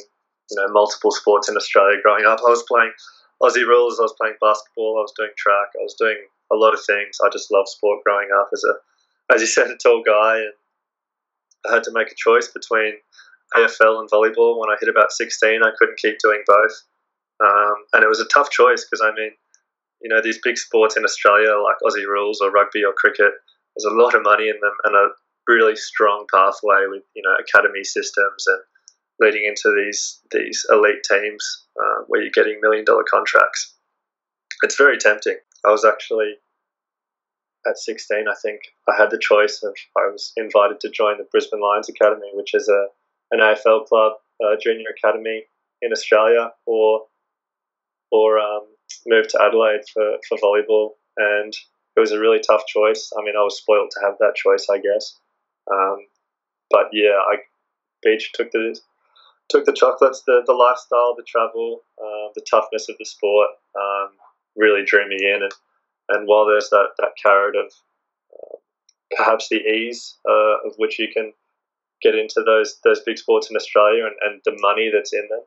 you 0.51 0.57
know, 0.57 0.67
multiple 0.69 1.11
sports 1.11 1.49
in 1.49 1.55
Australia. 1.55 1.97
Growing 2.01 2.25
up, 2.25 2.39
I 2.39 2.49
was 2.49 2.63
playing 2.67 2.91
Aussie 3.41 3.67
rules, 3.67 3.99
I 3.99 4.03
was 4.03 4.15
playing 4.19 4.35
basketball, 4.41 4.97
I 4.97 5.01
was 5.01 5.13
doing 5.17 5.31
track, 5.37 5.69
I 5.79 5.83
was 5.83 5.95
doing 5.99 6.17
a 6.51 6.55
lot 6.55 6.73
of 6.73 6.83
things. 6.85 7.17
I 7.23 7.29
just 7.29 7.51
love 7.51 7.67
sport 7.67 8.03
growing 8.05 8.29
up 8.39 8.49
as 8.53 8.63
a, 8.63 9.33
as 9.33 9.41
you 9.41 9.47
said, 9.47 9.67
a 9.67 9.77
tall 9.77 10.03
guy, 10.05 10.37
and 10.37 10.53
I 11.69 11.75
had 11.75 11.83
to 11.83 11.91
make 11.91 12.11
a 12.11 12.15
choice 12.15 12.47
between 12.47 12.93
AFL 13.55 13.99
and 13.99 14.09
volleyball. 14.09 14.59
When 14.59 14.69
I 14.69 14.77
hit 14.79 14.89
about 14.89 15.11
16, 15.11 15.63
I 15.63 15.71
couldn't 15.77 15.99
keep 15.99 16.17
doing 16.23 16.43
both. 16.47 16.83
Um, 17.43 17.75
and 17.93 18.03
it 18.03 18.09
was 18.09 18.19
a 18.19 18.25
tough 18.25 18.49
choice 18.49 18.85
because, 18.85 19.01
I 19.01 19.13
mean, 19.15 19.31
you 20.01 20.09
know, 20.09 20.21
these 20.21 20.39
big 20.43 20.57
sports 20.57 20.97
in 20.97 21.03
Australia 21.03 21.55
like 21.57 21.77
Aussie 21.83 22.07
rules 22.07 22.39
or 22.41 22.51
rugby 22.51 22.83
or 22.83 22.93
cricket, 22.93 23.33
there's 23.77 23.93
a 23.93 23.95
lot 23.95 24.15
of 24.15 24.23
money 24.23 24.49
in 24.49 24.59
them 24.59 24.73
and 24.85 24.95
a 24.95 25.09
really 25.47 25.75
strong 25.75 26.25
pathway 26.33 26.85
with, 26.89 27.03
you 27.15 27.21
know, 27.23 27.35
academy 27.35 27.83
systems 27.83 28.45
and 28.47 28.59
leading 29.19 29.45
into 29.45 29.73
these, 29.75 30.19
these 30.31 30.65
elite 30.71 31.03
teams 31.09 31.65
uh, 31.79 32.03
where 32.07 32.21
you're 32.21 32.31
getting 32.33 32.59
million 32.61 32.85
dollar 32.85 33.03
contracts. 33.09 33.75
It's 34.63 34.75
very 34.75 34.97
tempting. 34.97 35.37
I 35.65 35.71
was 35.71 35.85
actually 35.85 36.35
at 37.67 37.77
16, 37.77 38.25
I 38.27 38.33
think 38.41 38.61
I 38.89 38.95
had 38.97 39.11
the 39.11 39.19
choice 39.19 39.61
of 39.63 39.75
I 39.97 40.09
was 40.11 40.31
invited 40.37 40.79
to 40.81 40.89
join 40.89 41.17
the 41.17 41.27
Brisbane 41.31 41.61
Lions 41.61 41.89
Academy, 41.89 42.29
which 42.33 42.53
is 42.53 42.67
a 42.67 42.87
an 43.31 43.39
AFL 43.41 43.85
club, 43.87 44.13
uh, 44.41 44.55
junior 44.61 44.87
academy 44.97 45.43
in 45.81 45.91
Australia, 45.91 46.51
or 46.65 47.01
or 48.11 48.39
um, 48.39 48.63
move 49.05 49.27
to 49.27 49.41
Adelaide 49.41 49.81
for, 49.93 50.17
for 50.29 50.37
volleyball. 50.37 50.91
And 51.17 51.53
it 51.97 51.99
was 51.99 52.11
a 52.11 52.19
really 52.19 52.39
tough 52.39 52.65
choice. 52.67 53.11
I 53.17 53.23
mean, 53.23 53.33
I 53.35 53.41
was 53.41 53.57
spoiled 53.57 53.89
to 53.91 54.05
have 54.05 54.17
that 54.19 54.35
choice, 54.35 54.67
I 54.71 54.77
guess. 54.77 55.17
Um, 55.71 55.97
but 56.69 56.89
yeah, 56.93 57.17
I 57.27 57.37
beach 58.03 58.31
took 58.33 58.51
the 58.51 58.79
took 59.49 59.65
the 59.65 59.73
chocolates, 59.73 60.23
the, 60.27 60.43
the 60.45 60.53
lifestyle, 60.53 61.15
the 61.15 61.25
travel, 61.27 61.81
uh, 61.99 62.29
the 62.35 62.45
toughness 62.49 62.87
of 62.89 62.95
the 62.99 63.05
sport 63.05 63.49
um, 63.79 64.09
really 64.55 64.83
drew 64.85 65.07
me 65.07 65.15
in. 65.15 65.41
And, 65.41 65.51
and 66.09 66.27
while 66.27 66.45
there's 66.45 66.69
that, 66.69 66.89
that 66.97 67.13
carrot 67.21 67.55
of 67.55 67.71
uh, 68.33 68.57
perhaps 69.15 69.47
the 69.49 69.55
ease 69.55 70.17
uh, 70.29 70.67
of 70.67 70.73
which 70.77 70.99
you 70.99 71.07
can 71.11 71.33
get 72.03 72.13
into 72.13 72.43
those 72.45 72.79
those 72.83 73.01
big 73.05 73.17
sports 73.17 73.49
in 73.49 73.55
Australia 73.55 74.05
and, 74.05 74.15
and 74.21 74.41
the 74.45 74.55
money 74.61 74.91
that's 74.93 75.13
in 75.13 75.27
them. 75.29 75.41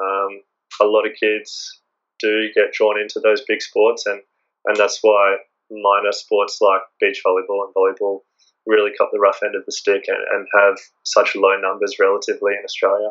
Um, 0.00 0.42
a 0.80 0.84
lot 0.84 1.06
of 1.06 1.12
kids 1.18 1.80
do 2.20 2.50
get 2.54 2.72
drawn 2.72 3.00
into 3.00 3.18
those 3.18 3.42
big 3.48 3.62
sports, 3.62 4.06
and, 4.06 4.20
and 4.66 4.76
that's 4.76 4.98
why 5.02 5.38
minor 5.70 6.12
sports 6.12 6.58
like 6.60 6.82
beach 7.00 7.22
volleyball 7.26 7.66
and 7.66 7.74
volleyball 7.74 8.20
really 8.66 8.90
cut 8.96 9.08
the 9.12 9.18
rough 9.18 9.40
end 9.42 9.54
of 9.54 9.64
the 9.64 9.72
stick 9.72 10.04
and, 10.08 10.18
and 10.32 10.46
have 10.54 10.76
such 11.04 11.34
low 11.34 11.56
numbers 11.58 11.96
relatively 11.98 12.52
in 12.52 12.64
Australia. 12.64 13.10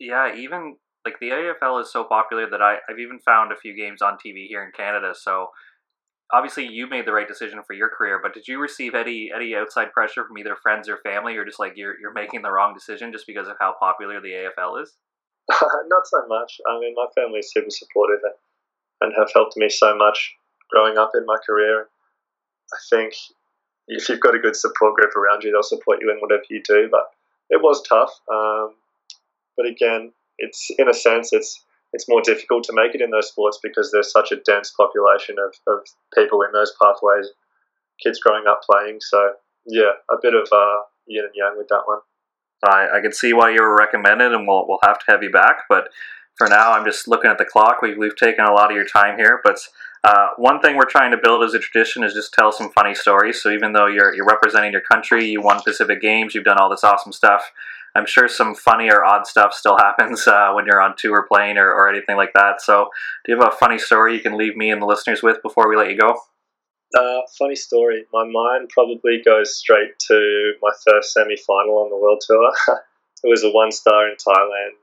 Yeah, 0.00 0.34
even 0.34 0.76
like 1.04 1.20
the 1.20 1.30
AFL 1.30 1.82
is 1.82 1.92
so 1.92 2.04
popular 2.04 2.48
that 2.50 2.62
I, 2.62 2.76
I've 2.88 2.98
even 2.98 3.18
found 3.18 3.52
a 3.52 3.56
few 3.56 3.76
games 3.76 4.02
on 4.02 4.14
TV 4.14 4.46
here 4.48 4.64
in 4.64 4.72
Canada. 4.76 5.14
So 5.14 5.48
obviously 6.32 6.66
you 6.66 6.88
made 6.88 7.06
the 7.06 7.12
right 7.12 7.28
decision 7.28 7.60
for 7.66 7.74
your 7.74 7.88
career, 7.88 8.20
but 8.22 8.34
did 8.34 8.48
you 8.48 8.60
receive 8.60 8.94
any 8.94 9.30
any 9.34 9.54
outside 9.54 9.92
pressure 9.92 10.24
from 10.26 10.38
either 10.38 10.56
friends 10.56 10.88
or 10.88 10.98
family, 10.98 11.36
or 11.36 11.44
just 11.44 11.60
like 11.60 11.72
you're 11.76 11.98
you're 12.00 12.12
making 12.12 12.42
the 12.42 12.50
wrong 12.50 12.74
decision 12.74 13.12
just 13.12 13.26
because 13.26 13.48
of 13.48 13.56
how 13.60 13.74
popular 13.80 14.20
the 14.20 14.32
AFL 14.32 14.82
is? 14.82 14.96
Not 15.50 16.06
so 16.06 16.26
much. 16.28 16.60
I 16.68 16.78
mean, 16.78 16.94
my 16.96 17.06
family 17.14 17.40
is 17.40 17.52
super 17.52 17.70
supportive 17.70 18.20
and, 18.22 18.34
and 19.00 19.12
have 19.18 19.30
helped 19.34 19.56
me 19.56 19.68
so 19.68 19.96
much 19.96 20.34
growing 20.70 20.98
up 20.98 21.12
in 21.14 21.24
my 21.26 21.36
career. 21.44 21.88
I 22.72 22.78
think 22.90 23.14
if 23.86 24.08
you've 24.08 24.20
got 24.20 24.34
a 24.34 24.38
good 24.38 24.56
support 24.56 24.94
group 24.94 25.16
around 25.16 25.42
you, 25.42 25.52
they'll 25.52 25.62
support 25.62 25.98
you 26.00 26.10
in 26.10 26.18
whatever 26.18 26.42
you 26.50 26.62
do. 26.66 26.88
But 26.90 27.10
it 27.50 27.62
was 27.62 27.82
tough. 27.88 28.12
Um, 28.30 28.74
but 29.56 29.66
again, 29.66 30.12
it's 30.38 30.70
in 30.78 30.88
a 30.88 30.94
sense, 30.94 31.32
it's 31.32 31.64
it's 31.92 32.08
more 32.08 32.20
difficult 32.20 32.64
to 32.64 32.72
make 32.74 32.94
it 32.94 33.00
in 33.00 33.10
those 33.10 33.28
sports 33.28 33.58
because 33.62 33.90
there's 33.90 34.12
such 34.12 34.30
a 34.30 34.36
dense 34.36 34.70
population 34.70 35.36
of, 35.38 35.54
of 35.66 35.86
people 36.14 36.42
in 36.42 36.52
those 36.52 36.74
pathways, 36.80 37.28
kids 38.02 38.20
growing 38.20 38.44
up 38.46 38.60
playing. 38.68 38.98
So, 39.00 39.32
yeah, 39.66 39.92
a 40.10 40.16
bit 40.20 40.34
of 40.34 40.48
uh, 40.52 40.82
yin 41.06 41.24
and 41.24 41.32
yang 41.34 41.54
with 41.56 41.68
that 41.68 41.82
one. 41.86 42.00
I, 42.62 42.98
I 42.98 43.00
can 43.00 43.12
see 43.12 43.32
why 43.32 43.50
you 43.50 43.62
were 43.62 43.74
recommended, 43.74 44.32
and 44.32 44.46
we'll, 44.46 44.66
we'll 44.68 44.80
have 44.82 44.98
to 44.98 45.04
have 45.08 45.22
you 45.22 45.30
back. 45.30 45.62
But 45.68 45.88
for 46.36 46.48
now, 46.48 46.72
I'm 46.72 46.84
just 46.84 47.08
looking 47.08 47.30
at 47.30 47.38
the 47.38 47.44
clock. 47.44 47.80
We've, 47.80 47.96
we've 47.96 48.16
taken 48.16 48.44
a 48.44 48.52
lot 48.52 48.70
of 48.70 48.76
your 48.76 48.86
time 48.86 49.16
here. 49.16 49.40
But 49.42 49.58
uh, 50.04 50.28
one 50.36 50.60
thing 50.60 50.76
we're 50.76 50.84
trying 50.84 51.10
to 51.10 51.18
build 51.22 51.42
as 51.42 51.54
a 51.54 51.58
tradition 51.58 52.04
is 52.04 52.14
just 52.14 52.32
tell 52.32 52.52
some 52.52 52.70
funny 52.70 52.94
stories. 52.94 53.42
So 53.42 53.50
even 53.50 53.72
though 53.72 53.86
you're, 53.86 54.14
you're 54.14 54.26
representing 54.26 54.72
your 54.72 54.80
country, 54.80 55.26
you 55.26 55.42
won 55.42 55.60
Pacific 55.62 56.00
Games, 56.00 56.34
you've 56.34 56.44
done 56.44 56.58
all 56.58 56.70
this 56.70 56.84
awesome 56.84 57.12
stuff, 57.12 57.50
I'm 57.94 58.06
sure 58.06 58.28
some 58.28 58.54
funny 58.54 58.90
or 58.90 59.04
odd 59.04 59.26
stuff 59.26 59.52
still 59.52 59.76
happens 59.78 60.26
uh, 60.26 60.52
when 60.52 60.66
you're 60.66 60.80
on 60.80 60.94
tour 60.96 61.26
playing 61.30 61.58
or, 61.58 61.68
or 61.68 61.88
anything 61.88 62.16
like 62.16 62.32
that. 62.34 62.60
So, 62.60 62.88
do 63.24 63.32
you 63.32 63.38
have 63.38 63.52
a 63.52 63.56
funny 63.56 63.78
story 63.78 64.14
you 64.14 64.20
can 64.20 64.38
leave 64.38 64.56
me 64.56 64.70
and 64.70 64.80
the 64.80 64.86
listeners 64.86 65.22
with 65.22 65.42
before 65.42 65.68
we 65.68 65.76
let 65.76 65.90
you 65.90 65.98
go? 65.98 66.14
Uh, 66.96 67.20
funny 67.38 67.56
story. 67.56 68.06
My 68.12 68.24
mind 68.24 68.70
probably 68.70 69.20
goes 69.24 69.56
straight 69.56 69.98
to 70.08 70.52
my 70.62 70.70
first 70.86 71.12
semi 71.12 71.36
final 71.36 71.78
on 71.78 71.90
the 71.90 71.96
world 71.96 72.22
tour. 72.26 72.50
it 73.24 73.28
was 73.28 73.44
a 73.44 73.50
one 73.50 73.72
star 73.72 74.08
in 74.08 74.14
Thailand. 74.14 74.78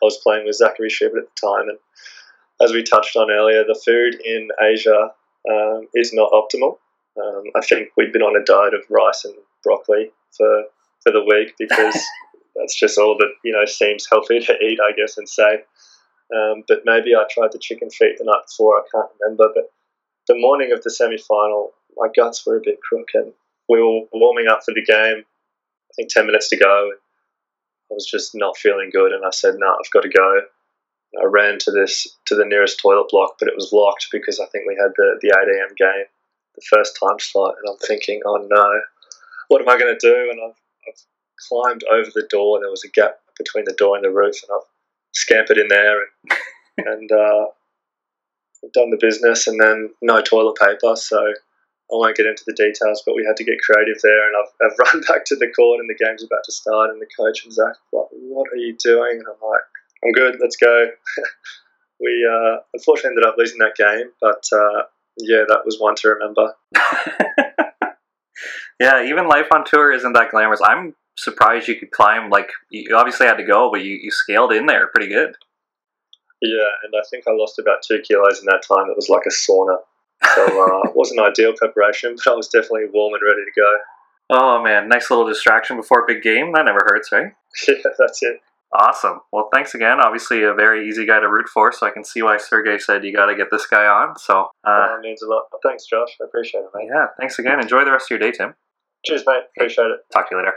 I 0.00 0.04
was 0.04 0.18
playing 0.22 0.46
with 0.46 0.58
Zachery 0.58 0.90
Schubert 0.90 1.24
at 1.24 1.28
the 1.34 1.46
time, 1.46 1.68
and 1.68 1.78
as 2.62 2.72
we 2.72 2.82
touched 2.82 3.16
on 3.16 3.30
earlier, 3.30 3.64
the 3.64 3.80
food 3.84 4.20
in 4.24 4.48
Asia 4.60 5.10
um, 5.50 5.88
is 5.94 6.12
not 6.12 6.32
optimal. 6.32 6.78
Um, 7.20 7.44
I 7.56 7.60
think 7.64 7.90
we'd 7.96 8.12
been 8.12 8.22
on 8.22 8.40
a 8.40 8.44
diet 8.44 8.74
of 8.74 8.82
rice 8.90 9.24
and 9.24 9.34
broccoli 9.62 10.10
for 10.36 10.64
for 11.02 11.12
the 11.12 11.24
week 11.24 11.54
because 11.58 11.94
that's 12.56 12.78
just 12.78 12.98
all 12.98 13.16
that 13.18 13.32
you 13.44 13.52
know 13.52 13.64
seems 13.64 14.06
healthy 14.10 14.40
to 14.40 14.52
eat, 14.58 14.78
I 14.80 14.92
guess, 14.96 15.18
and 15.18 15.28
safe. 15.28 15.60
Um, 16.34 16.64
but 16.68 16.82
maybe 16.84 17.14
I 17.14 17.24
tried 17.30 17.52
the 17.52 17.58
chicken 17.58 17.90
feet 17.90 18.18
the 18.18 18.24
night 18.24 18.42
before. 18.46 18.78
I 18.78 18.82
can't 18.92 19.10
remember. 19.20 19.48
But 19.54 19.70
the 20.26 20.38
morning 20.38 20.72
of 20.72 20.82
the 20.82 20.90
semi-final, 20.90 21.72
my 21.96 22.08
guts 22.14 22.46
were 22.46 22.58
a 22.58 22.62
bit 22.62 22.78
crooked. 22.82 23.32
We 23.68 23.80
were 23.80 24.02
warming 24.12 24.46
up 24.48 24.60
for 24.64 24.74
the 24.74 24.84
game. 24.84 25.24
I 25.24 25.92
think 25.96 26.10
ten 26.10 26.26
minutes 26.26 26.48
to 26.50 26.56
go. 26.56 26.90
I 27.90 27.94
was 27.94 28.06
just 28.06 28.34
not 28.34 28.58
feeling 28.58 28.90
good, 28.92 29.12
and 29.12 29.24
I 29.24 29.30
said, 29.30 29.54
"No, 29.58 29.66
nah, 29.66 29.72
I've 29.72 29.90
got 29.90 30.02
to 30.02 30.10
go." 30.10 30.42
I 31.16 31.24
ran 31.24 31.58
to 31.60 31.70
this 31.70 32.06
to 32.26 32.34
the 32.34 32.44
nearest 32.44 32.80
toilet 32.80 33.08
block, 33.10 33.36
but 33.38 33.48
it 33.48 33.56
was 33.56 33.72
locked 33.72 34.08
because 34.12 34.40
I 34.40 34.46
think 34.46 34.66
we 34.66 34.76
had 34.80 34.92
the 34.96 35.18
the 35.20 35.28
eight 35.28 35.56
a.m. 35.56 35.74
game, 35.76 36.06
the 36.54 36.62
first 36.70 36.98
time 37.00 37.18
slot, 37.18 37.54
and 37.58 37.70
I'm 37.70 37.78
thinking, 37.78 38.20
"Oh 38.26 38.46
no, 38.48 38.80
what 39.48 39.62
am 39.62 39.68
I 39.68 39.78
going 39.78 39.96
to 39.96 40.06
do?" 40.06 40.28
And 40.30 40.40
I've 40.44 40.58
climbed 41.48 41.84
over 41.90 42.10
the 42.14 42.26
door. 42.28 42.56
And 42.56 42.64
there 42.64 42.70
was 42.70 42.84
a 42.84 42.90
gap 42.90 43.18
between 43.36 43.64
the 43.64 43.76
door 43.78 43.96
and 43.96 44.04
the 44.04 44.10
roof, 44.10 44.36
and 44.42 44.50
I've 44.54 44.68
scampered 45.12 45.58
in 45.58 45.68
there 45.68 46.02
and 46.02 46.38
and 46.86 47.12
uh, 47.12 47.46
done 48.74 48.90
the 48.90 48.98
business. 49.00 49.46
And 49.46 49.60
then 49.60 49.90
no 50.02 50.20
toilet 50.20 50.58
paper, 50.60 50.94
so 50.96 51.18
I 51.18 51.94
won't 51.96 52.16
get 52.16 52.26
into 52.26 52.44
the 52.46 52.54
details. 52.54 53.02
But 53.06 53.16
we 53.16 53.24
had 53.24 53.36
to 53.36 53.44
get 53.44 53.62
creative 53.64 54.00
there, 54.02 54.26
and 54.28 54.36
I've, 54.36 54.70
I've 54.70 54.78
run 54.92 55.02
back 55.08 55.24
to 55.26 55.36
the 55.36 55.50
court, 55.52 55.80
and 55.80 55.88
the 55.88 56.04
game's 56.04 56.24
about 56.24 56.44
to 56.44 56.52
start, 56.52 56.90
and 56.90 57.00
the 57.00 57.10
coach 57.16 57.44
was 57.46 57.56
like, 57.56 57.76
"What 57.90 58.52
are 58.52 58.56
you 58.60 58.76
doing?" 58.76 59.18
And 59.18 59.26
I'm 59.26 59.48
like, 59.48 59.62
"I'm 60.04 60.12
good. 60.12 60.36
Let's 60.40 60.56
go." 60.56 60.86
we 62.00 62.28
uh, 62.30 62.58
unfortunately 62.74 63.10
ended 63.16 63.26
up 63.26 63.36
losing 63.36 63.58
that 63.58 63.76
game, 63.76 64.10
but 64.20 64.44
uh, 64.52 64.82
yeah, 65.18 65.44
that 65.48 65.64
was 65.64 65.78
one 65.78 65.94
to 65.96 66.08
remember. 66.08 66.54
yeah, 68.80 69.04
even 69.04 69.28
life 69.28 69.46
on 69.54 69.64
tour 69.64 69.92
isn't 69.92 70.12
that 70.12 70.30
glamorous. 70.30 70.60
I'm 70.64 70.94
surprised 71.16 71.68
you 71.68 71.76
could 71.76 71.90
climb. 71.90 72.30
Like 72.30 72.50
you 72.70 72.96
obviously 72.96 73.26
had 73.26 73.36
to 73.38 73.44
go, 73.44 73.70
but 73.70 73.82
you, 73.82 73.98
you 74.00 74.10
scaled 74.10 74.52
in 74.52 74.66
there 74.66 74.88
pretty 74.88 75.08
good. 75.12 75.34
Yeah, 76.40 76.70
and 76.84 76.94
I 76.96 77.02
think 77.10 77.24
I 77.26 77.32
lost 77.32 77.58
about 77.58 77.82
two 77.86 78.00
kilos 78.06 78.38
in 78.38 78.46
that 78.46 78.62
time. 78.62 78.88
It 78.88 78.96
was 78.96 79.08
like 79.08 79.26
a 79.26 79.30
sauna, 79.30 79.78
so 80.34 80.62
uh, 80.62 80.82
it 80.88 80.94
wasn't 80.94 81.20
ideal 81.20 81.52
preparation, 81.56 82.14
but 82.16 82.32
I 82.32 82.36
was 82.36 82.48
definitely 82.48 82.86
warm 82.92 83.14
and 83.14 83.22
ready 83.24 83.44
to 83.44 83.60
go. 83.60 83.76
Oh 84.30 84.62
man, 84.62 84.88
nice 84.88 85.10
little 85.10 85.26
distraction 85.26 85.76
before 85.76 86.04
a 86.04 86.06
big 86.06 86.22
game. 86.22 86.52
That 86.52 86.66
never 86.66 86.86
hurts, 86.86 87.10
right? 87.10 87.32
Yeah, 87.66 87.74
that's 87.98 88.22
it. 88.22 88.40
Awesome. 88.72 89.20
Well, 89.32 89.48
thanks 89.52 89.74
again. 89.74 89.98
Obviously, 90.00 90.42
a 90.42 90.52
very 90.52 90.88
easy 90.88 91.06
guy 91.06 91.20
to 91.20 91.28
root 91.28 91.48
for, 91.48 91.72
so 91.72 91.86
I 91.86 91.90
can 91.90 92.04
see 92.04 92.22
why 92.22 92.36
Sergey 92.36 92.78
said 92.78 93.02
you 93.02 93.14
got 93.14 93.26
to 93.26 93.34
get 93.34 93.48
this 93.50 93.66
guy 93.66 93.86
on. 93.86 94.18
So, 94.18 94.48
uh, 94.64 94.88
that 94.88 95.00
means 95.00 95.22
a 95.22 95.26
lot. 95.26 95.44
Thanks, 95.62 95.86
Josh. 95.86 96.16
I 96.20 96.26
appreciate 96.26 96.60
it, 96.60 96.70
mate. 96.74 96.88
Yeah, 96.92 97.06
thanks 97.18 97.38
again. 97.38 97.60
Enjoy 97.60 97.84
the 97.84 97.92
rest 97.92 98.06
of 98.06 98.10
your 98.10 98.18
day, 98.18 98.30
Tim. 98.36 98.54
Cheers, 99.06 99.24
mate. 99.26 99.44
Appreciate 99.56 99.86
it. 99.86 100.00
Talk 100.12 100.28
to 100.28 100.34
you 100.34 100.42
later. 100.42 100.54